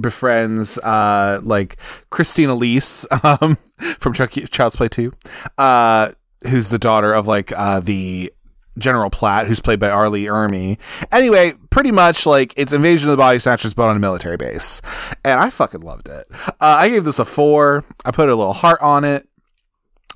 befriends 0.00 0.78
uh, 0.78 1.40
like 1.42 1.76
Christine 2.10 2.48
Elise 2.48 3.06
um, 3.22 3.58
from 3.98 4.14
Child's 4.14 4.76
Play 4.76 4.88
2, 4.88 5.12
uh, 5.58 6.12
who's 6.48 6.70
the 6.70 6.78
daughter 6.78 7.12
of 7.12 7.26
like 7.26 7.52
uh, 7.52 7.80
the 7.80 8.32
General 8.78 9.10
Platt, 9.10 9.46
who's 9.46 9.60
played 9.60 9.78
by 9.78 9.90
Arlie 9.90 10.22
Lee 10.22 10.26
Ermey. 10.26 10.78
Anyway, 11.10 11.54
pretty 11.70 11.92
much 11.92 12.26
like 12.26 12.54
it's 12.56 12.72
Invasion 12.72 13.08
of 13.08 13.12
the 13.12 13.20
Body 13.20 13.38
Snatchers, 13.38 13.74
but 13.74 13.84
on 13.88 13.96
a 13.96 14.00
military 14.00 14.36
base, 14.36 14.80
and 15.24 15.40
I 15.40 15.50
fucking 15.50 15.80
loved 15.80 16.08
it. 16.08 16.26
Uh, 16.32 16.52
I 16.60 16.88
gave 16.88 17.04
this 17.04 17.18
a 17.18 17.24
four. 17.24 17.84
I 18.04 18.10
put 18.10 18.28
a 18.28 18.34
little 18.36 18.52
heart 18.52 18.80
on 18.80 19.04
it. 19.04 19.28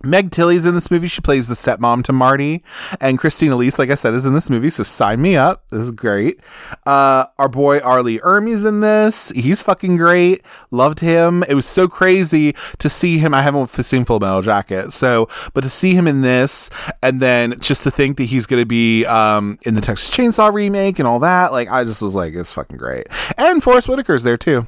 Meg 0.05 0.31
Tilly's 0.31 0.67
in 0.67 0.75
this 0.75 0.91
movie. 0.91 1.09
She 1.09 1.21
plays 1.21 1.49
the 1.49 1.55
stepmom 1.55 2.05
to 2.05 2.13
Marty. 2.13 2.63
And 3.01 3.19
Christine 3.19 3.53
Elise, 3.53 3.79
like 3.79 3.91
I 3.91 3.95
said, 3.95 4.15
is 4.15 4.27
in 4.27 4.35
this 4.35 4.51
movie. 4.51 4.71
So 4.71 4.83
sign 4.83 5.23
me 5.23 5.37
up. 5.37 5.69
This 5.71 5.81
is 5.81 5.91
great. 5.91 6.41
Uh, 6.87 7.27
our 7.39 7.49
boy 7.49 7.81
R. 7.81 8.03
Lee 8.03 8.19
Ermey's 8.21 8.65
in 8.65 8.81
this. 8.81 9.31
He's 9.31 9.63
fucking 9.63 9.97
great. 9.97 10.43
Loved 10.71 11.01
him. 11.01 11.43
It 11.49 11.55
was 11.55 11.67
so 11.67 11.89
crazy 11.89 12.55
to 12.79 12.89
see 12.89 13.19
him. 13.19 13.35
I 13.35 13.43
haven't 13.43 13.69
seen 13.69 14.05
Full 14.05 14.21
Metal 14.21 14.43
Jacket. 14.43 14.93
So, 14.93 15.29
but 15.55 15.63
to 15.63 15.71
see 15.71 15.95
him 15.95 16.07
in 16.07 16.23
this 16.23 16.71
and 17.03 17.21
then 17.21 17.59
just 17.61 17.83
to 17.85 17.91
think 17.91 18.19
that 18.19 18.25
he's 18.25 18.47
going 18.47 18.63
to 18.63 18.67
be 18.67 19.05
um, 19.07 19.59
in 19.63 19.75
the 19.75 19.81
Texas 19.81 20.15
Chainsaw 20.15 20.53
remake 20.53 20.99
and 20.99 21.09
all 21.09 21.21
that, 21.21 21.53
like, 21.53 21.71
I 21.71 21.85
just 21.85 22.03
was 22.03 22.15
like, 22.15 22.35
it's 22.35 22.53
fucking 22.53 22.77
great. 22.77 23.07
And 23.39 23.63
Forest 23.63 23.89
Whitaker's 23.89 24.25
there 24.25 24.37
too. 24.37 24.67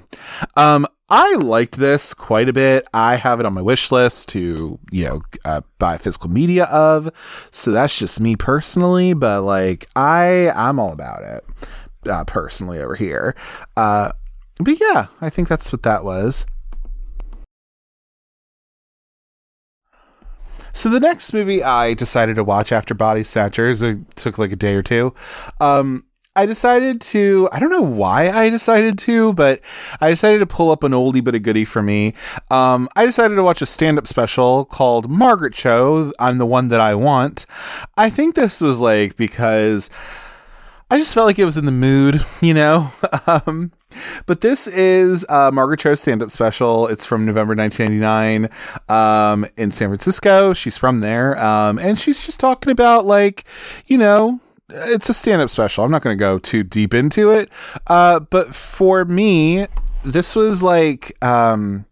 Um, 0.57 0.87
I 1.11 1.35
liked 1.37 1.77
this 1.77 2.13
quite 2.13 2.49
a 2.49 2.53
bit. 2.53 2.87
I 2.93 3.17
have 3.17 3.41
it 3.41 3.47
on 3.47 3.55
my 3.55 3.63
wish 3.63 3.91
list 3.91 4.29
to, 4.31 4.79
you 4.91 5.05
know, 5.05 5.23
uh, 5.45 5.63
buy 5.79 5.97
physical 5.97 6.29
media 6.29 6.65
of. 6.65 7.11
So 7.51 7.71
that's 7.71 7.99
just 7.99 8.21
me 8.21 8.37
personally, 8.37 9.15
but 9.15 9.43
like 9.43 9.87
I 9.97 10.51
I'm 10.51 10.79
all 10.79 10.93
about 10.93 11.23
it 11.23 11.45
uh, 12.09 12.25
personally 12.25 12.79
over 12.79 12.95
here. 12.95 13.35
Uh, 13.77 14.13
but 14.61 14.79
yeah, 14.81 15.07
I 15.21 15.31
think 15.31 15.49
that's 15.49 15.73
what 15.73 15.83
that 15.85 16.05
was. 16.05 16.45
So 20.73 20.89
the 20.89 21.01
next 21.01 21.33
movie 21.33 21.63
I 21.63 21.95
decided 21.95 22.37
to 22.37 22.45
watch 22.45 22.71
after 22.71 22.95
Body 22.95 23.25
Snatchers, 23.25 23.83
it 23.83 23.99
took 24.15 24.39
like 24.39 24.53
a 24.53 24.57
day 24.57 24.75
or 24.75 24.83
two. 24.83 25.15
Um, 25.61 26.05
I 26.39 26.47
decided 26.47 27.01
to, 27.01 27.49
I 27.51 27.59
don't 27.59 27.73
know 27.73 27.83
why 27.83 28.29
I 28.29 28.49
decided 28.49 28.97
to, 28.99 29.33
but 29.33 29.61
I 30.01 30.11
decided 30.11 30.39
to 30.39 30.47
pull 30.47 30.71
up 30.71 30.85
an 30.85 30.93
oldie 30.93 31.23
but 31.23 31.35
a 31.35 31.41
goodie 31.41 31.65
for 31.65 31.83
me. 31.83 32.15
Um, 32.49 32.89
I 32.95 33.07
decided 33.07 33.35
to 33.35 33.43
watch 33.43 33.61
a 33.61 33.67
stand 33.67 33.99
up 33.99 34.07
special 34.07 34.65
called 34.65 35.11
Margaret 35.11 35.53
Cho. 35.53 36.13
I'm 36.21 36.39
the 36.39 36.47
one 36.47 36.69
that 36.69 36.81
I 36.81 36.95
want. 36.95 37.45
I 37.97 38.09
think 38.09 38.37
this 38.37 38.61
was 38.61 38.81
like 38.81 39.17
because 39.17 39.91
I 40.89 40.99
just 40.99 41.13
felt 41.13 41.27
like 41.27 41.41
it 41.41 41.45
was 41.45 41.57
in 41.57 41.65
the 41.65 41.73
mood, 41.73 42.25
you 42.41 42.55
know? 42.55 42.93
um, 43.27 43.73
but 44.27 44.41
this 44.41 44.69
is 44.69 45.27
uh, 45.29 45.51
Margaret 45.53 45.81
Cho's 45.81 46.01
stand 46.01 46.23
up 46.23 46.31
special. 46.31 46.87
It's 46.87 47.05
from 47.05 47.27
November 47.27 47.57
1999 47.57 48.49
um, 48.89 49.45
in 49.57 49.73
San 49.73 49.89
Francisco. 49.89 50.55
She's 50.55 50.79
from 50.79 51.01
there. 51.01 51.37
Um, 51.37 51.81
and 51.81 51.99
she's 51.99 52.25
just 52.25 52.39
talking 52.39 52.71
about, 52.71 53.07
like, 53.07 53.43
you 53.89 53.99
know, 53.99 54.39
it's 54.71 55.09
a 55.09 55.15
stand-up 55.15 55.51
special. 55.51 55.85
I'm 55.85 55.91
not 55.91 56.03
going 56.03 56.17
to 56.17 56.21
go 56.21 56.39
too 56.39 56.63
deep 56.63 56.95
into 56.95 57.31
it. 57.31 57.51
Uh, 57.87 58.21
but 58.21 58.55
for 58.55 59.05
me, 59.05 59.67
this 60.05 60.37
was 60.37 60.63
like 60.63 61.17
um, 61.25 61.87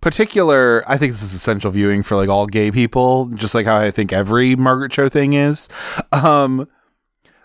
particular. 0.00 0.84
I 0.88 0.96
think 0.96 1.12
this 1.12 1.22
is 1.22 1.34
essential 1.34 1.70
viewing 1.70 2.02
for 2.02 2.16
like 2.16 2.28
all 2.28 2.46
gay 2.46 2.70
people, 2.70 3.26
just 3.26 3.54
like 3.54 3.66
how 3.66 3.76
I 3.76 3.90
think 3.90 4.12
every 4.12 4.56
Margaret 4.56 4.92
Cho 4.92 5.08
thing 5.08 5.32
is. 5.32 5.68
Um, 6.12 6.68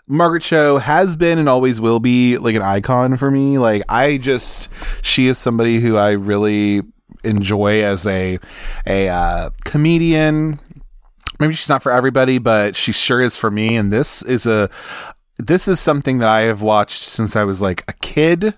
Margaret 0.06 0.42
Cho 0.42 0.78
has 0.78 1.16
been 1.16 1.38
and 1.38 1.48
always 1.48 1.80
will 1.80 2.00
be 2.00 2.36
like 2.36 2.54
an 2.54 2.62
icon 2.62 3.16
for 3.16 3.30
me. 3.30 3.58
Like 3.58 3.82
I 3.88 4.18
just 4.18 4.68
she 5.02 5.28
is 5.28 5.38
somebody 5.38 5.80
who 5.80 5.96
I 5.96 6.12
really 6.12 6.82
enjoy 7.22 7.82
as 7.82 8.06
a 8.06 8.38
a 8.86 9.08
uh, 9.08 9.50
comedian. 9.64 10.60
Maybe 11.44 11.56
she's 11.56 11.68
not 11.68 11.82
for 11.82 11.92
everybody, 11.92 12.38
but 12.38 12.74
she 12.74 12.90
sure 12.90 13.20
is 13.20 13.36
for 13.36 13.50
me. 13.50 13.76
And 13.76 13.92
this 13.92 14.22
is 14.22 14.46
a 14.46 14.70
this 15.38 15.66
is 15.66 15.80
something 15.80 16.18
that 16.18 16.28
I 16.28 16.42
have 16.42 16.62
watched 16.62 17.02
since 17.02 17.34
I 17.34 17.42
was 17.42 17.60
like 17.60 17.82
a 17.88 17.92
kid, 17.94 18.54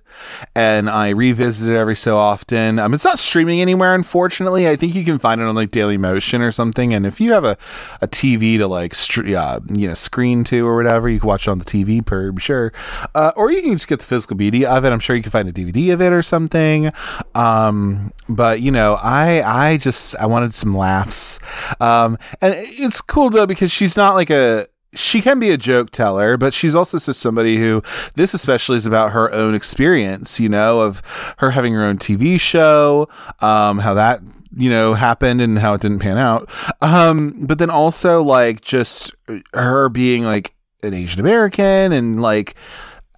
and 0.54 0.90
I 0.90 1.08
revisit 1.10 1.72
it 1.72 1.76
every 1.76 1.96
so 1.96 2.18
often. 2.18 2.78
Um, 2.78 2.92
it's 2.92 3.04
not 3.04 3.18
streaming 3.18 3.62
anywhere, 3.62 3.94
unfortunately. 3.94 4.68
I 4.68 4.76
think 4.76 4.94
you 4.94 5.02
can 5.02 5.18
find 5.18 5.40
it 5.40 5.44
on 5.44 5.54
like 5.54 5.70
Dailymotion 5.70 6.40
or 6.40 6.52
something. 6.52 6.92
And 6.92 7.06
if 7.06 7.18
you 7.18 7.32
have 7.32 7.44
a, 7.44 7.56
a 8.02 8.08
TV 8.08 8.58
to 8.58 8.66
like 8.66 8.94
str- 8.94 9.36
uh, 9.36 9.60
you 9.74 9.88
know 9.88 9.94
screen 9.94 10.44
to 10.44 10.66
or 10.66 10.76
whatever, 10.76 11.08
you 11.08 11.18
can 11.18 11.28
watch 11.28 11.48
it 11.48 11.50
on 11.50 11.58
the 11.58 11.64
TV 11.64 12.04
per 12.04 12.36
sure, 12.38 12.74
uh, 13.14 13.32
or 13.36 13.50
you 13.50 13.62
can 13.62 13.72
just 13.72 13.88
get 13.88 14.00
the 14.00 14.06
physical 14.06 14.36
beauty 14.36 14.66
of 14.66 14.84
it. 14.84 14.90
I'm 14.90 15.00
sure 15.00 15.16
you 15.16 15.22
can 15.22 15.32
find 15.32 15.48
a 15.48 15.52
DVD 15.52 15.94
of 15.94 16.02
it 16.02 16.12
or 16.12 16.22
something. 16.22 16.92
Um, 17.34 18.12
but 18.28 18.60
you 18.60 18.70
know, 18.70 18.98
I 19.02 19.40
I 19.42 19.76
just 19.78 20.14
I 20.16 20.26
wanted 20.26 20.52
some 20.52 20.72
laughs, 20.72 21.40
um, 21.80 22.18
and 22.42 22.54
it's 22.54 23.00
cool 23.00 23.30
though 23.30 23.46
because 23.46 23.72
she's 23.72 23.96
not 23.96 24.14
like 24.14 24.28
a 24.28 24.66
she 24.94 25.20
can 25.20 25.38
be 25.38 25.50
a 25.50 25.56
joke 25.56 25.90
teller, 25.90 26.36
but 26.36 26.54
she's 26.54 26.74
also 26.74 26.98
just 26.98 27.20
somebody 27.20 27.58
who 27.58 27.82
this 28.14 28.34
especially 28.34 28.76
is 28.76 28.86
about 28.86 29.12
her 29.12 29.30
own 29.32 29.54
experience, 29.54 30.40
you 30.40 30.48
know, 30.48 30.80
of 30.80 31.02
her 31.38 31.50
having 31.50 31.74
her 31.74 31.84
own 31.84 31.98
TV 31.98 32.40
show, 32.40 33.08
um, 33.40 33.78
how 33.78 33.94
that 33.94 34.20
you 34.56 34.70
know 34.70 34.94
happened 34.94 35.40
and 35.40 35.58
how 35.58 35.74
it 35.74 35.80
didn't 35.80 35.98
pan 35.98 36.18
out. 36.18 36.48
Um, 36.80 37.44
but 37.46 37.58
then 37.58 37.70
also 37.70 38.22
like 38.22 38.62
just 38.62 39.14
her 39.52 39.88
being 39.88 40.24
like 40.24 40.54
an 40.82 40.94
Asian 40.94 41.20
American 41.20 41.92
and 41.92 42.20
like 42.20 42.54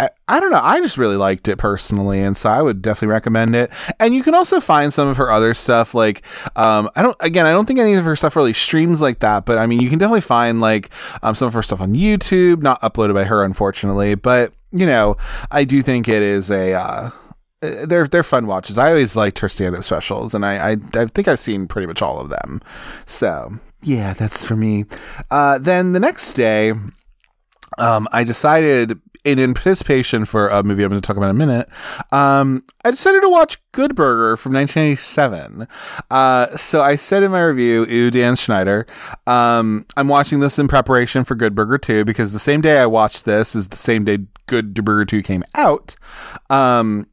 I, 0.00 0.10
I 0.28 0.40
don't 0.40 0.50
know. 0.50 0.60
I 0.62 0.80
just 0.80 0.96
really 0.96 1.16
liked 1.16 1.48
it 1.48 1.56
personally, 1.56 2.20
and 2.20 2.36
so 2.36 2.48
I 2.48 2.62
would 2.62 2.82
definitely 2.82 3.08
recommend 3.08 3.56
it. 3.56 3.70
And 3.98 4.14
you 4.14 4.22
can 4.22 4.34
also 4.34 4.60
find 4.60 4.92
some 4.92 5.08
of 5.08 5.16
her 5.16 5.30
other 5.30 5.54
stuff. 5.54 5.94
Like, 5.94 6.22
um, 6.56 6.88
I 6.94 7.02
don't. 7.02 7.16
Again, 7.20 7.46
I 7.46 7.50
don't 7.50 7.66
think 7.66 7.78
any 7.78 7.94
of 7.94 8.04
her 8.04 8.14
stuff 8.16 8.36
really 8.36 8.52
streams 8.52 9.00
like 9.00 9.20
that. 9.20 9.44
But 9.44 9.58
I 9.58 9.66
mean, 9.66 9.80
you 9.80 9.88
can 9.88 9.98
definitely 9.98 10.20
find 10.20 10.60
like 10.60 10.90
um, 11.22 11.34
some 11.34 11.48
of 11.48 11.54
her 11.54 11.62
stuff 11.62 11.80
on 11.80 11.94
YouTube, 11.94 12.62
not 12.62 12.80
uploaded 12.80 13.14
by 13.14 13.24
her, 13.24 13.44
unfortunately. 13.44 14.14
But 14.14 14.52
you 14.70 14.86
know, 14.86 15.16
I 15.50 15.64
do 15.64 15.82
think 15.82 16.08
it 16.08 16.22
is 16.22 16.50
a. 16.50 16.74
Uh, 16.74 17.10
they're 17.60 18.06
they're 18.06 18.22
fun 18.22 18.46
watches. 18.46 18.78
I 18.78 18.90
always 18.90 19.16
liked 19.16 19.40
her 19.40 19.48
stand 19.48 19.74
up 19.74 19.82
specials, 19.82 20.34
and 20.34 20.46
I, 20.46 20.72
I 20.72 20.76
I 20.94 21.06
think 21.06 21.26
I've 21.26 21.40
seen 21.40 21.66
pretty 21.66 21.86
much 21.86 22.02
all 22.02 22.20
of 22.20 22.28
them. 22.28 22.60
So 23.04 23.58
yeah, 23.82 24.14
that's 24.14 24.44
for 24.44 24.56
me. 24.56 24.84
Uh, 25.30 25.58
then 25.58 25.92
the 25.92 26.00
next 26.00 26.34
day, 26.34 26.72
um, 27.78 28.08
I 28.12 28.24
decided 28.24 29.00
in 29.24 29.38
anticipation 29.38 30.24
for 30.24 30.48
a 30.48 30.62
movie 30.62 30.82
I'm 30.82 30.90
going 30.90 31.00
to 31.00 31.06
talk 31.06 31.16
about 31.16 31.30
in 31.30 31.36
a 31.36 31.46
minute, 31.46 31.68
um, 32.12 32.64
I 32.84 32.90
decided 32.90 33.20
to 33.22 33.28
watch 33.28 33.58
Good 33.72 33.94
Burger 33.94 34.36
from 34.36 34.52
1987. 34.54 35.66
Uh, 36.10 36.56
so 36.56 36.82
I 36.82 36.96
said 36.96 37.22
in 37.22 37.30
my 37.30 37.42
review, 37.42 37.86
"Ooh, 37.88 38.10
Dan 38.10 38.36
Schneider." 38.36 38.86
Um, 39.26 39.86
I'm 39.96 40.08
watching 40.08 40.40
this 40.40 40.58
in 40.58 40.68
preparation 40.68 41.24
for 41.24 41.34
Good 41.34 41.54
Burger 41.54 41.78
2 41.78 42.04
because 42.04 42.32
the 42.32 42.38
same 42.38 42.60
day 42.60 42.78
I 42.78 42.86
watched 42.86 43.24
this 43.24 43.54
is 43.54 43.68
the 43.68 43.76
same 43.76 44.04
day 44.04 44.18
Good 44.46 44.74
Burger 44.84 45.04
2 45.04 45.22
came 45.22 45.44
out. 45.54 45.96
Um, 46.50 47.06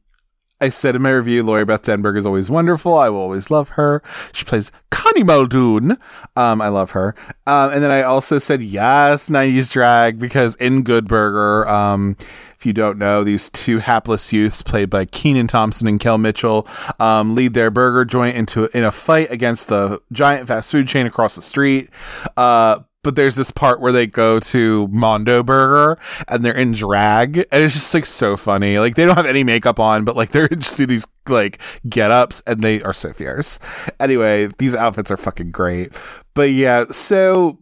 I 0.60 0.70
said 0.70 0.96
in 0.96 1.02
my 1.02 1.10
review, 1.10 1.42
Lori 1.42 1.66
Beth 1.66 1.82
Denberg 1.82 2.16
is 2.16 2.24
always 2.24 2.48
wonderful. 2.48 2.94
I 2.94 3.10
will 3.10 3.20
always 3.20 3.50
love 3.50 3.70
her. 3.70 4.02
She 4.32 4.44
plays 4.44 4.72
Connie 4.90 5.22
Muldoon. 5.22 5.98
Um, 6.34 6.62
I 6.62 6.68
love 6.68 6.92
her. 6.92 7.14
Um, 7.46 7.72
and 7.72 7.82
then 7.82 7.90
I 7.90 8.02
also 8.02 8.38
said 8.38 8.62
yes, 8.62 9.28
90s 9.28 9.70
drag 9.70 10.18
because 10.18 10.54
in 10.54 10.82
Good 10.82 11.08
Burger, 11.08 11.68
um, 11.68 12.16
if 12.58 12.64
you 12.64 12.72
don't 12.72 12.96
know, 12.96 13.22
these 13.22 13.50
two 13.50 13.78
hapless 13.78 14.32
youths 14.32 14.62
played 14.62 14.88
by 14.88 15.04
Kenan 15.04 15.46
Thompson 15.46 15.86
and 15.88 16.00
Kel 16.00 16.16
Mitchell 16.16 16.66
um, 16.98 17.34
lead 17.34 17.52
their 17.52 17.70
burger 17.70 18.06
joint 18.06 18.34
into 18.34 18.70
in 18.74 18.82
a 18.82 18.90
fight 18.90 19.30
against 19.30 19.68
the 19.68 20.00
giant 20.10 20.48
fast 20.48 20.72
food 20.72 20.88
chain 20.88 21.06
across 21.06 21.36
the 21.36 21.42
street. 21.42 21.90
Uh, 22.34 22.80
but 23.06 23.14
there's 23.14 23.36
this 23.36 23.52
part 23.52 23.80
where 23.80 23.92
they 23.92 24.04
go 24.04 24.40
to 24.40 24.88
Mondo 24.88 25.44
Burger 25.44 25.96
and 26.26 26.44
they're 26.44 26.56
in 26.56 26.72
drag, 26.72 27.36
and 27.52 27.62
it's 27.62 27.74
just 27.74 27.94
like 27.94 28.04
so 28.04 28.36
funny. 28.36 28.80
Like 28.80 28.96
they 28.96 29.06
don't 29.06 29.14
have 29.14 29.26
any 29.26 29.44
makeup 29.44 29.78
on, 29.78 30.04
but 30.04 30.16
like 30.16 30.30
they're 30.32 30.48
just 30.48 30.80
in 30.80 30.88
these 30.88 31.06
like 31.28 31.60
get 31.88 32.10
ups, 32.10 32.42
and 32.48 32.60
they 32.62 32.82
are 32.82 32.92
so 32.92 33.12
fierce. 33.12 33.60
Anyway, 34.00 34.48
these 34.58 34.74
outfits 34.74 35.12
are 35.12 35.16
fucking 35.16 35.52
great. 35.52 35.96
But 36.34 36.50
yeah, 36.50 36.86
so 36.90 37.58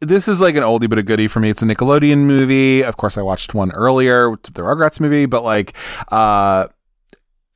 this 0.00 0.28
is 0.28 0.40
like 0.40 0.54
an 0.54 0.62
oldie 0.62 0.88
but 0.88 0.98
a 0.98 1.02
goodie 1.02 1.26
for 1.26 1.40
me. 1.40 1.50
It's 1.50 1.62
a 1.62 1.66
Nickelodeon 1.66 2.18
movie. 2.18 2.84
Of 2.84 2.96
course, 2.96 3.18
I 3.18 3.22
watched 3.22 3.52
one 3.52 3.72
earlier, 3.72 4.30
the 4.30 4.62
Rugrats 4.62 5.00
movie, 5.00 5.26
but 5.26 5.42
like, 5.42 5.74
uh, 6.12 6.68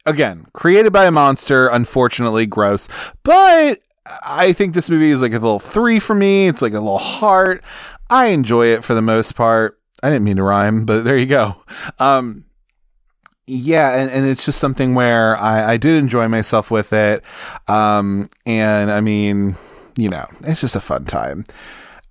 again, 0.05 0.46
created 0.55 0.92
by 0.92 1.07
a 1.07 1.12
monster, 1.12 1.68
unfortunately 1.68 2.46
gross, 2.46 2.88
but 3.22 3.79
I 4.23 4.53
think 4.53 4.75
this 4.75 4.90
movie 4.90 5.11
is 5.11 5.23
like 5.23 5.33
a 5.33 5.38
little 5.38 5.59
three 5.59 5.99
for 5.99 6.14
me. 6.14 6.49
It's 6.49 6.62
like 6.62 6.73
a 6.73 6.81
little 6.81 6.99
heart. 6.99 7.62
I 8.11 8.27
enjoy 8.29 8.66
it 8.68 8.85
for 8.85 8.94
the 8.94 9.03
most 9.03 9.33
part. 9.35 9.79
I 10.03 10.11
didn't 10.11 10.25
mean 10.25 10.37
to 10.37 10.42
rhyme, 10.42 10.87
but 10.87 11.05
there 11.05 11.16
you 11.16 11.27
go. 11.27 11.57
Um, 11.99 12.44
yeah, 13.47 13.97
and, 13.97 14.11
and 14.11 14.27
it's 14.27 14.44
just 14.44 14.61
something 14.61 14.94
where 14.94 15.37
I, 15.37 15.73
I 15.73 15.77
did 15.77 15.97
enjoy 15.97 16.29
myself 16.29 16.71
with 16.71 16.92
it. 16.92 17.25
Um, 17.66 18.29
and 18.47 18.90
I 18.90 19.01
mean, 19.01 19.57
you 19.97 20.09
know, 20.09 20.27
it's 20.42 20.61
just 20.61 20.77
a 20.77 20.81
fun 20.81 21.05
time. 21.05 21.44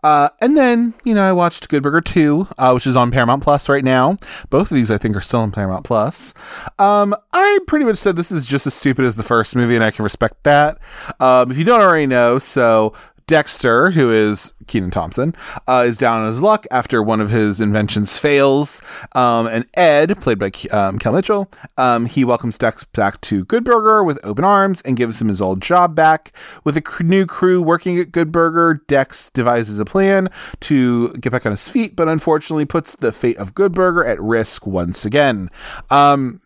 Uh, 0.04 0.30
and 0.40 0.56
then, 0.56 0.94
you 1.04 1.14
know, 1.14 1.24
I 1.24 1.34
watched 1.34 1.70
Good 1.70 1.84
Burger 1.84 2.02
2, 2.02 2.48
uh, 2.58 2.72
which 2.72 2.88
is 2.88 2.96
on 2.96 3.12
Paramount 3.12 3.44
Plus 3.44 3.68
right 3.68 3.84
now. 3.84 4.18
Both 4.50 4.72
of 4.72 4.76
these, 4.76 4.92
I 4.92 4.98
think, 4.98 5.16
are 5.16 5.22
still 5.22 5.42
on 5.42 5.52
Paramount 5.52 5.84
Plus. 5.86 6.34
Um, 6.78 7.16
I 7.34 7.60
pretty 7.68 7.86
much 7.86 7.98
said 7.98 8.16
this 8.16 8.32
is 8.32 8.46
just 8.46 8.68
as 8.68 8.74
stupid 8.74 9.06
as 9.06 9.16
the 9.16 9.24
first 9.24 9.56
movie, 9.56 9.76
and 9.76 9.84
I 9.84 9.92
can 9.92 10.04
respect 10.04 10.44
that. 10.44 10.78
Um, 11.20 11.52
if 11.52 11.58
you 11.58 11.64
don't 11.64 11.82
already 11.82 12.08
know, 12.08 12.40
so 12.40 12.94
Dexter, 13.28 13.92
who 13.92 14.10
is 14.10 14.54
Kenan 14.68 14.90
Thompson, 14.90 15.36
uh, 15.68 15.84
is 15.86 15.98
down 15.98 16.22
on 16.22 16.28
his 16.28 16.42
luck 16.42 16.66
after 16.72 17.04
one 17.04 17.20
of 17.20 17.30
his 17.30 17.60
inventions 17.60 18.18
fails. 18.18 18.82
Um, 19.12 19.48
and 19.48 19.66
Ed, 19.74 20.20
played 20.22 20.40
by 20.40 20.52
um, 20.72 20.98
Kel 20.98 21.12
Mitchell, 21.12 21.52
um, 21.78 22.06
he 22.06 22.24
welcomes 22.24 22.58
Dex 22.58 22.86
back 22.86 23.20
to 23.22 23.44
Good 23.44 23.66
Burger 23.66 24.02
with 24.02 24.20
open 24.24 24.46
arms 24.46 24.82
and 24.82 24.96
gives 24.96 25.22
him 25.22 25.28
his 25.28 25.42
old 25.42 25.62
job 25.62 25.94
back. 25.94 26.32
With 26.64 26.78
a 26.78 27.04
new 27.04 27.26
crew 27.26 27.62
working 27.62 28.00
at 28.00 28.14
Good 28.14 28.32
Burger, 28.32 28.82
Dex 28.88 29.30
devises 29.30 29.80
a 29.82 29.86
plan 29.86 30.30
to 30.62 31.10
get 31.14 31.34
back 31.34 31.46
on 31.46 31.52
his 31.52 31.68
feet, 31.68 31.96
but 31.96 32.08
unfortunately 32.08 32.66
puts 32.66 32.96
the 32.96 33.12
fate 33.12 33.38
of 33.38 33.54
Good 33.54 33.74
Burger 33.74 34.06
at 34.06 34.22
risk 34.22 34.66
once 34.66 35.04
again. 35.04 35.50
Um, 35.90 36.42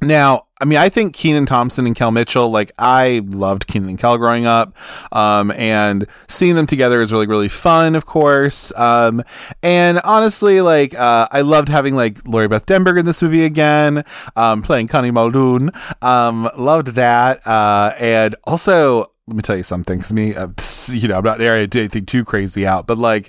now, 0.00 0.45
I 0.58 0.64
mean, 0.64 0.78
I 0.78 0.88
think 0.88 1.14
Kenan 1.14 1.44
Thompson 1.44 1.86
and 1.86 1.94
Kel 1.94 2.10
Mitchell, 2.10 2.50
like, 2.50 2.72
I 2.78 3.20
loved 3.26 3.66
Kenan 3.66 3.90
and 3.90 3.98
Kel 3.98 4.16
growing 4.16 4.46
up. 4.46 4.74
Um, 5.12 5.50
and 5.50 6.06
seeing 6.28 6.54
them 6.54 6.66
together 6.66 7.02
is 7.02 7.12
really, 7.12 7.26
really 7.26 7.50
fun, 7.50 7.94
of 7.94 8.06
course. 8.06 8.72
Um, 8.74 9.22
and 9.62 10.00
honestly, 10.02 10.62
like, 10.62 10.94
uh, 10.94 11.28
I 11.30 11.42
loved 11.42 11.68
having, 11.68 11.94
like, 11.94 12.26
Lori 12.26 12.48
Beth 12.48 12.64
Denberg 12.64 12.98
in 12.98 13.04
this 13.04 13.20
movie 13.22 13.44
again, 13.44 14.02
um, 14.34 14.62
playing 14.62 14.88
Connie 14.88 15.10
Muldoon. 15.10 15.72
Um, 16.00 16.48
loved 16.56 16.88
that. 16.88 17.46
Uh, 17.46 17.92
and 17.98 18.34
also, 18.44 19.12
let 19.26 19.36
me 19.36 19.42
tell 19.42 19.58
you 19.58 19.62
something, 19.62 19.98
because 19.98 20.14
me, 20.14 20.34
uh, 20.34 20.48
you 20.88 21.08
know, 21.08 21.18
I'm 21.18 21.24
not 21.24 21.38
do 21.38 21.44
anything 21.44 22.06
too 22.06 22.24
crazy 22.24 22.66
out, 22.66 22.86
but 22.86 22.96
like, 22.96 23.28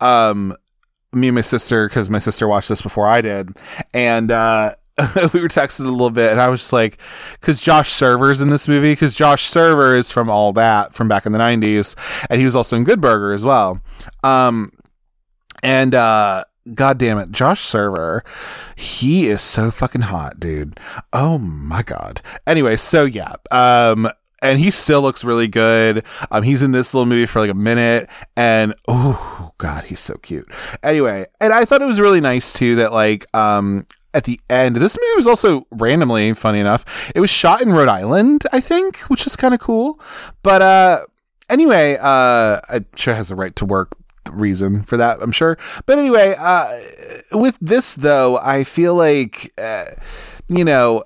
um, 0.00 0.54
me 1.12 1.28
and 1.28 1.34
my 1.36 1.40
sister, 1.40 1.88
because 1.88 2.10
my 2.10 2.18
sister 2.18 2.46
watched 2.46 2.68
this 2.68 2.82
before 2.82 3.06
I 3.06 3.22
did, 3.22 3.56
and, 3.94 4.30
uh, 4.30 4.74
we 5.34 5.40
were 5.40 5.48
texting 5.48 5.86
a 5.86 5.90
little 5.90 6.10
bit, 6.10 6.30
and 6.30 6.40
I 6.40 6.48
was 6.48 6.60
just 6.60 6.72
like, 6.72 6.98
because 7.38 7.60
Josh 7.60 7.90
Server's 7.90 8.40
in 8.40 8.48
this 8.48 8.66
movie, 8.66 8.92
because 8.92 9.14
Josh 9.14 9.46
Server 9.46 9.94
is 9.94 10.10
from 10.10 10.30
all 10.30 10.52
that 10.54 10.94
from 10.94 11.06
back 11.06 11.26
in 11.26 11.32
the 11.32 11.38
'90s, 11.38 11.94
and 12.30 12.38
he 12.38 12.44
was 12.46 12.56
also 12.56 12.76
in 12.76 12.84
Good 12.84 13.00
Burger 13.00 13.32
as 13.32 13.44
well. 13.44 13.80
Um, 14.24 14.72
and 15.62 15.94
uh, 15.94 16.44
God 16.72 16.98
damn 16.98 17.18
it, 17.18 17.30
Josh 17.30 17.60
Server, 17.60 18.24
he 18.74 19.26
is 19.26 19.42
so 19.42 19.70
fucking 19.70 20.02
hot, 20.02 20.40
dude. 20.40 20.80
Oh 21.12 21.36
my 21.38 21.82
god. 21.82 22.22
Anyway, 22.46 22.76
so 22.76 23.04
yeah, 23.04 23.34
um, 23.50 24.08
and 24.42 24.58
he 24.58 24.70
still 24.70 25.02
looks 25.02 25.24
really 25.24 25.48
good. 25.48 26.04
Um, 26.30 26.42
he's 26.42 26.62
in 26.62 26.72
this 26.72 26.94
little 26.94 27.06
movie 27.06 27.26
for 27.26 27.40
like 27.40 27.50
a 27.50 27.54
minute, 27.54 28.08
and 28.36 28.74
oh 28.88 29.52
god, 29.58 29.84
he's 29.84 30.00
so 30.00 30.14
cute. 30.16 30.46
Anyway, 30.82 31.26
and 31.40 31.52
I 31.52 31.64
thought 31.64 31.82
it 31.82 31.86
was 31.86 32.00
really 32.00 32.20
nice 32.20 32.52
too 32.52 32.76
that 32.76 32.92
like 32.92 33.26
um 33.34 33.86
at 34.16 34.24
the 34.24 34.40
end. 34.48 34.76
This 34.76 34.96
movie 34.96 35.16
was 35.16 35.26
also 35.26 35.66
randomly, 35.70 36.32
funny 36.32 36.58
enough, 36.58 37.12
it 37.14 37.20
was 37.20 37.30
shot 37.30 37.60
in 37.60 37.72
Rhode 37.72 37.88
Island, 37.88 38.44
I 38.52 38.60
think, 38.60 38.98
which 39.02 39.26
is 39.26 39.36
kind 39.36 39.52
of 39.52 39.60
cool. 39.60 40.00
But 40.42 40.62
uh, 40.62 41.04
anyway, 41.50 41.98
uh, 42.00 42.60
I'm 42.68 42.86
sure 42.96 43.14
has 43.14 43.30
a 43.30 43.36
right 43.36 43.54
to 43.56 43.66
work 43.66 43.92
reason 44.32 44.82
for 44.82 44.96
that, 44.96 45.22
I'm 45.22 45.32
sure. 45.32 45.58
But 45.84 45.98
anyway, 45.98 46.34
uh, 46.38 46.80
with 47.32 47.58
this 47.60 47.94
though, 47.94 48.38
I 48.38 48.64
feel 48.64 48.94
like, 48.94 49.52
uh, 49.58 49.84
you 50.48 50.64
know. 50.64 51.04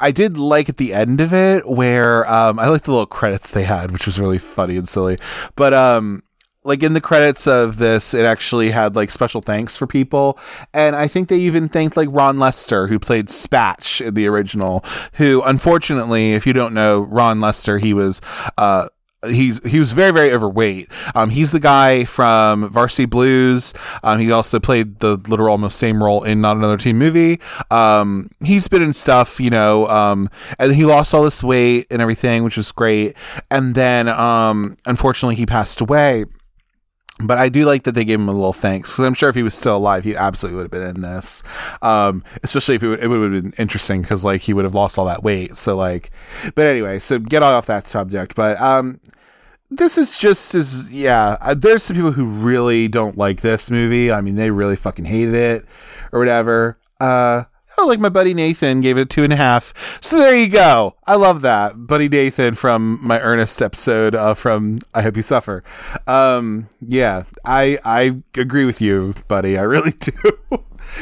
I 0.00 0.12
did 0.12 0.38
like 0.38 0.68
at 0.68 0.76
the 0.76 0.92
end 0.92 1.20
of 1.20 1.32
it 1.32 1.66
where 1.66 2.30
um, 2.30 2.58
I 2.60 2.68
like 2.68 2.82
the 2.82 2.92
little 2.92 3.06
credits 3.06 3.50
they 3.50 3.64
had, 3.64 3.90
which 3.90 4.06
was 4.06 4.20
really 4.20 4.38
funny 4.38 4.76
and 4.76 4.86
silly. 4.86 5.18
But 5.56 5.72
um, 5.74 6.22
like 6.68 6.82
in 6.82 6.92
the 6.92 7.00
credits 7.00 7.46
of 7.46 7.78
this, 7.78 8.12
it 8.12 8.26
actually 8.26 8.70
had 8.70 8.94
like 8.94 9.10
special 9.10 9.40
thanks 9.40 9.74
for 9.74 9.86
people, 9.86 10.38
and 10.74 10.94
I 10.94 11.08
think 11.08 11.30
they 11.30 11.38
even 11.38 11.68
thanked 11.68 11.96
like 11.96 12.08
Ron 12.12 12.38
Lester, 12.38 12.88
who 12.88 12.98
played 12.98 13.28
Spatch 13.28 14.04
in 14.06 14.12
the 14.12 14.26
original. 14.26 14.84
Who, 15.14 15.42
unfortunately, 15.42 16.34
if 16.34 16.46
you 16.46 16.52
don't 16.52 16.74
know 16.74 17.00
Ron 17.00 17.40
Lester, 17.40 17.78
he 17.78 17.94
was 17.94 18.20
uh, 18.58 18.88
he's 19.26 19.66
he 19.66 19.78
was 19.78 19.94
very 19.94 20.10
very 20.10 20.30
overweight. 20.30 20.88
Um, 21.14 21.30
he's 21.30 21.52
the 21.52 21.58
guy 21.58 22.04
from 22.04 22.68
Varsity 22.68 23.06
Blues. 23.06 23.72
Um, 24.02 24.20
he 24.20 24.30
also 24.30 24.60
played 24.60 24.98
the 24.98 25.16
literal 25.26 25.52
almost 25.52 25.78
same 25.78 26.04
role 26.04 26.22
in 26.22 26.42
Not 26.42 26.58
Another 26.58 26.76
Teen 26.76 26.98
Movie. 26.98 27.40
Um, 27.70 28.28
he's 28.44 28.68
been 28.68 28.82
in 28.82 28.92
stuff, 28.92 29.40
you 29.40 29.48
know, 29.48 29.88
um, 29.88 30.28
and 30.58 30.74
he 30.74 30.84
lost 30.84 31.14
all 31.14 31.24
this 31.24 31.42
weight 31.42 31.86
and 31.90 32.02
everything, 32.02 32.44
which 32.44 32.58
was 32.58 32.72
great. 32.72 33.16
And 33.50 33.74
then, 33.74 34.06
um, 34.06 34.76
unfortunately, 34.84 35.36
he 35.36 35.46
passed 35.46 35.80
away. 35.80 36.26
But 37.20 37.38
I 37.38 37.48
do 37.48 37.64
like 37.64 37.82
that 37.82 37.92
they 37.92 38.04
gave 38.04 38.20
him 38.20 38.28
a 38.28 38.32
little 38.32 38.52
thanks 38.52 38.92
because 38.92 39.04
I'm 39.04 39.14
sure 39.14 39.28
if 39.28 39.34
he 39.34 39.42
was 39.42 39.54
still 39.54 39.76
alive, 39.76 40.04
he 40.04 40.14
absolutely 40.14 40.56
would 40.56 40.64
have 40.64 40.70
been 40.70 40.96
in 40.96 41.00
this. 41.02 41.42
Um, 41.82 42.22
especially 42.44 42.76
if 42.76 42.82
it, 42.82 42.88
would, 42.88 43.02
it 43.02 43.08
would 43.08 43.32
have 43.32 43.42
been 43.42 43.54
interesting 43.58 44.02
because 44.02 44.24
like 44.24 44.42
he 44.42 44.52
would 44.52 44.64
have 44.64 44.74
lost 44.74 44.98
all 44.98 45.06
that 45.06 45.24
weight. 45.24 45.56
So 45.56 45.76
like, 45.76 46.10
but 46.54 46.66
anyway, 46.66 47.00
so 47.00 47.18
get 47.18 47.42
off 47.42 47.66
that 47.66 47.86
subject. 47.88 48.36
But 48.36 48.60
um, 48.60 49.00
this 49.70 49.98
is 49.98 50.16
just 50.16 50.54
as 50.54 50.90
yeah. 50.92 51.36
Uh, 51.40 51.54
there's 51.54 51.82
some 51.82 51.96
people 51.96 52.12
who 52.12 52.26
really 52.26 52.88
don't 52.88 53.18
like 53.18 53.40
this 53.40 53.70
movie. 53.70 54.12
I 54.12 54.20
mean, 54.20 54.36
they 54.36 54.50
really 54.50 54.76
fucking 54.76 55.06
hated 55.06 55.34
it 55.34 55.66
or 56.12 56.20
whatever. 56.20 56.78
Uh, 57.00 57.44
Oh, 57.80 57.86
like 57.86 58.00
my 58.00 58.08
buddy 58.08 58.34
Nathan 58.34 58.80
gave 58.80 58.98
it 58.98 59.02
a 59.02 59.06
two 59.06 59.22
and 59.22 59.32
a 59.32 59.36
half. 59.36 60.00
So 60.02 60.18
there 60.18 60.36
you 60.36 60.48
go. 60.48 60.96
I 61.06 61.14
love 61.14 61.42
that. 61.42 61.86
Buddy 61.86 62.08
Nathan 62.08 62.54
from 62.54 62.98
my 63.00 63.20
Ernest 63.20 63.62
episode 63.62 64.16
uh, 64.16 64.34
from 64.34 64.80
I 64.96 65.02
Hope 65.02 65.16
You 65.16 65.22
Suffer. 65.22 65.62
Um, 66.08 66.68
yeah, 66.80 67.22
I 67.44 67.78
I 67.84 68.20
agree 68.36 68.64
with 68.64 68.80
you, 68.80 69.14
buddy. 69.28 69.56
I 69.56 69.62
really 69.62 69.92
do. 70.00 70.12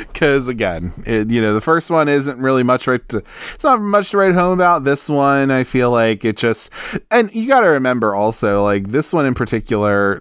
Because 0.00 0.48
again, 0.48 0.92
it, 1.06 1.30
you 1.30 1.40
know, 1.40 1.54
the 1.54 1.62
first 1.62 1.90
one 1.90 2.08
isn't 2.08 2.38
really 2.38 2.62
much 2.62 2.86
right 2.86 3.08
to. 3.08 3.22
It's 3.54 3.64
not 3.64 3.80
much 3.80 4.10
to 4.10 4.18
write 4.18 4.34
home 4.34 4.52
about. 4.52 4.84
This 4.84 5.08
one, 5.08 5.50
I 5.50 5.64
feel 5.64 5.90
like 5.90 6.26
it 6.26 6.36
just, 6.36 6.70
and 7.10 7.34
you 7.34 7.48
got 7.48 7.60
to 7.60 7.68
remember 7.68 8.14
also, 8.14 8.62
like 8.62 8.88
this 8.88 9.14
one 9.14 9.24
in 9.24 9.34
particular, 9.34 10.20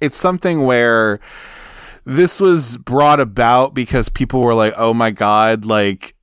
it's 0.00 0.16
something 0.16 0.64
where 0.64 1.20
this 2.04 2.40
was 2.40 2.76
brought 2.76 3.20
about 3.20 3.74
because 3.74 4.08
people 4.08 4.40
were 4.40 4.54
like, 4.54 4.74
"Oh 4.76 4.94
my 4.94 5.10
god!" 5.10 5.64
Like 5.64 6.14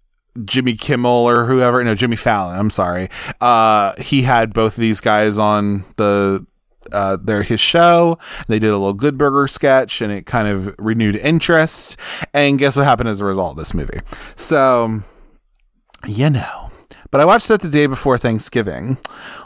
Jimmy 0.45 0.75
Kimmel 0.75 1.11
or 1.11 1.45
whoever, 1.45 1.83
no 1.83 1.95
Jimmy 1.95 2.15
Fallon. 2.15 2.57
I'm 2.57 2.69
sorry. 2.69 3.09
Uh, 3.41 3.93
he 3.99 4.23
had 4.23 4.53
both 4.53 4.77
of 4.77 4.81
these 4.81 5.01
guys 5.01 5.37
on 5.37 5.85
the 5.97 6.45
uh, 6.91 7.17
their 7.21 7.43
his 7.43 7.59
show. 7.59 8.17
They 8.47 8.59
did 8.59 8.69
a 8.69 8.77
little 8.77 8.93
Good 8.93 9.17
Burger 9.17 9.47
sketch, 9.47 10.01
and 10.01 10.11
it 10.11 10.25
kind 10.25 10.47
of 10.47 10.75
renewed 10.77 11.15
interest. 11.15 11.97
And 12.33 12.59
guess 12.59 12.77
what 12.77 12.85
happened 12.85 13.09
as 13.09 13.21
a 13.21 13.25
result 13.25 13.51
of 13.51 13.57
this 13.57 13.73
movie? 13.73 13.99
So, 14.35 15.03
you 16.07 16.29
know. 16.29 16.71
But 17.11 17.21
I 17.21 17.25
watched 17.25 17.49
it 17.49 17.61
the 17.61 17.69
day 17.69 17.87
before 17.87 18.19
Thanksgiving 18.19 18.97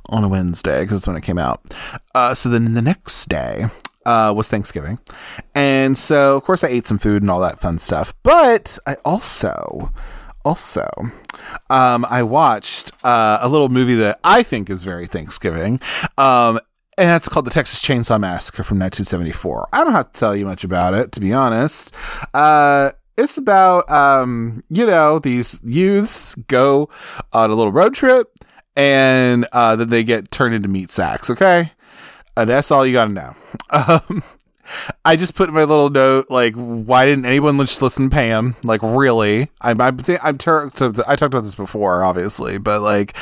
on 0.07 0.25
a 0.25 0.27
Wednesday 0.27 0.81
because 0.81 0.97
that's 0.97 1.07
when 1.07 1.15
it 1.15 1.23
came 1.23 1.37
out. 1.37 1.61
Uh, 2.13 2.33
so 2.33 2.49
then 2.49 2.73
the 2.73 2.81
next 2.81 3.29
day, 3.29 3.67
uh, 4.05 4.33
was 4.35 4.49
Thanksgiving. 4.49 4.99
And 5.55 5.97
so, 5.97 6.37
of 6.37 6.43
course, 6.43 6.63
I 6.63 6.69
ate 6.69 6.87
some 6.87 6.97
food 6.97 7.21
and 7.21 7.31
all 7.31 7.41
that 7.41 7.59
fun 7.59 7.79
stuff. 7.79 8.13
But 8.23 8.77
I 8.85 8.97
also, 9.05 9.91
also, 10.45 10.87
um, 11.69 12.05
I 12.09 12.23
watched 12.23 12.91
uh, 13.05 13.39
a 13.41 13.49
little 13.49 13.69
movie 13.69 13.95
that 13.95 14.19
I 14.23 14.43
think 14.43 14.69
is 14.69 14.83
very 14.83 15.07
Thanksgiving. 15.07 15.79
Um, 16.17 16.59
and 16.97 17.09
that's 17.09 17.27
called 17.27 17.45
the 17.45 17.51
Texas 17.51 17.81
Chainsaw 17.81 18.19
Massacre 18.19 18.63
from 18.63 18.77
1974. 18.79 19.69
I 19.73 19.83
don't 19.83 19.93
have 19.93 20.11
to 20.11 20.19
tell 20.19 20.35
you 20.35 20.45
much 20.45 20.63
about 20.63 20.93
it, 20.93 21.11
to 21.13 21.19
be 21.19 21.33
honest. 21.33 21.95
Uh, 22.33 22.91
it's 23.17 23.37
about, 23.37 23.89
um, 23.89 24.63
you 24.69 24.85
know, 24.85 25.19
these 25.19 25.61
youths 25.63 26.35
go 26.35 26.89
on 27.31 27.49
a 27.49 27.55
little 27.55 27.71
road 27.71 27.93
trip 27.93 28.27
and 28.75 29.45
uh, 29.51 29.75
then 29.75 29.89
they 29.89 30.03
get 30.03 30.31
turned 30.31 30.55
into 30.55 30.67
meat 30.67 30.89
sacks, 30.89 31.29
okay? 31.29 31.71
And 32.35 32.49
that's 32.49 32.71
all 32.71 32.85
you 32.85 32.93
got 32.93 33.05
to 33.05 33.11
know. 33.11 33.35
Um, 33.71 34.23
I 35.03 35.15
just 35.15 35.35
put 35.35 35.51
my 35.51 35.63
little 35.63 35.89
note 35.89 36.29
like, 36.29 36.55
why 36.55 37.05
didn't 37.05 37.25
anyone 37.25 37.57
just 37.59 37.81
listen 37.81 38.09
to 38.09 38.13
Pam? 38.15 38.55
Like, 38.63 38.81
really? 38.81 39.49
I'm 39.61 39.79
I'm 39.81 39.99
I'm 40.21 40.37
ter- 40.37 40.71
so 40.75 40.93
I 41.07 41.15
talked 41.15 41.33
about 41.33 41.41
this 41.43 41.55
before, 41.55 42.03
obviously, 42.03 42.57
but 42.57 42.81
like, 42.81 43.15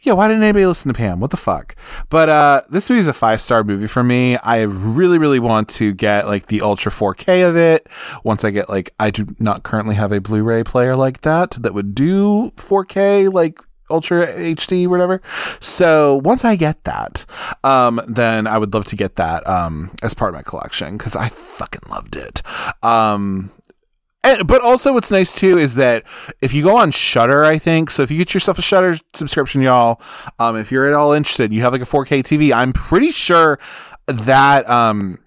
yeah, 0.00 0.14
why 0.14 0.28
didn't 0.28 0.42
anybody 0.42 0.66
listen 0.66 0.92
to 0.92 0.96
Pam? 0.96 1.20
What 1.20 1.30
the 1.30 1.36
fuck? 1.36 1.76
But 2.08 2.28
uh, 2.28 2.62
this 2.70 2.88
movie 2.88 3.00
is 3.00 3.08
a 3.08 3.12
five 3.12 3.40
star 3.40 3.62
movie 3.62 3.86
for 3.86 4.02
me. 4.02 4.36
I 4.38 4.62
really 4.62 5.18
really 5.18 5.38
want 5.40 5.68
to 5.70 5.92
get 5.92 6.26
like 6.26 6.46
the 6.46 6.62
ultra 6.62 6.90
4K 6.90 7.48
of 7.48 7.56
it. 7.56 7.86
Once 8.24 8.44
I 8.44 8.50
get 8.50 8.68
like, 8.68 8.94
I 8.98 9.10
do 9.10 9.26
not 9.38 9.62
currently 9.62 9.96
have 9.96 10.12
a 10.12 10.20
Blu-ray 10.20 10.64
player 10.64 10.96
like 10.96 11.20
that 11.22 11.52
that 11.60 11.74
would 11.74 11.94
do 11.94 12.52
4K 12.56 13.32
like 13.32 13.60
Ultra 13.90 14.26
HD, 14.26 14.86
whatever. 14.86 15.20
So 15.60 16.16
once 16.16 16.44
I 16.44 16.56
get 16.56 16.84
that, 16.84 17.24
um, 17.64 18.00
then 18.08 18.46
I 18.46 18.58
would 18.58 18.74
love 18.74 18.84
to 18.86 18.96
get 18.96 19.16
that 19.16 19.46
um, 19.48 19.90
as 20.02 20.14
part 20.14 20.30
of 20.30 20.34
my 20.34 20.42
collection 20.42 20.96
because 20.96 21.14
I 21.16 21.28
fucking 21.28 21.88
loved 21.88 22.16
it. 22.16 22.42
Um, 22.82 23.52
and, 24.26 24.46
but 24.46 24.60
also, 24.60 24.92
what's 24.92 25.12
nice 25.12 25.34
too 25.34 25.56
is 25.56 25.76
that 25.76 26.02
if 26.42 26.52
you 26.52 26.64
go 26.64 26.76
on 26.76 26.90
Shudder, 26.90 27.44
I 27.44 27.58
think 27.58 27.90
so. 27.92 28.02
If 28.02 28.10
you 28.10 28.18
get 28.18 28.34
yourself 28.34 28.58
a 28.58 28.62
Shudder 28.62 28.96
subscription, 29.14 29.62
y'all, 29.62 30.00
um, 30.40 30.56
if 30.56 30.72
you're 30.72 30.88
at 30.88 30.94
all 30.94 31.12
interested, 31.12 31.52
you 31.52 31.60
have 31.60 31.72
like 31.72 31.82
a 31.82 31.86
4K 31.86 32.20
TV. 32.24 32.52
I'm 32.52 32.72
pretty 32.72 33.12
sure 33.12 33.60
that 34.08 34.68
um, 34.68 35.18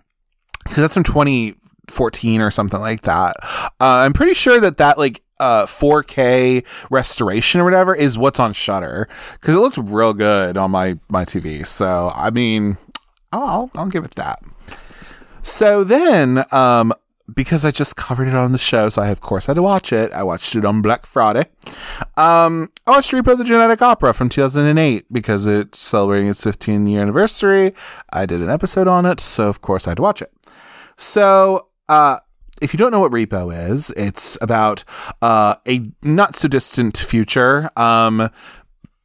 because 0.64 0.84
that's 0.84 0.94
from 0.94 1.04
2014 1.04 2.42
or 2.42 2.52
something 2.52 2.82
like 2.82 3.02
that. 3.04 3.38
Uh, 3.80 4.04
I'm 4.04 4.14
pretty 4.14 4.34
sure 4.34 4.60
that 4.60 4.78
that 4.78 4.98
like 4.98 5.22
uh 5.40 5.66
4K 5.66 6.66
restoration 6.90 7.62
or 7.62 7.64
whatever 7.64 7.96
is 7.96 8.18
what's 8.18 8.40
on 8.40 8.54
Shudder 8.54 9.08
because 9.34 9.56
it 9.56 9.60
looks 9.60 9.78
real 9.78 10.14
good 10.14 10.58
on 10.58 10.72
my 10.72 11.00
my 11.10 11.26
TV. 11.26 11.66
So 11.66 12.12
I 12.16 12.30
mean, 12.30 12.78
I'll 13.32 13.72
I'll 13.76 13.88
give 13.88 14.06
it 14.06 14.12
that. 14.12 14.42
So 15.42 15.84
then, 15.84 16.44
um, 16.52 16.94
because 17.34 17.64
I 17.64 17.72
just 17.72 17.96
covered 17.96 18.28
it 18.28 18.36
on 18.36 18.52
the 18.52 18.58
show, 18.58 18.90
so 18.90 19.02
I 19.02 19.10
of 19.10 19.22
course 19.22 19.46
had 19.46 19.56
to 19.56 19.62
watch 19.62 19.94
it. 19.94 20.12
I 20.12 20.24
watched 20.24 20.56
it 20.56 20.66
on 20.66 20.82
Black 20.82 21.06
Friday. 21.06 21.46
Um, 22.18 22.70
I 22.88 22.92
watched 22.92 23.12
Repo 23.12 23.38
the 23.38 23.44
Genetic 23.44 23.82
Opera 23.82 24.14
from 24.14 24.30
2008 24.30 25.06
because 25.12 25.46
it's 25.46 25.80
celebrating 25.80 26.28
its 26.30 26.44
15 26.44 26.88
year 26.88 27.02
anniversary. 27.02 27.74
I 28.12 28.26
did 28.26 28.42
an 28.42 28.50
episode 28.50 28.88
on 28.88 29.06
it, 29.06 29.20
so 29.20 29.48
of 29.48 29.62
course 29.62 29.88
I 29.88 29.92
had 29.92 29.98
to 29.98 30.04
watch 30.04 30.22
it. 30.22 30.34
So, 30.98 31.68
uh, 31.88 32.20
if 32.62 32.74
you 32.74 32.78
don't 32.78 32.92
know 32.92 33.00
what 33.00 33.12
repo 33.12 33.70
is, 33.70 33.90
it's 33.92 34.38
about 34.42 34.84
uh, 35.22 35.56
a 35.68 35.92
not 36.02 36.36
so 36.36 36.48
distant 36.48 36.98
future. 36.98 37.70
Um, 37.78 38.30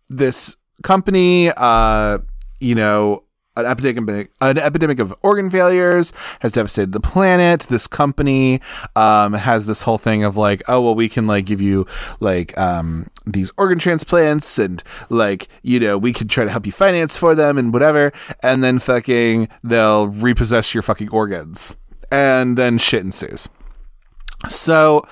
this 0.09 0.57
company, 0.82 1.50
uh, 1.57 2.18
you 2.61 2.74
know, 2.74 3.24
an 3.57 3.66
epidemic, 3.66 4.32
an 4.40 4.59
epidemic 4.59 4.98
of 4.98 5.14
organ 5.22 5.48
failures 5.48 6.12
has 6.40 6.52
devastated 6.52 6.92
the 6.92 7.00
planet. 7.00 7.61
This 7.62 7.86
company 7.86 8.61
um, 8.96 9.34
has 9.34 9.66
this 9.66 9.82
whole 9.82 9.98
thing 9.98 10.24
of 10.24 10.36
like, 10.36 10.62
oh 10.68 10.80
well, 10.80 10.94
we 10.94 11.09
can 11.09 11.26
like 11.26 11.46
give 11.46 11.61
you 11.61 11.86
like 12.20 12.57
um, 12.59 13.07
these 13.24 13.52
organ 13.57 13.78
transplants 13.78 14.59
and 14.59 14.82
like 15.09 15.48
you 15.62 15.78
know 15.78 15.96
we 15.96 16.12
can 16.12 16.26
try 16.28 16.44
to 16.44 16.50
help 16.50 16.66
you 16.66 16.72
finance 16.72 17.16
for 17.16 17.34
them 17.34 17.57
and 17.57 17.72
whatever, 17.72 18.12
and 18.42 18.64
then 18.64 18.78
fucking 18.78 19.48
they'll 19.62 20.09
repossess 20.09 20.74
your 20.74 20.82
fucking 20.82 21.11
organs 21.11 21.76
and 22.14 22.56
then 22.56 22.78
shit 22.78 23.02
ensues. 23.02 23.48
So, 24.48 25.04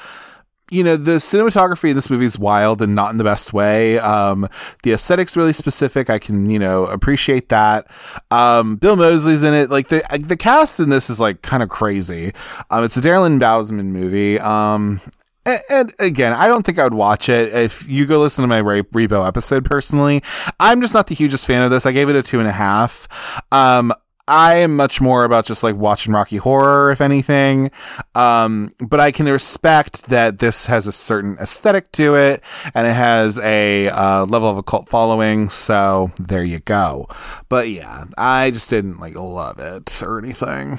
you 0.70 0.84
know, 0.84 0.96
the 0.96 1.12
cinematography 1.12 1.90
in 1.90 1.96
this 1.96 2.08
movie 2.08 2.26
is 2.26 2.38
wild 2.38 2.80
and 2.80 2.94
not 2.94 3.10
in 3.10 3.18
the 3.18 3.24
best 3.24 3.52
way. 3.52 3.98
Um, 3.98 4.48
the 4.84 4.92
aesthetic's 4.92 5.36
really 5.36 5.52
specific. 5.52 6.08
I 6.08 6.20
can, 6.20 6.48
you 6.48 6.60
know, 6.60 6.86
appreciate 6.86 7.48
that. 7.48 7.88
Um, 8.30 8.76
Bill 8.76 8.94
Moseley's 8.94 9.42
in 9.42 9.52
it. 9.52 9.68
Like 9.68 9.88
the 9.88 10.02
the 10.20 10.36
cast 10.36 10.78
in 10.78 10.90
this 10.90 11.10
is 11.10 11.20
like 11.20 11.42
kind 11.42 11.62
of 11.62 11.68
crazy. 11.68 12.32
Um, 12.70 12.84
it's 12.84 12.96
a 12.96 13.00
Darren 13.00 13.40
Bousman 13.40 13.86
movie. 13.86 14.38
Um, 14.38 15.00
and, 15.44 15.60
and, 15.68 15.92
again, 15.98 16.32
I 16.32 16.46
don't 16.46 16.64
think 16.64 16.78
I 16.78 16.84
would 16.84 16.94
watch 16.94 17.28
it. 17.28 17.52
If 17.52 17.88
you 17.90 18.06
go 18.06 18.20
listen 18.20 18.42
to 18.42 18.48
my 18.48 18.62
Repo 18.62 19.26
episode 19.26 19.64
personally, 19.64 20.22
I'm 20.60 20.80
just 20.80 20.94
not 20.94 21.08
the 21.08 21.16
hugest 21.16 21.46
fan 21.48 21.62
of 21.62 21.70
this. 21.72 21.84
I 21.84 21.90
gave 21.90 22.08
it 22.08 22.14
a 22.14 22.22
two 22.22 22.38
and 22.38 22.48
a 22.48 22.52
half. 22.52 23.08
Um, 23.50 23.92
I 24.32 24.54
am 24.54 24.74
much 24.76 24.98
more 24.98 25.24
about 25.24 25.44
just 25.44 25.62
like 25.62 25.76
watching 25.76 26.14
Rocky 26.14 26.38
Horror, 26.38 26.90
if 26.90 27.02
anything. 27.02 27.70
Um, 28.14 28.70
but 28.78 28.98
I 28.98 29.12
can 29.12 29.26
respect 29.26 30.06
that 30.06 30.38
this 30.38 30.64
has 30.66 30.86
a 30.86 30.92
certain 30.92 31.36
aesthetic 31.38 31.92
to 31.92 32.14
it 32.14 32.42
and 32.74 32.86
it 32.86 32.94
has 32.94 33.38
a 33.40 33.90
uh, 33.90 34.24
level 34.24 34.48
of 34.48 34.56
a 34.56 34.62
cult 34.62 34.88
following. 34.88 35.50
So 35.50 36.12
there 36.18 36.42
you 36.42 36.60
go. 36.60 37.08
But 37.50 37.68
yeah, 37.68 38.04
I 38.16 38.50
just 38.50 38.70
didn't 38.70 39.00
like 39.00 39.16
love 39.16 39.58
it 39.58 40.02
or 40.02 40.18
anything. 40.18 40.78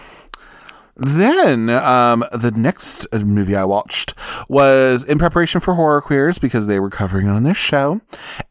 Then 0.97 1.70
um, 1.70 2.26
the 2.32 2.51
next 2.56 3.06
movie 3.14 3.56
I 3.56 3.66
watched 3.66 4.16
was 4.49 5.04
in 5.04 5.20
preparation 5.20 5.62
for 5.62 5.76
Horror 5.76 6.01
Queers 6.01 6.39
because 6.39 6.66
they 6.66 6.80
were 6.80 6.89
covering 6.89 7.28
it 7.28 7.32
on 7.32 7.43
their 7.43 7.56
show, 7.56 8.01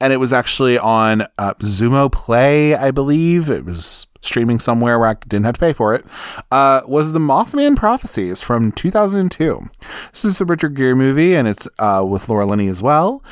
and 0.01 0.13
it 0.13 0.17
was 0.17 0.33
actually 0.33 0.77
on 0.77 1.23
uh, 1.39 1.55
Xumo 1.55 2.11
Play, 2.11 2.75
I 2.75 2.91
believe. 2.91 3.49
It 3.49 3.65
was 3.65 4.09
streaming 4.23 4.59
somewhere 4.59 4.99
where 4.99 5.11
I 5.11 5.15
didn't 5.15 5.45
have 5.45 5.55
to 5.55 5.61
pay 5.61 5.73
for 5.73 5.95
it, 5.95 6.07
uh, 6.51 6.83
was 6.87 7.13
the 7.13 7.19
Mothman 7.19 7.77
Prophecies 7.77 8.41
from 8.41 8.73
2002. 8.73 9.69
This 10.13 10.25
is 10.25 10.41
a 10.41 10.45
Richard 10.45 10.75
Gere 10.75 10.95
movie, 10.95 11.35
and 11.35 11.47
it's 11.47 11.69
uh, 11.79 12.05
with 12.09 12.29
Laura 12.29 12.47
Linney 12.47 12.69
as 12.69 12.83
well. 12.83 13.23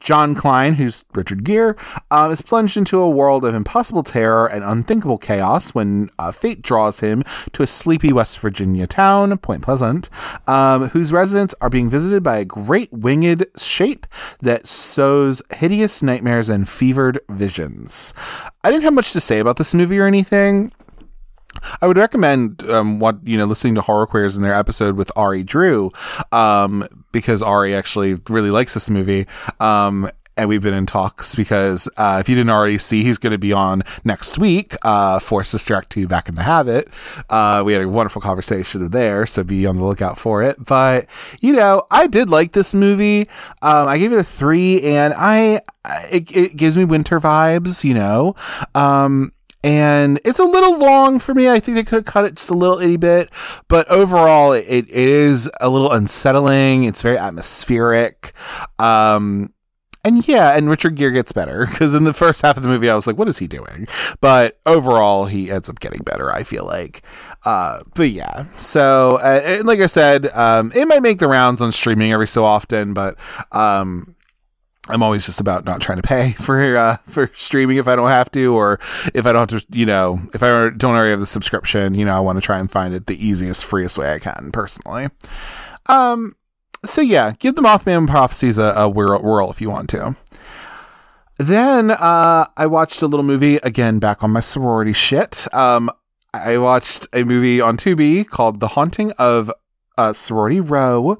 John 0.00 0.34
Klein, 0.34 0.74
who's 0.74 1.04
Richard 1.14 1.44
Gere, 1.44 1.74
um, 2.10 2.30
is 2.30 2.42
plunged 2.42 2.76
into 2.76 2.98
a 2.98 3.08
world 3.08 3.44
of 3.44 3.54
impossible 3.54 4.02
terror 4.02 4.46
and 4.46 4.64
unthinkable 4.64 5.18
chaos 5.18 5.74
when 5.74 6.10
uh, 6.18 6.32
fate 6.32 6.62
draws 6.62 7.00
him 7.00 7.22
to 7.52 7.62
a 7.62 7.66
sleepy 7.66 8.12
West 8.12 8.38
Virginia 8.38 8.86
town, 8.86 9.36
Point 9.38 9.62
Pleasant, 9.62 10.10
um, 10.46 10.88
whose 10.88 11.12
residents 11.12 11.54
are 11.60 11.70
being 11.70 11.88
visited 11.88 12.22
by 12.22 12.38
a 12.38 12.44
great 12.44 12.92
winged 12.92 13.46
shape 13.56 14.06
that 14.40 14.66
sows 14.66 15.42
hideous 15.54 16.02
nightmares 16.02 16.48
and 16.48 16.68
fevered 16.68 17.20
visions. 17.28 18.12
I 18.64 18.70
didn't 18.70 18.84
have 18.84 18.94
much 18.94 19.12
to 19.12 19.20
say 19.20 19.38
about 19.38 19.58
this 19.58 19.74
movie 19.74 19.98
or 19.98 20.06
anything. 20.06 20.72
I 21.80 21.86
would 21.86 21.98
recommend 21.98 22.62
um, 22.68 22.98
what 22.98 23.18
you 23.22 23.38
know 23.38 23.44
listening 23.44 23.74
to 23.76 23.82
Horror 23.82 24.06
Queers 24.06 24.36
in 24.36 24.42
their 24.42 24.54
episode 24.54 24.96
with 24.96 25.12
Ari 25.16 25.44
Drew, 25.44 25.92
um, 26.32 26.88
because 27.12 27.42
Ari 27.42 27.74
actually 27.74 28.20
really 28.28 28.50
likes 28.50 28.74
this 28.74 28.90
movie. 28.90 29.26
Um, 29.60 30.10
and 30.36 30.48
we've 30.48 30.62
been 30.62 30.74
in 30.74 30.86
talks 30.86 31.34
because 31.34 31.88
uh, 31.96 32.18
if 32.20 32.28
you 32.28 32.34
didn't 32.34 32.50
already 32.50 32.78
see, 32.78 33.02
he's 33.02 33.18
going 33.18 33.32
to 33.32 33.38
be 33.38 33.52
on 33.52 33.82
next 34.04 34.38
week 34.38 34.74
uh, 34.82 35.18
for 35.18 35.44
Sister 35.44 35.74
Act 35.74 35.90
2 35.90 36.08
Back 36.08 36.28
in 36.28 36.34
the 36.34 36.42
Habit. 36.42 36.88
Uh, 37.30 37.62
we 37.64 37.72
had 37.72 37.82
a 37.82 37.88
wonderful 37.88 38.20
conversation 38.20 38.88
there, 38.90 39.26
so 39.26 39.44
be 39.44 39.66
on 39.66 39.76
the 39.76 39.84
lookout 39.84 40.18
for 40.18 40.42
it. 40.42 40.56
But, 40.64 41.06
you 41.40 41.52
know, 41.52 41.84
I 41.90 42.06
did 42.06 42.30
like 42.30 42.52
this 42.52 42.74
movie. 42.74 43.28
Um, 43.62 43.88
I 43.88 43.98
gave 43.98 44.12
it 44.12 44.18
a 44.18 44.24
three, 44.24 44.82
and 44.82 45.14
I 45.16 45.60
it, 46.10 46.36
it 46.36 46.56
gives 46.56 46.76
me 46.76 46.84
winter 46.84 47.20
vibes, 47.20 47.84
you 47.84 47.94
know. 47.94 48.34
Um, 48.74 49.32
and 49.62 50.20
it's 50.26 50.38
a 50.38 50.44
little 50.44 50.78
long 50.78 51.18
for 51.18 51.34
me. 51.34 51.48
I 51.48 51.58
think 51.58 51.76
they 51.76 51.84
could 51.84 51.96
have 51.96 52.04
cut 52.04 52.26
it 52.26 52.34
just 52.34 52.50
a 52.50 52.54
little 52.54 52.78
itty 52.78 52.98
bit, 52.98 53.30
but 53.68 53.88
overall, 53.90 54.52
it, 54.52 54.66
it 54.68 54.90
is 54.90 55.50
a 55.58 55.70
little 55.70 55.90
unsettling. 55.90 56.84
It's 56.84 57.00
very 57.00 57.16
atmospheric. 57.16 58.34
Um, 58.78 59.53
and 60.04 60.26
yeah, 60.28 60.56
and 60.56 60.68
Richard 60.68 60.96
Gere 60.96 61.12
gets 61.12 61.32
better 61.32 61.66
because 61.66 61.94
in 61.94 62.04
the 62.04 62.12
first 62.12 62.42
half 62.42 62.56
of 62.56 62.62
the 62.62 62.68
movie, 62.68 62.90
I 62.90 62.94
was 62.94 63.06
like, 63.06 63.16
what 63.16 63.28
is 63.28 63.38
he 63.38 63.46
doing? 63.46 63.88
But 64.20 64.60
overall, 64.66 65.24
he 65.24 65.50
ends 65.50 65.70
up 65.70 65.80
getting 65.80 66.02
better, 66.02 66.30
I 66.30 66.42
feel 66.42 66.64
like. 66.64 67.02
Uh, 67.46 67.80
but 67.94 68.10
yeah, 68.10 68.44
so 68.56 69.16
uh, 69.16 69.62
like 69.64 69.80
I 69.80 69.86
said, 69.86 70.26
um, 70.28 70.72
it 70.74 70.86
might 70.86 71.02
make 71.02 71.18
the 71.18 71.28
rounds 71.28 71.60
on 71.60 71.72
streaming 71.72 72.12
every 72.12 72.28
so 72.28 72.44
often, 72.44 72.94
but 72.94 73.18
um, 73.52 74.14
I'm 74.88 75.02
always 75.02 75.24
just 75.24 75.40
about 75.40 75.64
not 75.64 75.80
trying 75.80 75.96
to 76.00 76.06
pay 76.06 76.32
for 76.38 76.76
uh, 76.76 76.96
for 77.04 77.30
streaming 77.34 77.78
if 77.78 77.88
I 77.88 77.96
don't 77.96 78.08
have 78.08 78.30
to, 78.32 78.54
or 78.54 78.80
if 79.14 79.26
I 79.26 79.32
don't 79.32 79.50
have 79.50 79.62
to, 79.62 79.66
you 79.76 79.86
know, 79.86 80.20
if 80.34 80.42
I 80.42 80.70
don't 80.70 80.84
already 80.84 81.10
have 81.10 81.20
the 81.20 81.26
subscription, 81.26 81.94
you 81.94 82.04
know, 82.04 82.16
I 82.16 82.20
want 82.20 82.36
to 82.36 82.42
try 82.42 82.58
and 82.58 82.70
find 82.70 82.92
it 82.94 83.06
the 83.06 83.26
easiest, 83.26 83.64
freest 83.64 83.96
way 83.96 84.12
I 84.12 84.18
can 84.18 84.50
personally. 84.52 85.08
Um, 85.86 86.36
so 86.84 87.00
yeah, 87.00 87.32
give 87.38 87.54
the 87.54 87.62
Mothman 87.62 88.08
prophecies 88.08 88.58
a, 88.58 88.72
a 88.76 88.88
whirl, 88.88 89.20
whirl 89.22 89.50
if 89.50 89.60
you 89.60 89.70
want 89.70 89.88
to. 89.90 90.16
Then 91.38 91.90
uh, 91.90 92.46
I 92.56 92.66
watched 92.66 93.02
a 93.02 93.06
little 93.06 93.24
movie 93.24 93.56
again 93.56 93.98
back 93.98 94.22
on 94.22 94.30
my 94.30 94.40
sorority 94.40 94.92
shit. 94.92 95.52
Um, 95.52 95.90
I 96.32 96.58
watched 96.58 97.08
a 97.12 97.24
movie 97.24 97.60
on 97.60 97.76
Tubi 97.76 98.26
called 98.26 98.60
The 98.60 98.68
Haunting 98.68 99.12
of 99.12 99.50
uh, 99.98 100.12
Sorority 100.12 100.60
Row. 100.60 101.18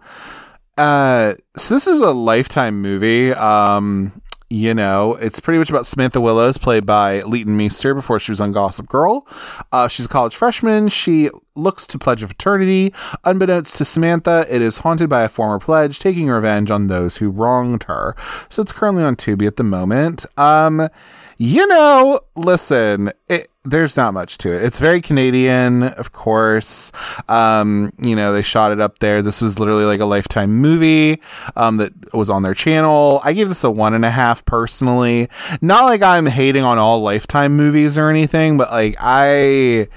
Uh, 0.76 1.34
so 1.56 1.74
this 1.74 1.86
is 1.86 2.00
a 2.00 2.12
lifetime 2.12 2.80
movie. 2.80 3.32
Um, 3.32 4.20
you 4.54 4.72
know, 4.72 5.14
it's 5.16 5.40
pretty 5.40 5.58
much 5.58 5.68
about 5.68 5.84
Samantha 5.84 6.20
Willows, 6.20 6.58
played 6.58 6.86
by 6.86 7.22
Leighton 7.22 7.56
Meester 7.56 7.92
before 7.92 8.20
she 8.20 8.30
was 8.30 8.40
on 8.40 8.52
Gossip 8.52 8.88
Girl. 8.88 9.26
Uh, 9.72 9.88
she's 9.88 10.06
a 10.06 10.08
college 10.08 10.36
freshman. 10.36 10.88
She 10.88 11.28
looks 11.56 11.88
to 11.88 11.98
pledge 11.98 12.22
a 12.22 12.28
fraternity. 12.28 12.94
Unbeknownst 13.24 13.76
to 13.78 13.84
Samantha, 13.84 14.46
it 14.48 14.62
is 14.62 14.78
haunted 14.78 15.08
by 15.08 15.22
a 15.22 15.28
former 15.28 15.58
pledge, 15.58 15.98
taking 15.98 16.28
revenge 16.28 16.70
on 16.70 16.86
those 16.86 17.16
who 17.16 17.30
wronged 17.30 17.84
her. 17.84 18.14
So 18.48 18.62
it's 18.62 18.72
currently 18.72 19.02
on 19.02 19.16
Tubi 19.16 19.44
at 19.44 19.56
the 19.56 19.64
moment. 19.64 20.24
Um, 20.38 20.88
you 21.36 21.66
know, 21.66 22.20
listen, 22.36 23.10
it, 23.28 23.48
there's 23.64 23.96
not 23.96 24.12
much 24.12 24.36
to 24.38 24.52
it. 24.52 24.62
It's 24.62 24.78
very 24.78 25.00
Canadian, 25.00 25.84
of 25.84 26.12
course. 26.12 26.92
Um, 27.28 27.92
you 27.98 28.14
know, 28.14 28.32
they 28.32 28.42
shot 28.42 28.72
it 28.72 28.80
up 28.80 28.98
there. 28.98 29.22
This 29.22 29.40
was 29.40 29.58
literally 29.58 29.86
like 29.86 30.00
a 30.00 30.04
lifetime 30.04 30.56
movie 30.56 31.20
um, 31.56 31.78
that 31.78 31.92
was 32.12 32.28
on 32.28 32.42
their 32.42 32.54
channel. 32.54 33.20
I 33.24 33.32
gave 33.32 33.48
this 33.48 33.64
a 33.64 33.70
one 33.70 33.94
and 33.94 34.04
a 34.04 34.10
half 34.10 34.44
personally. 34.44 35.28
Not 35.62 35.84
like 35.84 36.02
I'm 36.02 36.26
hating 36.26 36.62
on 36.62 36.78
all 36.78 37.00
lifetime 37.00 37.56
movies 37.56 37.96
or 37.96 38.10
anything, 38.10 38.58
but 38.58 38.70
like 38.70 38.96
I 39.00 39.88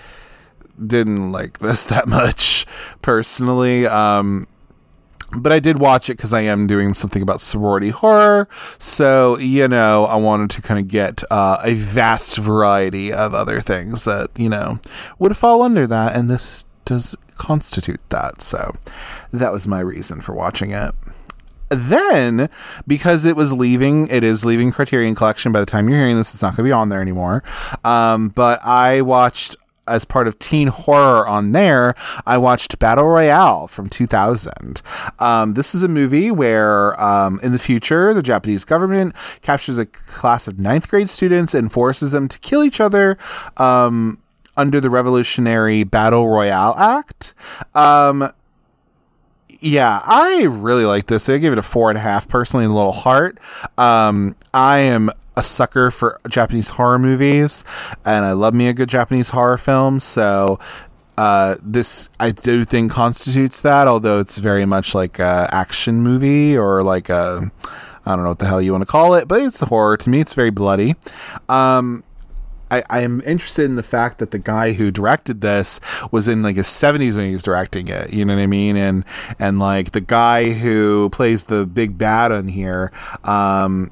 didn't 0.86 1.34
like 1.34 1.60
this 1.60 1.86
that 1.88 2.08
much 2.08 2.66
personally. 3.02 3.86
Um, 3.86 4.48
but 5.36 5.52
I 5.52 5.60
did 5.60 5.80
watch 5.80 6.10
it 6.10 6.18
because 6.18 6.34
I 6.34 6.42
am 6.42 6.68
doing 6.68 6.94
something 6.94 7.22
about 7.22 7.42
sorority 7.42 7.90
horror. 7.90 8.48
So, 8.80 9.38
you 9.38 9.68
know, 9.68 10.06
I 10.06 10.16
wanted 10.16 10.50
to 10.52 10.62
kind 10.62 10.80
of 10.80 10.88
get 10.88 11.24
uh, 11.30 11.58
a 11.64 11.74
vast 11.74 12.38
variety 12.38 13.12
of 13.12 13.34
other 13.34 13.60
things 13.60 14.06
that, 14.06 14.30
you 14.38 14.50
know, 14.50 14.80
would 15.20 15.36
fall 15.36 15.62
under 15.62 15.86
that. 15.88 16.16
And 16.16 16.30
this 16.30 16.66
does 16.86 17.16
constitute 17.36 18.00
that. 18.10 18.42
So 18.42 18.76
that 19.32 19.52
was 19.52 19.68
my 19.68 19.80
reason 19.80 20.22
for 20.22 20.34
watching 20.34 20.72
it. 20.72 20.96
Then, 21.70 22.50
because 22.88 23.26
it 23.26 23.36
was 23.36 23.52
leaving, 23.52 24.08
it 24.08 24.24
is 24.24 24.46
leaving 24.46 24.72
Criterion 24.72 25.16
Collection. 25.16 25.52
By 25.52 25.60
the 25.60 25.66
time 25.66 25.90
you're 25.90 26.00
hearing 26.00 26.16
this, 26.16 26.34
it's 26.34 26.42
not 26.42 26.56
going 26.56 26.64
to 26.64 26.64
be 26.64 26.72
on 26.72 26.88
there 26.88 27.02
anymore. 27.02 27.44
Um, 27.84 28.30
but 28.30 28.64
I 28.64 29.02
watched 29.02 29.58
as 29.88 30.06
part 30.06 30.28
of 30.28 30.40
teen 30.40 30.68
horror 30.68 31.28
on 31.28 31.52
there, 31.52 31.96
I 32.26 32.38
watched 32.38 32.80
Battle 32.80 33.06
Royale 33.06 33.68
from 33.68 33.90
2000. 33.90 34.82
Um, 35.20 35.54
this 35.54 35.74
is 35.74 35.84
a 35.84 35.88
movie 35.88 36.32
where, 36.32 37.00
um, 37.02 37.40
in 37.44 37.52
the 37.52 37.60
future, 37.60 38.14
the 38.14 38.24
Japanese 38.24 38.66
government 38.66 39.16
captures 39.42 39.78
a 39.78 39.86
class 39.86 40.48
of 40.48 40.60
ninth 40.60 40.90
grade 40.90 41.10
students 41.10 41.54
and 41.54 41.72
forces 41.72 42.12
them 42.12 42.28
to 42.28 42.40
kill 42.40 42.64
each 42.64 42.80
other. 42.80 43.18
Um, 43.58 44.20
under 44.58 44.82
the 44.82 44.90
Revolutionary 44.90 45.84
Battle 45.84 46.28
Royale 46.28 46.76
Act. 46.78 47.36
Um, 47.76 48.32
yeah, 49.60 50.02
I 50.06 50.44
really 50.44 50.86
like 50.86 51.08
this. 51.08 51.30
I 51.30 51.38
give 51.38 51.54
it 51.54 51.60
a 51.60 51.64
four 51.64 51.90
and 51.90 51.98
a 51.98 52.02
half 52.02 52.28
personally, 52.28 52.66
a 52.66 52.70
little 52.70 52.92
heart. 52.92 53.38
Um, 53.78 54.36
I 54.54 54.80
am 54.80 55.12
a 55.38 55.44
sucker 55.44 55.92
for 55.92 56.20
Japanese 56.28 56.70
horror 56.70 57.00
movies, 57.00 57.64
and 58.04 58.26
I 58.26 58.34
love 58.34 58.54
me 58.54 58.68
a 58.68 58.74
good 58.74 58.90
Japanese 58.90 59.30
horror 59.30 59.58
film. 59.58 60.00
So 60.00 60.60
uh, 61.18 61.56
this 61.62 62.10
I 62.20 62.32
do 62.32 62.66
think 62.66 62.92
constitutes 62.92 63.62
that, 63.62 63.88
although 63.88 64.20
it's 64.20 64.40
very 64.40 64.66
much 64.66 64.94
like 64.94 65.20
a 65.20 65.48
action 65.52 66.02
movie 66.02 66.58
or 66.58 66.84
like 66.84 67.08
a 67.10 67.52
I 68.06 68.16
don't 68.16 68.24
know 68.24 68.30
what 68.30 68.40
the 68.40 68.48
hell 68.48 68.62
you 68.62 68.72
want 68.72 68.82
to 68.82 68.92
call 68.92 69.14
it, 69.14 69.28
but 69.28 69.42
it's 69.42 69.62
a 69.62 69.68
horror 69.68 69.98
to 69.98 70.10
me. 70.10 70.20
It's 70.20 70.34
very 70.34 70.50
bloody. 70.50 70.96
Um, 71.50 72.04
I, 72.70 72.84
I 72.90 73.00
am 73.02 73.22
interested 73.26 73.66
in 73.66 73.76
the 73.76 73.84
fact 73.84 74.20
that 74.20 74.32
the 74.32 74.40
guy 74.40 74.74
who 74.74 74.92
directed 74.92 75.42
this 75.42 75.80
was 76.12 76.28
in 76.28 76.44
like 76.44 76.56
his 76.56 76.68
70s 76.68 77.16
when 77.16 77.28
he 77.28 77.32
was 77.32 77.44
directing 77.44 77.88
it 77.88 78.12
you 78.12 78.26
know 78.26 78.36
what 78.36 78.42
i 78.42 78.48
mean 78.48 78.76
and 78.76 79.06
and 79.40 79.58
like 79.58 79.92
the 79.92 80.02
guy 80.02 80.52
who 80.52 81.10
plays 81.12 81.46
the 81.46 81.66
big 81.66 81.98
bad 81.98 82.32
on 82.32 82.50
here 82.50 82.92
um 83.24 83.90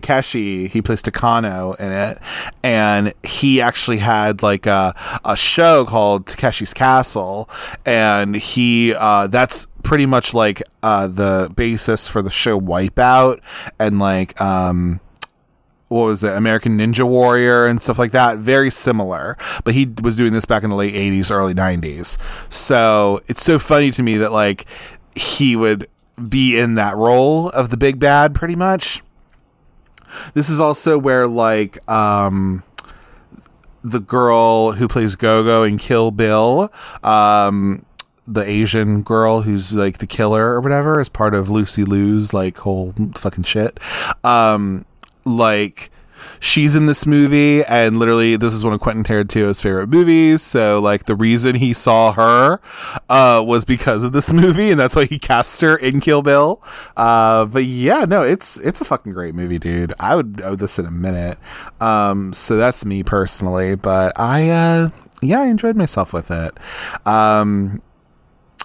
Takeshi, 0.00 0.68
he 0.68 0.82
plays 0.82 1.02
Takano 1.02 1.78
in 1.78 1.92
it, 1.92 2.18
and 2.62 3.14
he 3.22 3.60
actually 3.60 3.98
had 3.98 4.42
like 4.42 4.66
a, 4.66 4.94
a 5.24 5.36
show 5.36 5.84
called 5.84 6.26
Takeshi's 6.26 6.74
Castle, 6.74 7.48
and 7.86 8.34
he 8.34 8.94
uh, 8.94 9.28
that's 9.28 9.66
pretty 9.82 10.06
much 10.06 10.34
like 10.34 10.62
uh, 10.82 11.06
the 11.06 11.50
basis 11.54 12.08
for 12.08 12.22
the 12.22 12.30
show 12.30 12.60
Wipeout, 12.60 13.40
and 13.78 13.98
like 13.98 14.40
um, 14.40 15.00
what 15.88 16.06
was 16.06 16.24
it, 16.24 16.36
American 16.36 16.78
Ninja 16.78 17.08
Warrior 17.08 17.66
and 17.66 17.80
stuff 17.80 17.98
like 17.98 18.10
that. 18.10 18.38
Very 18.38 18.70
similar, 18.70 19.36
but 19.62 19.74
he 19.74 19.86
was 20.02 20.16
doing 20.16 20.32
this 20.32 20.44
back 20.44 20.64
in 20.64 20.70
the 20.70 20.76
late 20.76 20.94
'80s, 20.94 21.30
early 21.30 21.54
'90s. 21.54 22.18
So 22.52 23.22
it's 23.28 23.42
so 23.42 23.60
funny 23.60 23.92
to 23.92 24.02
me 24.02 24.16
that 24.18 24.32
like 24.32 24.66
he 25.14 25.54
would 25.54 25.88
be 26.28 26.58
in 26.58 26.74
that 26.74 26.96
role 26.96 27.48
of 27.50 27.70
the 27.70 27.76
big 27.76 28.00
bad, 28.00 28.34
pretty 28.34 28.56
much 28.56 29.03
this 30.34 30.48
is 30.48 30.60
also 30.60 30.98
where 30.98 31.26
like 31.26 31.78
um 31.90 32.62
the 33.84 34.00
girl 34.00 34.72
who 34.72 34.88
plays 34.88 35.14
Gogo 35.14 35.62
in 35.62 35.76
Kill 35.76 36.10
Bill, 36.10 36.72
um, 37.02 37.84
the 38.26 38.42
Asian 38.42 39.02
girl 39.02 39.42
who's 39.42 39.74
like 39.74 39.98
the 39.98 40.06
killer 40.06 40.54
or 40.54 40.60
whatever, 40.60 41.00
is 41.00 41.10
part 41.10 41.34
of 41.34 41.50
Lucy 41.50 41.84
Liu's 41.84 42.32
like 42.32 42.56
whole 42.58 42.94
fucking 43.14 43.44
shit. 43.44 43.78
Um, 44.24 44.86
like 45.26 45.90
she's 46.40 46.74
in 46.74 46.86
this 46.86 47.06
movie, 47.06 47.64
and 47.64 47.96
literally, 47.96 48.36
this 48.36 48.52
is 48.52 48.64
one 48.64 48.72
of 48.72 48.80
Quentin 48.80 49.04
Tarantino's 49.04 49.60
favorite 49.60 49.88
movies. 49.88 50.42
So, 50.42 50.80
like, 50.80 51.04
the 51.04 51.16
reason 51.16 51.56
he 51.56 51.72
saw 51.72 52.12
her 52.12 52.60
uh, 53.08 53.42
was 53.46 53.64
because 53.64 54.04
of 54.04 54.12
this 54.12 54.32
movie, 54.32 54.70
and 54.70 54.78
that's 54.78 54.96
why 54.96 55.04
he 55.04 55.18
cast 55.18 55.60
her 55.60 55.76
in 55.76 56.00
Kill 56.00 56.22
Bill. 56.22 56.62
Uh, 56.96 57.44
but 57.46 57.64
yeah, 57.64 58.04
no, 58.04 58.22
it's 58.22 58.58
it's 58.58 58.80
a 58.80 58.84
fucking 58.84 59.12
great 59.12 59.34
movie, 59.34 59.58
dude. 59.58 59.92
I 59.98 60.16
would 60.16 60.40
owe 60.42 60.54
this 60.56 60.78
in 60.78 60.86
a 60.86 60.90
minute. 60.90 61.38
Um, 61.80 62.32
so 62.32 62.56
that's 62.56 62.84
me 62.84 63.02
personally, 63.02 63.74
but 63.74 64.18
I, 64.18 64.50
uh, 64.50 64.88
yeah, 65.22 65.40
I 65.40 65.46
enjoyed 65.46 65.76
myself 65.76 66.12
with 66.12 66.30
it. 66.30 66.54
Um, 67.06 67.82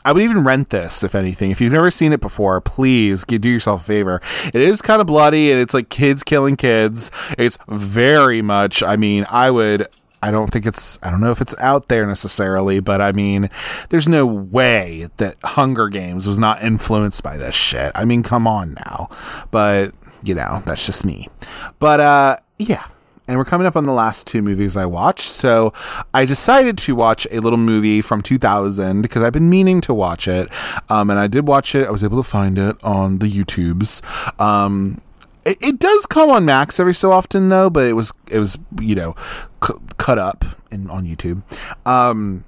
I 0.10 0.12
would 0.12 0.24
even 0.24 0.44
rent 0.44 0.72
this 0.72 1.04
if 1.04 1.14
anything. 1.14 1.52
If 1.52 1.62
you've 1.62 1.72
never 1.72 1.92
seen 1.92 2.14
it 2.14 2.20
before, 2.20 2.60
please 2.62 3.24
do 3.26 3.48
yourself 3.48 3.82
a 3.82 3.84
favor. 3.84 4.24
It 4.48 4.56
is 4.56 4.82
kind 4.82 5.02
of 5.02 5.06
bloody 5.06 5.52
and 5.52 5.62
it's 5.62 5.76
like 5.76 5.90
kids 5.90 6.24
killing 6.24 6.56
kids. 6.56 7.12
It's 7.38 7.60
very 7.68 8.42
much. 8.42 8.82
I 8.82 8.96
mean, 8.96 9.28
I 9.30 9.52
would. 9.52 9.86
I 10.24 10.32
don't 10.32 10.50
think 10.52 10.66
it's. 10.66 10.98
I 11.04 11.12
don't 11.12 11.22
know 11.22 11.30
if 11.30 11.42
it's 11.42 11.56
out 11.60 11.90
there 11.90 12.08
necessarily, 12.08 12.80
but 12.80 13.02
I 13.02 13.12
mean, 13.12 13.52
there's 13.90 14.08
no 14.08 14.26
way 14.26 15.10
that 15.18 15.36
Hunger 15.44 15.90
Games 15.90 16.26
was 16.26 16.40
not 16.40 16.64
influenced 16.64 17.22
by 17.22 17.38
this 17.38 17.54
shit. 17.54 17.92
I 17.94 18.06
mean, 18.06 18.24
come 18.24 18.48
on 18.48 18.74
now. 18.88 19.10
But 19.52 19.94
you 20.24 20.34
know, 20.34 20.64
that's 20.66 20.88
just 20.88 21.06
me. 21.06 21.30
But 21.78 22.00
uh, 22.00 22.38
yeah 22.58 22.88
and 23.30 23.38
we're 23.38 23.46
coming 23.46 23.68
up 23.68 23.76
on 23.76 23.84
the 23.86 23.94
last 23.94 24.26
two 24.26 24.42
movies 24.42 24.76
I 24.76 24.88
watched. 24.88 25.28
So 25.28 25.72
I 26.16 26.26
decided 26.26 26.80
to 26.80 26.96
watch 26.96 27.28
a 27.30 27.40
little 27.40 27.60
movie 27.60 28.02
from 28.02 28.24
2000 28.24 29.04
because 29.04 29.22
I've 29.22 29.34
been 29.34 29.52
meaning 29.52 29.82
to 29.82 29.94
watch 29.94 30.28
it. 30.28 30.50
Um, 30.90 31.12
and 31.12 31.20
I 31.20 31.28
did 31.28 31.48
watch 31.48 31.76
it. 31.76 31.88
I 31.88 31.92
was 31.92 32.04
able 32.04 32.18
to 32.18 32.28
find 32.28 32.58
it 32.58 32.84
on 32.84 33.20
the 33.20 33.28
YouTubes. 33.28 34.02
Um, 34.42 35.00
it, 35.46 35.58
it, 35.62 35.80
does 35.80 36.08
come 36.08 36.32
on 36.32 36.44
Max 36.44 36.80
every 36.80 36.96
so 36.96 37.12
often 37.12 37.50
though, 37.50 37.70
but 37.70 37.88
it 37.88 37.94
was 37.94 38.12
it 38.32 38.40
was 38.40 38.58
you 38.82 38.96
know 38.96 39.16
c- 39.64 39.76
cut 39.98 40.18
up 40.18 40.44
in 40.72 40.90
on 40.90 41.06
YouTube. 41.06 41.44
Um, 41.88 42.44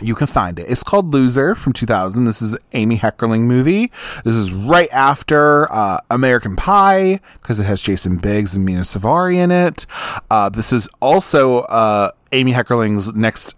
you 0.00 0.14
can 0.14 0.26
find 0.26 0.58
it. 0.58 0.66
It's 0.68 0.82
called 0.82 1.12
Loser 1.12 1.54
from 1.54 1.72
2000. 1.72 2.24
This 2.24 2.42
is 2.42 2.56
Amy 2.72 2.98
Heckerling 2.98 3.42
movie. 3.42 3.92
This 4.24 4.34
is 4.34 4.52
right 4.52 4.88
after 4.92 5.70
uh, 5.72 5.98
American 6.10 6.56
Pie 6.56 7.20
because 7.34 7.60
it 7.60 7.64
has 7.64 7.80
Jason 7.80 8.16
Biggs 8.16 8.56
and 8.56 8.64
Mena 8.64 8.80
Suvari 8.80 9.36
in 9.36 9.50
it. 9.50 9.86
Uh, 10.30 10.48
this 10.48 10.72
is 10.72 10.88
also 11.00 11.60
uh, 11.60 12.10
Amy 12.32 12.52
Heckerling's 12.52 13.14
next 13.14 13.54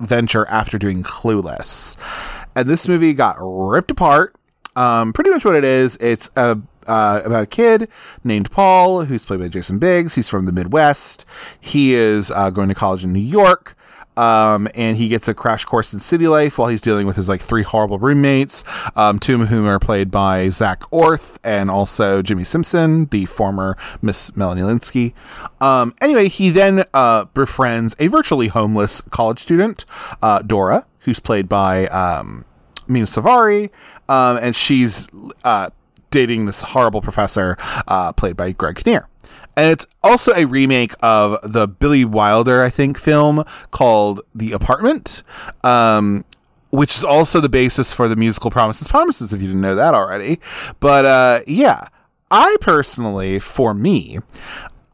venture 0.00 0.46
after 0.46 0.78
doing 0.78 1.02
Clueless. 1.02 1.96
And 2.56 2.68
this 2.68 2.88
movie 2.88 3.14
got 3.14 3.36
ripped 3.38 3.90
apart. 3.90 4.34
Um, 4.74 5.12
pretty 5.12 5.30
much 5.30 5.44
what 5.44 5.56
it 5.56 5.64
is, 5.64 5.96
it's 6.00 6.30
a 6.36 6.60
uh, 6.86 7.20
about 7.24 7.42
a 7.42 7.46
kid 7.46 7.88
named 8.24 8.50
Paul 8.50 9.04
who's 9.04 9.24
played 9.24 9.40
by 9.40 9.48
Jason 9.48 9.78
Biggs. 9.78 10.14
He's 10.14 10.28
from 10.28 10.46
the 10.46 10.52
Midwest. 10.52 11.26
He 11.60 11.94
is 11.94 12.30
uh, 12.30 12.48
going 12.50 12.70
to 12.70 12.74
college 12.74 13.04
in 13.04 13.12
New 13.12 13.20
York. 13.20 13.76
Um, 14.18 14.68
and 14.74 14.96
he 14.96 15.08
gets 15.08 15.28
a 15.28 15.34
crash 15.34 15.64
course 15.64 15.92
in 15.92 16.00
city 16.00 16.26
life 16.26 16.58
while 16.58 16.68
he's 16.68 16.80
dealing 16.80 17.06
with 17.06 17.14
his 17.14 17.28
like 17.28 17.40
three 17.40 17.62
horrible 17.62 17.98
roommates, 17.98 18.64
um, 18.96 19.20
two 19.20 19.40
of 19.40 19.48
whom 19.48 19.66
are 19.66 19.78
played 19.78 20.10
by 20.10 20.48
Zak 20.48 20.82
Orth 20.90 21.38
and 21.44 21.70
also 21.70 22.20
Jimmy 22.20 22.42
Simpson, 22.42 23.06
the 23.06 23.26
former 23.26 23.76
Miss 24.02 24.36
Melanie 24.36 24.62
Lynskey. 24.62 25.14
Um, 25.60 25.94
anyway, 26.00 26.28
he 26.28 26.50
then 26.50 26.84
uh, 26.92 27.26
befriends 27.26 27.94
a 28.00 28.08
virtually 28.08 28.48
homeless 28.48 29.00
college 29.02 29.38
student, 29.38 29.84
uh, 30.20 30.42
Dora, 30.42 30.86
who's 31.00 31.20
played 31.20 31.48
by 31.48 31.86
um, 31.86 32.44
Mena 32.88 33.06
Suvari, 33.06 33.70
um, 34.08 34.36
and 34.38 34.56
she's 34.56 35.08
uh, 35.44 35.70
dating 36.10 36.46
this 36.46 36.62
horrible 36.62 37.00
professor 37.00 37.56
uh, 37.86 38.12
played 38.12 38.36
by 38.36 38.50
Greg 38.50 38.76
Kinnear 38.76 39.08
and 39.58 39.72
it's 39.72 39.86
also 40.04 40.32
a 40.34 40.44
remake 40.44 40.94
of 41.00 41.36
the 41.42 41.66
Billy 41.66 42.04
Wilder, 42.04 42.62
I 42.62 42.70
think, 42.70 42.96
film 42.96 43.42
called 43.72 44.20
The 44.32 44.52
Apartment, 44.52 45.24
um, 45.64 46.24
which 46.70 46.96
is 46.96 47.02
also 47.02 47.40
the 47.40 47.48
basis 47.48 47.92
for 47.92 48.06
the 48.06 48.14
musical 48.14 48.52
Promises, 48.52 48.86
Promises. 48.86 49.32
If 49.32 49.42
you 49.42 49.48
didn't 49.48 49.62
know 49.62 49.74
that 49.74 49.94
already, 49.94 50.38
but 50.78 51.04
uh, 51.04 51.40
yeah, 51.48 51.88
I 52.30 52.56
personally, 52.60 53.40
for 53.40 53.74
me, 53.74 54.18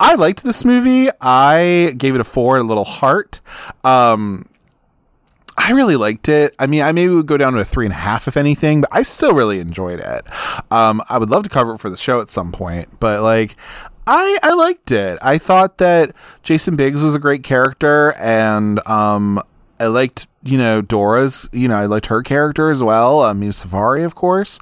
I 0.01 0.15
liked 0.15 0.43
this 0.45 0.65
movie. 0.65 1.11
I 1.21 1.95
gave 1.99 2.15
it 2.15 2.23
a 2.23 2.25
four, 2.25 2.57
a 2.57 2.63
little 2.63 2.85
heart. 2.85 3.43
Um, 3.85 4.49
I 5.59 5.73
really 5.73 5.97
liked 5.97 6.31
it. 6.31 6.57
I 6.59 6.67
mean, 6.67 6.81
I 6.81 6.93
maybe 6.93 7.13
would 7.13 7.27
go 7.27 7.37
down 7.37 7.53
to 7.53 7.59
a 7.59 7.65
three 7.65 7.85
and 7.85 7.93
a 7.93 7.97
half, 7.97 8.27
if 8.27 8.39
anything, 8.39 8.81
but 8.81 8.91
I 8.93 9.03
still 9.03 9.35
really 9.35 9.61
enjoyed 9.61 10.01
it. 10.01 10.23
Um, 10.73 11.03
I 11.11 11.19
would 11.19 11.31
love 11.31 11.43
to 11.43 11.51
cover 11.51 11.75
it 11.75 11.79
for 11.79 11.91
the 11.91 11.97
show 11.99 12.23
at 12.23 12.31
some 12.31 12.51
point, 12.51 12.99
but 12.99 13.23
like, 13.23 13.57
I 14.07 14.39
I 14.43 14.55
liked 14.55 14.93
it. 14.93 15.19
I 15.23 15.39
thought 15.39 15.79
that 15.79 16.15
Jason 16.43 16.77
Biggs 16.77 17.03
was 17.03 17.15
a 17.15 17.19
great 17.19 17.43
character, 17.43 18.15
and 18.19 18.87
um, 18.87 19.41
I 19.81 19.87
liked 19.87 20.27
you 20.43 20.59
know 20.59 20.81
Dora's. 20.83 21.49
You 21.53 21.69
know, 21.69 21.77
I 21.77 21.87
liked 21.87 22.07
her 22.07 22.23
character 22.23 22.71
as 22.71 22.83
well. 22.83 23.23
Um, 23.23 23.41
Mena 23.41 23.53
Suvari, 23.53 24.05
of 24.05 24.15
course, 24.15 24.59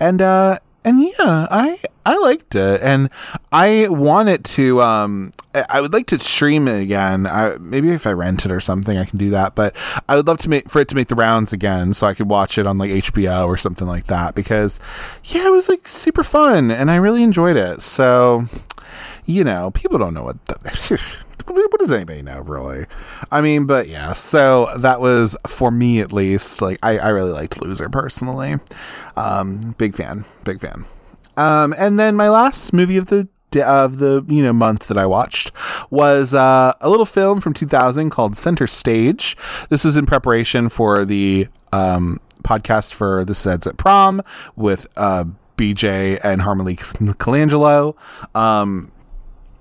and 0.00 0.22
uh, 0.22 0.58
and 0.84 1.02
yeah, 1.02 1.46
I 1.50 1.78
I 2.06 2.16
liked 2.18 2.54
it, 2.54 2.80
and 2.80 3.10
I 3.50 3.88
want 3.90 4.28
it 4.28 4.44
to. 4.44 4.80
Um, 4.80 5.32
I 5.68 5.80
would 5.80 5.92
like 5.92 6.06
to 6.06 6.18
stream 6.18 6.68
it 6.68 6.80
again. 6.80 7.26
I, 7.26 7.56
maybe 7.58 7.90
if 7.90 8.06
I 8.06 8.12
rent 8.12 8.44
it 8.46 8.52
or 8.52 8.60
something, 8.60 8.96
I 8.96 9.04
can 9.04 9.18
do 9.18 9.30
that. 9.30 9.56
But 9.56 9.74
I 10.08 10.14
would 10.14 10.28
love 10.28 10.38
to 10.38 10.48
make 10.48 10.70
for 10.70 10.80
it 10.80 10.88
to 10.88 10.94
make 10.94 11.08
the 11.08 11.16
rounds 11.16 11.52
again, 11.52 11.92
so 11.92 12.06
I 12.06 12.14
could 12.14 12.28
watch 12.28 12.56
it 12.56 12.66
on 12.66 12.78
like 12.78 12.90
HBO 12.90 13.46
or 13.46 13.56
something 13.56 13.88
like 13.88 14.06
that. 14.06 14.36
Because 14.36 14.78
yeah, 15.24 15.48
it 15.48 15.52
was 15.52 15.68
like 15.68 15.88
super 15.88 16.22
fun, 16.22 16.70
and 16.70 16.90
I 16.90 16.96
really 16.96 17.24
enjoyed 17.24 17.56
it. 17.56 17.82
So 17.82 18.46
you 19.26 19.44
know, 19.44 19.70
people 19.70 19.98
don't 19.98 20.14
know 20.14 20.24
what. 20.24 20.44
The, 20.46 21.24
what 21.46 21.78
does 21.78 21.92
anybody 21.92 22.22
know 22.22 22.40
really 22.40 22.86
i 23.30 23.40
mean 23.40 23.66
but 23.66 23.86
yeah 23.86 24.12
so 24.12 24.68
that 24.78 25.00
was 25.00 25.36
for 25.46 25.70
me 25.70 26.00
at 26.00 26.12
least 26.12 26.60
like 26.60 26.76
i, 26.82 26.98
I 26.98 27.10
really 27.10 27.30
liked 27.30 27.62
loser 27.62 27.88
personally 27.88 28.56
um 29.16 29.60
big 29.78 29.94
fan 29.94 30.24
big 30.42 30.58
fan 30.58 30.86
um, 31.36 31.74
and 31.76 31.98
then 31.98 32.16
my 32.16 32.28
last 32.28 32.72
movie 32.72 32.96
of 32.96 33.06
the 33.06 33.28
of 33.64 33.98
the 33.98 34.24
you 34.28 34.42
know 34.42 34.52
month 34.52 34.88
that 34.88 34.98
I 34.98 35.06
watched 35.06 35.52
was 35.90 36.34
uh, 36.34 36.74
a 36.80 36.90
little 36.90 37.06
film 37.06 37.40
from 37.40 37.54
2000 37.54 38.10
called 38.10 38.36
Center 38.36 38.66
Stage. 38.66 39.36
This 39.70 39.84
was 39.84 39.96
in 39.96 40.04
preparation 40.04 40.68
for 40.68 41.04
the 41.04 41.48
um, 41.72 42.20
podcast 42.42 42.92
for 42.92 43.24
This 43.24 43.46
Ends 43.46 43.66
at 43.66 43.76
Prom 43.76 44.22
with 44.56 44.86
uh, 44.96 45.24
BJ 45.56 46.20
and 46.22 46.42
Harmony 46.42 46.76
Colangelo. 46.76 47.96
Um, 48.34 48.92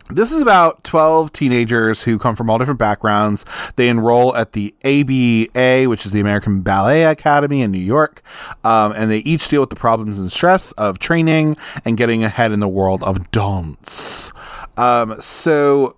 this 0.10 0.32
is 0.32 0.42
about 0.42 0.84
12 0.84 1.32
teenagers 1.34 2.04
who 2.04 2.20
come 2.20 2.36
from 2.36 2.50
all 2.50 2.60
different 2.60 2.80
backgrounds. 2.80 3.44
They 3.76 3.90
enroll 3.90 4.36
at 4.36 4.52
the 4.52 4.74
ABA, 4.84 5.90
which 5.90 6.06
is 6.06 6.12
the 6.12 6.20
American 6.20 6.62
Ballet 6.62 7.04
Academy 7.04 7.62
in 7.62 7.72
New 7.72 7.80
York, 7.80 8.22
um, 8.64 8.94
and 8.96 9.10
they 9.10 9.20
each 9.20 9.48
deal 9.48 9.62
with 9.62 9.72
the 9.72 9.76
problems 9.76 10.20
and 10.20 10.32
stress 10.32 10.72
of 10.74 11.00
training 11.00 11.58
and 11.84 11.98
getting 11.98 12.24
ahead 12.24 12.52
in 12.52 12.60
the 12.60 12.68
world 12.68 13.02
of 13.04 13.32
dance. 13.32 14.32
Um, 14.78 15.20
so 15.20 15.96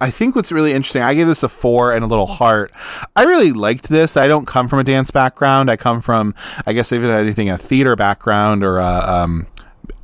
I 0.00 0.10
think 0.10 0.36
what's 0.36 0.52
really 0.52 0.72
interesting, 0.72 1.02
I 1.02 1.14
gave 1.14 1.26
this 1.26 1.42
a 1.42 1.48
four 1.48 1.92
and 1.92 2.04
a 2.04 2.06
little 2.06 2.26
heart. 2.26 2.70
I 3.16 3.24
really 3.24 3.52
liked 3.52 3.88
this. 3.88 4.16
I 4.16 4.28
don't 4.28 4.46
come 4.46 4.68
from 4.68 4.78
a 4.78 4.84
dance 4.84 5.10
background. 5.10 5.70
I 5.70 5.76
come 5.76 6.00
from, 6.00 6.34
I 6.66 6.72
guess, 6.72 6.92
if 6.92 7.02
anything, 7.02 7.48
a 7.48 7.56
theater 7.56 7.96
background 7.96 8.62
or 8.62 8.78
a 8.78 8.84
um, 8.84 9.46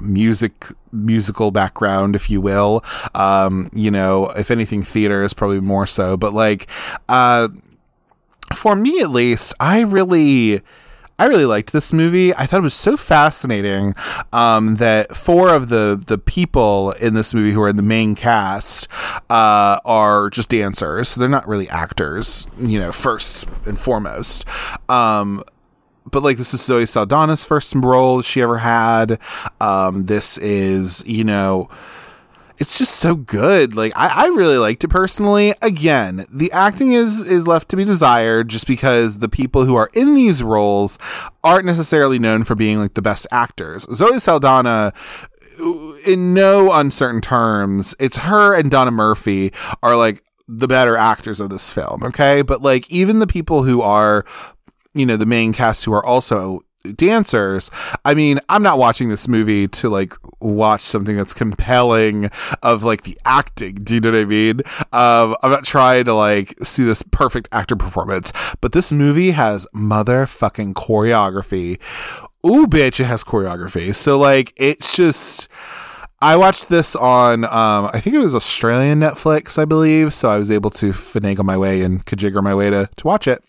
music 0.01 0.66
musical 0.95 1.51
background, 1.51 2.16
if 2.16 2.30
you 2.30 2.40
will. 2.40 2.84
Um, 3.14 3.68
you 3.72 3.90
know, 3.90 4.30
if 4.30 4.51
anything, 4.51 4.82
theater 4.82 5.22
is 5.24 5.34
probably 5.34 5.61
more 5.61 5.86
so. 5.86 6.16
But 6.16 6.32
like, 6.32 6.66
uh, 7.09 7.49
for 8.55 8.76
me 8.76 9.01
at 9.01 9.11
least, 9.11 9.55
I 9.61 9.82
really. 9.82 10.62
I 11.16 11.26
really 11.26 11.47
liked 11.47 11.72
this 11.72 11.92
movie. 11.92 12.34
I 12.34 12.45
thought 12.45 12.59
it 12.59 12.64
was 12.64 12.74
so 12.74 12.97
fascinating 12.97 13.95
um, 14.32 14.76
that 14.76 15.14
four 15.14 15.55
of 15.55 15.68
the 15.68 16.03
the 16.05 16.18
people 16.18 16.90
in 16.90 17.14
this 17.14 17.32
movie 17.32 17.53
who 17.53 17.62
are 17.62 17.68
in 17.68 17.76
the 17.76 17.82
main 17.82 18.16
cast 18.16 18.88
uh, 19.30 19.78
are 19.84 20.28
just 20.30 20.49
dancers. 20.49 21.11
So 21.11 21.20
they're 21.20 21.28
not 21.28 21.47
really 21.47 21.68
actors, 21.68 22.49
you 22.59 22.80
know, 22.80 22.90
first 22.90 23.47
and 23.64 23.78
foremost. 23.78 24.45
Um, 24.88 25.45
but 26.11 26.22
like 26.22 26.36
this 26.36 26.55
is 26.55 26.62
Zoe 26.62 26.86
Saldana's 26.86 27.44
first 27.44 27.74
role 27.74 28.22
she 28.22 28.42
ever 28.42 28.59
had. 28.59 29.18
Um, 29.61 30.07
this 30.07 30.38
is 30.38 31.05
you 31.07 31.24
know. 31.24 31.68
It's 32.57 32.78
just 32.78 32.94
so 32.94 33.16
good. 33.16 33.74
Like 33.74 33.92
I, 33.96 34.26
I 34.26 34.26
really 34.28 34.59
liked 34.59 34.84
it 34.84 34.88
personally. 34.88 35.55
Again, 35.61 36.24
the 36.30 36.52
acting 36.52 36.92
is 36.92 37.26
is 37.26 37.48
left 37.48 37.68
to 37.70 37.76
be 37.76 37.84
desired 37.84 38.48
just 38.48 38.68
because 38.68 39.18
the 39.18 39.28
people 39.28 39.64
who 39.64 39.74
are 39.74 39.90
in 39.92 40.14
these 40.14 40.40
roles 40.40 40.96
aren't 41.42 41.66
necessarily 41.66 42.20
known 42.20 42.44
for 42.44 42.55
being 42.55 42.78
like 42.78 42.94
the 42.94 43.02
best 43.02 43.26
actors. 43.32 43.88
Zoe 43.92 44.20
Saldana 44.20 44.92
in 46.07 46.34
no 46.34 46.72
uncertain 46.72 47.20
terms, 47.20 47.94
it's 47.98 48.18
her 48.18 48.55
and 48.55 48.70
Donna 48.70 48.90
Murphy 48.90 49.52
are 49.82 49.96
like 49.96 50.22
the 50.46 50.68
better 50.68 50.96
actors 50.96 51.40
of 51.40 51.48
this 51.48 51.72
film, 51.72 52.02
okay? 52.02 52.42
But 52.42 52.62
like 52.62 52.90
even 52.90 53.18
the 53.18 53.26
people 53.26 53.62
who 53.62 53.80
are 53.80 54.24
you 54.95 55.07
know 55.07 55.16
the 55.16 55.26
main 55.26 55.53
cast 55.53 55.84
who 55.84 55.92
are 55.92 56.05
also 56.05 56.62
dancers. 56.92 57.70
I 58.05 58.14
mean, 58.14 58.40
I'm 58.49 58.62
not 58.62 58.78
watching 58.78 59.09
this 59.09 59.26
movie 59.26 59.68
to 59.68 59.88
like 59.88 60.14
watch 60.40 60.82
something 60.82 61.16
that's 61.16 61.34
compelling 61.34 62.30
of 62.62 62.82
like 62.82 63.03
the 63.03 63.18
acting. 63.24 63.76
Do 63.76 63.95
you 63.95 64.01
know 64.01 64.12
what 64.12 64.20
I 64.20 64.24
mean? 64.24 64.61
Um, 64.92 65.36
I'm 65.42 65.51
not 65.51 65.64
trying 65.64 66.05
to 66.05 66.14
like 66.14 66.55
see 66.62 66.84
this 66.84 67.03
perfect 67.03 67.49
actor 67.53 67.76
performance, 67.76 68.32
but 68.61 68.72
this 68.72 68.92
movie 68.92 69.32
has 69.32 69.66
motherfucking 69.74 70.74
choreography. 70.74 71.80
Ooh, 72.47 72.66
bitch, 72.66 73.01
it 73.01 73.05
has 73.05 73.24
choreography. 73.24 73.95
So 73.95 74.18
like, 74.18 74.53
it's 74.57 74.97
just. 74.97 75.49
I 76.22 76.36
watched 76.36 76.70
this 76.70 76.97
on, 76.97 77.45
um, 77.45 77.90
I 77.92 78.01
think 78.01 78.16
it 78.16 78.20
was 78.20 78.34
Australian 78.34 78.99
Netflix, 79.01 79.59
I 79.59 79.66
believe. 79.66 80.14
So 80.14 80.30
I 80.30 80.38
was 80.38 80.51
able 80.51 80.70
to 80.70 80.92
finagle 80.92 81.45
my 81.45 81.59
way 81.59 81.82
and 81.82 82.07
kajigger 82.07 82.42
my 82.42 82.55
way 82.55 82.70
to, 82.70 82.88
to 82.97 83.07
watch 83.07 83.28
it. 83.28 83.45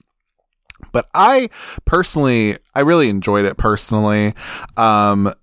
But 0.95 1.09
I 1.13 1.49
personally, 1.83 2.57
I 2.73 2.79
really 2.79 3.09
enjoyed 3.09 3.43
it 3.43 3.57
personally. 3.57 4.33
Um, 4.77 5.33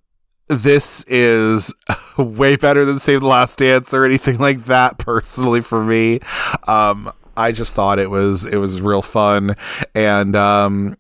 this 0.49 1.05
is 1.05 1.75
way 2.17 2.57
better 2.57 2.87
than 2.87 2.99
Save 2.99 3.21
the 3.21 3.27
Last 3.27 3.59
Dance 3.59 3.93
or 3.93 4.07
anything 4.07 4.39
like 4.39 4.65
that 4.65 4.97
personally 4.97 5.61
for 5.61 5.85
me. 5.85 6.21
Um, 6.67 7.13
I 7.37 7.53
just 7.53 7.75
thought 7.75 7.99
it 7.99 8.09
was 8.09 8.47
it 8.47 8.57
was 8.57 8.81
real 8.81 9.03
fun 9.03 9.55
and 9.95 10.35
um, 10.37 10.97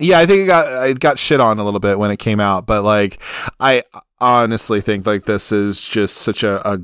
yeah, 0.00 0.18
I 0.18 0.26
think 0.26 0.40
it 0.40 0.46
got 0.46 0.88
it 0.88 0.98
got 0.98 1.16
shit 1.16 1.38
on 1.38 1.60
a 1.60 1.64
little 1.64 1.78
bit 1.78 1.96
when 1.96 2.10
it 2.10 2.18
came 2.18 2.40
out, 2.40 2.66
but 2.66 2.82
like 2.82 3.22
I 3.60 3.84
honestly 4.20 4.80
think 4.80 5.06
like 5.06 5.26
this 5.26 5.52
is 5.52 5.80
just 5.80 6.16
such 6.16 6.42
a, 6.42 6.68
a 6.68 6.80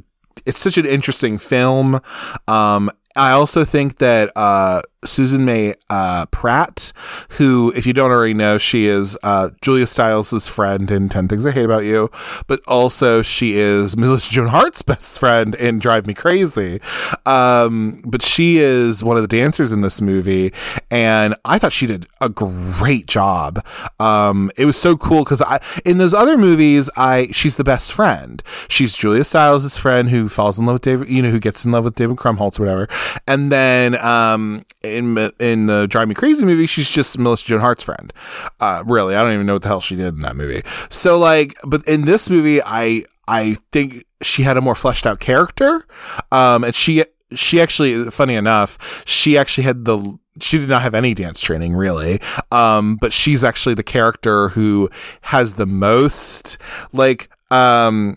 it's 0.47 0.61
such 0.61 0.79
an 0.79 0.87
interesting 0.87 1.37
film. 1.37 2.01
Um, 2.47 2.93
I 3.19 3.33
also 3.33 3.65
think 3.65 3.99
that 3.99 4.31
uh, 4.37 4.83
Susan 5.05 5.45
May 5.45 5.75
uh, 5.91 6.27
Pratt, 6.27 6.93
who, 7.31 7.73
if 7.77 7.87
you 7.87 7.93
don't 7.93 8.11
already 8.11 8.35
know, 8.35 8.59
she 8.59 8.87
is 8.87 9.17
uh, 9.23 9.51
Julia 9.63 9.87
Stiles' 9.87 10.49
friend 10.49 10.91
in 10.91 11.09
10 11.09 11.29
Things 11.29 11.47
I 11.47 11.53
Hate 11.53 11.65
About 11.65 11.85
You, 11.85 12.11
but 12.47 12.61
also 12.67 13.23
she 13.23 13.59
is 13.59 13.97
Melissa 13.97 14.33
Joan 14.33 14.49
Hart's 14.49 14.83
best 14.89 15.19
friend 15.19 15.55
in 15.55 15.79
Drive 15.79 16.07
Me 16.07 16.15
Crazy. 16.15 16.81
Um, 17.27 18.03
but 18.05 18.23
she 18.23 18.59
is 18.59 19.05
one 19.05 19.17
of 19.17 19.23
the 19.23 19.29
dancers 19.29 19.71
in 19.71 19.83
this 19.83 20.01
movie, 20.01 20.53
and 20.91 21.35
I 21.45 21.59
thought 21.59 21.73
she 21.73 21.87
did 21.87 22.07
a 22.21 22.29
great 22.29 23.07
job. 23.07 23.65
Um, 24.01 24.51
it 24.57 24.65
was 24.65 24.77
so 24.77 24.97
cool 24.97 25.25
because 25.25 25.43
I 25.43 25.61
in 25.85 25.99
those 25.99 26.15
other 26.15 26.37
movies, 26.37 26.91
I 26.97 27.29
she's 27.33 27.57
the 27.57 27.65
best 27.65 27.93
friend. 27.93 28.43
She's 28.69 28.97
Julia 28.97 29.25
Stiles' 29.25 29.77
friend 29.77 30.11
who 30.11 30.29
falls 30.29 30.59
in 30.59 30.67
love 30.67 30.75
with 30.75 30.83
David, 30.83 31.09
you 31.09 31.23
know, 31.23 31.31
who 31.31 31.41
gets 31.41 31.65
in 31.65 31.73
love 31.73 31.85
with 31.85 31.95
David 31.95 32.17
Krumholtz 32.17 32.59
or 32.59 32.65
whatever, 32.65 32.89
and 33.27 33.53
then 33.53 33.95
um, 33.97 34.65
in 34.97 35.31
in 35.39 35.67
the 35.67 35.87
Drive 35.87 36.09
Me 36.09 36.15
Crazy 36.15 36.45
movie, 36.45 36.67
she's 36.67 36.89
just 36.89 37.19
Melissa 37.19 37.47
Joan 37.47 37.61
Hart's 37.61 37.83
friend. 37.83 38.13
Uh, 38.61 38.83
really, 38.87 39.15
I 39.15 39.23
don't 39.23 39.33
even 39.33 39.47
know 39.47 39.55
what 39.55 39.63
the 39.63 39.69
hell 39.69 39.81
she 39.81 39.97
did 39.97 40.15
in 40.15 40.21
that 40.23 40.37
movie. 40.37 40.63
So 40.91 41.19
like, 41.19 41.57
but 41.65 41.87
in 41.87 42.05
this 42.05 42.31
movie, 42.31 42.61
I 42.63 43.05
I 43.27 43.57
think 43.73 44.05
she 44.23 44.43
had 44.43 44.57
a 44.57 44.61
more 44.61 44.75
fleshed 44.75 45.07
out 45.07 45.21
character, 45.21 45.87
um, 46.33 46.65
and 46.65 46.75
she 46.75 47.05
she 47.35 47.61
actually, 47.61 48.11
funny 48.11 48.35
enough, 48.35 49.05
she 49.05 49.37
actually 49.37 49.65
had 49.65 49.85
the 49.85 50.19
she 50.41 50.59
did 50.59 50.69
not 50.69 50.83
have 50.83 50.95
any 50.95 51.15
dance 51.15 51.41
training 51.41 51.75
really 51.75 52.21
um 52.53 52.97
but 53.01 53.13
she's 53.13 53.43
actually 53.43 53.75
the 53.75 53.83
character 53.83 54.51
who 54.51 54.89
has 55.23 55.55
the 55.55 55.67
most 55.67 56.59
like 56.93 57.29
um 57.51 58.17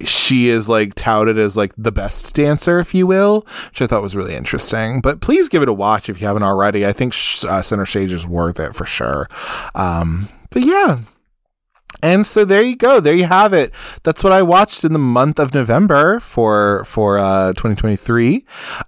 she 0.00 0.48
is 0.48 0.68
like 0.68 0.94
touted 0.94 1.38
as 1.38 1.56
like 1.56 1.72
the 1.76 1.92
best 1.92 2.34
dancer, 2.34 2.78
if 2.78 2.94
you 2.94 3.06
will, 3.06 3.46
which 3.68 3.82
I 3.82 3.86
thought 3.86 4.02
was 4.02 4.16
really 4.16 4.34
interesting. 4.34 5.00
But 5.00 5.20
please 5.20 5.48
give 5.48 5.62
it 5.62 5.68
a 5.68 5.72
watch 5.72 6.08
if 6.08 6.20
you 6.20 6.26
haven't 6.26 6.42
already. 6.42 6.86
I 6.86 6.92
think 6.92 7.14
uh, 7.48 7.62
Center 7.62 7.86
Stage 7.86 8.12
is 8.12 8.26
worth 8.26 8.60
it 8.60 8.74
for 8.74 8.84
sure. 8.84 9.28
Um, 9.74 10.28
but 10.50 10.62
yeah. 10.62 11.00
And 12.02 12.26
so 12.26 12.44
there 12.44 12.62
you 12.62 12.76
go. 12.76 13.00
There 13.00 13.14
you 13.14 13.24
have 13.24 13.52
it. 13.52 13.72
That's 14.02 14.22
what 14.22 14.32
I 14.32 14.42
watched 14.42 14.84
in 14.84 14.92
the 14.92 14.98
month 14.98 15.38
of 15.38 15.54
November 15.54 16.20
for 16.20 16.84
for 16.84 17.18
uh, 17.18 17.52
2023. 17.54 18.44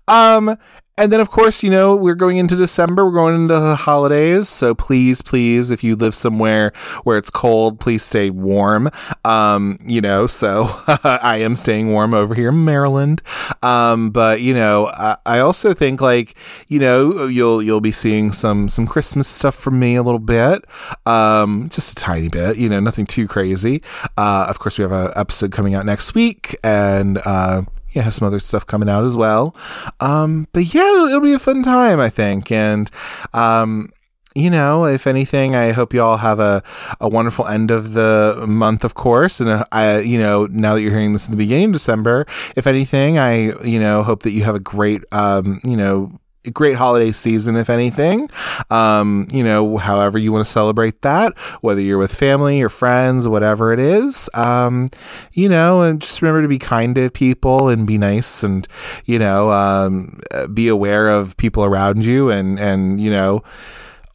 Um, 0.09 0.57
and 0.99 1.13
then, 1.13 1.21
of 1.21 1.31
course, 1.31 1.63
you 1.63 1.71
know, 1.71 1.95
we're 1.95 2.17
going 2.17 2.39
into 2.39 2.57
December, 2.57 3.05
we're 3.05 3.13
going 3.13 3.35
into 3.37 3.55
the 3.55 3.77
holidays. 3.77 4.49
So 4.49 4.75
please, 4.75 5.23
please, 5.23 5.71
if 5.71 5.85
you 5.85 5.95
live 5.95 6.15
somewhere 6.15 6.73
where 7.05 7.17
it's 7.17 7.31
cold, 7.31 7.79
please 7.79 8.03
stay 8.03 8.31
warm. 8.31 8.91
Um, 9.25 9.79
you 9.85 10.01
know, 10.01 10.27
so 10.27 10.67
I 11.05 11.39
am 11.39 11.55
staying 11.55 11.93
warm 11.93 12.15
over 12.15 12.35
here 12.35 12.49
in 12.49 12.65
Maryland. 12.65 13.23
Um, 13.63 14.11
but 14.11 14.41
you 14.41 14.55
know, 14.55 14.89
I, 14.89 15.17
I, 15.25 15.39
also 15.39 15.73
think 15.73 16.01
like, 16.01 16.37
you 16.67 16.79
know, 16.79 17.27
you'll, 17.27 17.63
you'll 17.63 17.81
be 17.81 17.93
seeing 17.93 18.33
some, 18.33 18.69
some 18.69 18.87
Christmas 18.87 19.29
stuff 19.29 19.55
from 19.55 19.79
me 19.79 19.95
a 19.95 20.03
little 20.03 20.19
bit. 20.19 20.65
Um, 21.07 21.69
just 21.71 21.93
a 21.93 21.95
tiny 21.95 22.29
bit, 22.29 22.57
you 22.57 22.69
know, 22.69 22.81
nothing 22.81 23.07
too 23.07 23.29
crazy. 23.29 23.83
Uh, 24.17 24.47
of 24.49 24.59
course, 24.59 24.79
we 24.79 24.83
have 24.83 24.93
an 24.93 25.13
episode 25.15 25.53
coming 25.53 25.75
out 25.75 25.87
next 25.87 26.15
week 26.15 26.57
and, 26.65 27.19
uh, 27.25 27.63
have 28.03 28.15
some 28.15 28.27
other 28.27 28.41
stuff 28.41 28.67
coming 28.67 28.89
out 28.89 29.05
as 29.05 29.17
well. 29.17 29.55
Um, 30.01 30.49
but 30.53 30.73
yeah, 30.75 30.93
it'll, 30.93 31.09
it'll, 31.09 31.21
be 31.21 31.33
a 31.33 31.39
fun 31.39 31.63
time, 31.63 32.01
I 32.01 32.09
think. 32.09 32.51
And, 32.53 32.91
um, 33.33 33.93
you 34.35 34.51
know, 34.51 34.85
if 34.85 35.07
anything, 35.07 35.57
I 35.57 35.73
hope 35.73 35.93
you 35.93 36.01
all 36.01 36.19
have 36.19 36.39
a, 36.39 36.63
a 37.01 37.09
wonderful 37.09 37.47
end 37.47 37.71
of 37.71 37.95
the 37.95 38.45
month, 38.47 38.85
of 38.85 38.95
course. 38.95 39.41
And 39.41 39.49
uh, 39.51 39.65
I, 39.73 39.99
you 39.99 40.19
know, 40.19 40.47
now 40.47 40.75
that 40.75 40.83
you're 40.83 40.93
hearing 40.93 41.13
this 41.13 41.27
in 41.27 41.33
the 41.33 41.37
beginning 41.37 41.67
of 41.67 41.73
December, 41.73 42.27
if 42.55 42.67
anything, 42.67 43.19
I, 43.19 43.59
you 43.63 43.81
know, 43.81 44.03
hope 44.03 44.23
that 44.23 44.31
you 44.31 44.45
have 44.45 44.55
a 44.55 44.61
great, 44.61 45.03
um, 45.13 45.61
you 45.65 45.77
know, 45.77 46.13
great 46.53 46.77
holiday 46.77 47.13
season, 47.13 47.57
if 47.57 47.71
anything. 47.71 48.31
Um, 48.71 49.29
you 49.31 49.45
know, 49.45 49.77
however 49.77 50.19
you 50.19 50.33
want 50.33 50.45
to 50.47 50.51
celebrate 50.51 51.03
that, 51.03 51.37
whether 51.61 51.81
you're 51.81 51.99
with 51.99 52.15
family 52.15 52.63
or 52.63 52.69
friends, 52.69 53.29
whatever 53.29 53.73
it 53.73 53.81
is. 53.81 54.31
Um, 54.35 54.89
you 55.33 55.49
know, 55.49 55.83
and 55.83 56.01
just 56.01 56.23
remember 56.23 56.43
to 56.43 56.49
be 56.49 56.59
kind 56.59 56.95
to 56.95 57.11
people 57.11 57.69
and 57.69 57.87
be 57.87 57.99
nice 57.99 58.43
and, 58.43 58.67
you 59.05 59.19
know, 59.19 59.51
um, 59.51 60.21
be 60.53 60.69
aware 60.69 61.09
of 61.09 61.37
people 61.37 61.65
around 61.65 62.05
you 62.05 62.31
and, 62.31 62.59
and, 62.59 63.01
you 63.01 63.11
know, 63.11 63.43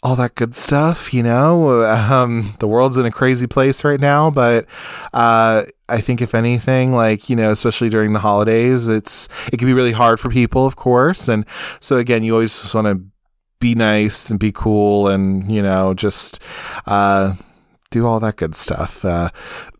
all 0.03 0.17
that 0.17 0.35
good 0.35 0.53
stuff, 0.53 1.13
you 1.13 1.23
know. 1.23 1.81
Um, 2.13 2.53
the 2.59 2.67
world's 2.67 2.97
in 2.97 3.05
a 3.05 3.11
crazy 3.11 3.47
place 3.47 3.83
right 3.83 3.99
now, 3.99 4.29
but 4.29 4.65
uh, 5.13 5.63
I 5.87 6.01
think 6.01 6.21
if 6.21 6.35
anything, 6.35 6.91
like 6.91 7.29
you 7.29 7.35
know, 7.35 7.49
especially 7.51 7.89
during 7.89 8.13
the 8.13 8.19
holidays, 8.19 8.87
it's 8.87 9.29
it 9.51 9.57
can 9.57 9.67
be 9.67 9.73
really 9.73 9.93
hard 9.93 10.19
for 10.19 10.29
people, 10.29 10.67
of 10.67 10.75
course, 10.75 11.27
and 11.27 11.45
so 11.79 11.97
again, 11.97 12.23
you 12.23 12.33
always 12.33 12.73
want 12.73 12.87
to 12.87 13.03
be 13.59 13.73
nice 13.73 14.29
and 14.29 14.39
be 14.39 14.51
cool, 14.51 15.07
and 15.07 15.49
you 15.49 15.61
know, 15.61 15.93
just. 15.93 16.41
Uh, 16.85 17.35
do 17.93 18.07
all 18.07 18.19
that 18.19 18.37
good 18.37 18.55
stuff. 18.55 19.05
Uh, 19.05 19.29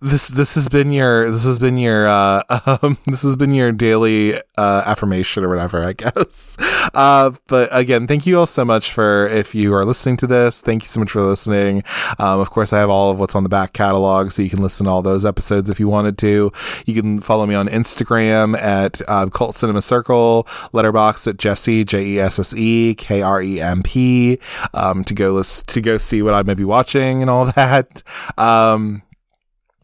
this 0.04 0.28
this 0.28 0.56
has 0.56 0.68
been 0.68 0.91
your 0.91 1.32
this 1.32 1.45
has 1.45 1.58
been 1.60 1.78
your 1.78 2.08
uh, 2.08 2.43
um, 2.82 2.97
this 3.06 3.24
has 3.24 3.38
been 3.38 3.54
your 3.54 3.72
daily 3.72 4.36
uh, 4.58 4.84
affirmation 4.86 5.43
or 5.43 5.49
whatever, 5.49 5.84
I 5.84 5.93
guess. 5.93 6.58
Uh, 6.93 7.32
but 7.47 7.70
again, 7.72 8.06
thank 8.06 8.26
you 8.26 8.38
all 8.38 8.45
so 8.45 8.66
much 8.66 8.91
for 8.91 9.28
if 9.28 9.56
you 9.56 9.74
are 9.74 9.86
listening 9.86 10.18
to 10.18 10.28
this. 10.28 10.62
Thank 10.62 10.84
you 10.84 10.88
so 10.88 10.99
much 10.99 11.12
for 11.12 11.22
listening. 11.22 11.84
Um, 12.20 12.39
of 12.39 12.49
course, 12.49 12.74
I 12.74 12.80
have 12.80 12.89
all 12.89 13.12
of 13.12 13.20
what's 13.20 13.34
on 13.34 13.43
the 13.43 13.49
back 13.49 13.74
catalog, 13.74 14.32
so 14.32 14.41
you 14.41 14.49
can 14.49 14.62
listen 14.62 14.86
to 14.86 14.91
all 14.91 15.01
those 15.01 15.26
episodes 15.26 15.70
if 15.70 15.80
you 15.80 15.88
wanted 15.88 16.18
to. 16.20 16.51
You 16.86 17.01
can 17.01 17.22
follow 17.22 17.45
me 17.45 17.56
on 17.56 17.68
Instagram 17.70 18.58
at 18.60 19.01
uh, 19.08 19.28
Cult 19.28 19.56
Cinema 19.56 19.82
Circle, 19.82 20.45
Letterboxd 20.74 21.28
at 21.28 21.38
Jesse 21.38 21.86
J 21.86 22.06
E 22.06 22.20
S 22.20 22.39
S 22.39 22.54
E 22.56 22.93
K 22.95 23.22
R 23.22 23.41
E 23.41 23.62
M 23.62 23.82
P 23.82 24.39
um, 24.74 25.04
to 25.06 25.14
go 25.14 25.34
list, 25.34 25.70
to 25.70 25.82
go 25.82 25.97
see 25.97 26.22
what 26.22 26.34
I 26.34 26.43
may 26.43 26.56
be 26.56 26.66
watching 26.66 27.22
and 27.22 27.30
all 27.30 27.45
that. 27.56 28.04
Um, 28.38 29.04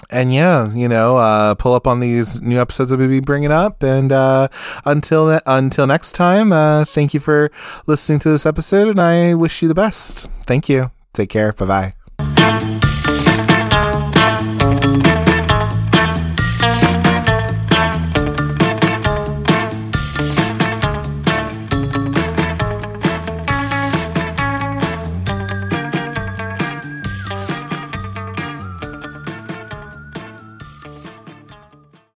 and 0.09 0.33
yeah, 0.33 0.71
you 0.73 0.87
know, 0.87 1.17
uh, 1.17 1.55
pull 1.55 1.73
up 1.73 1.87
on 1.87 1.99
these 1.99 2.41
new 2.41 2.59
episodes 2.59 2.89
that 2.89 2.97
we'll 2.97 3.07
be 3.07 3.19
bringing 3.19 3.51
up. 3.51 3.83
And 3.83 4.11
uh, 4.11 4.47
until 4.85 5.39
until 5.45 5.87
next 5.87 6.13
time, 6.13 6.51
uh, 6.51 6.85
thank 6.85 7.13
you 7.13 7.19
for 7.19 7.51
listening 7.85 8.19
to 8.19 8.29
this 8.29 8.45
episode, 8.45 8.87
and 8.87 8.99
I 8.99 9.33
wish 9.33 9.61
you 9.61 9.67
the 9.67 9.75
best. 9.75 10.29
Thank 10.45 10.69
you. 10.69 10.91
Take 11.13 11.29
care. 11.29 11.53
Bye 11.53 11.65
bye. 11.65 11.98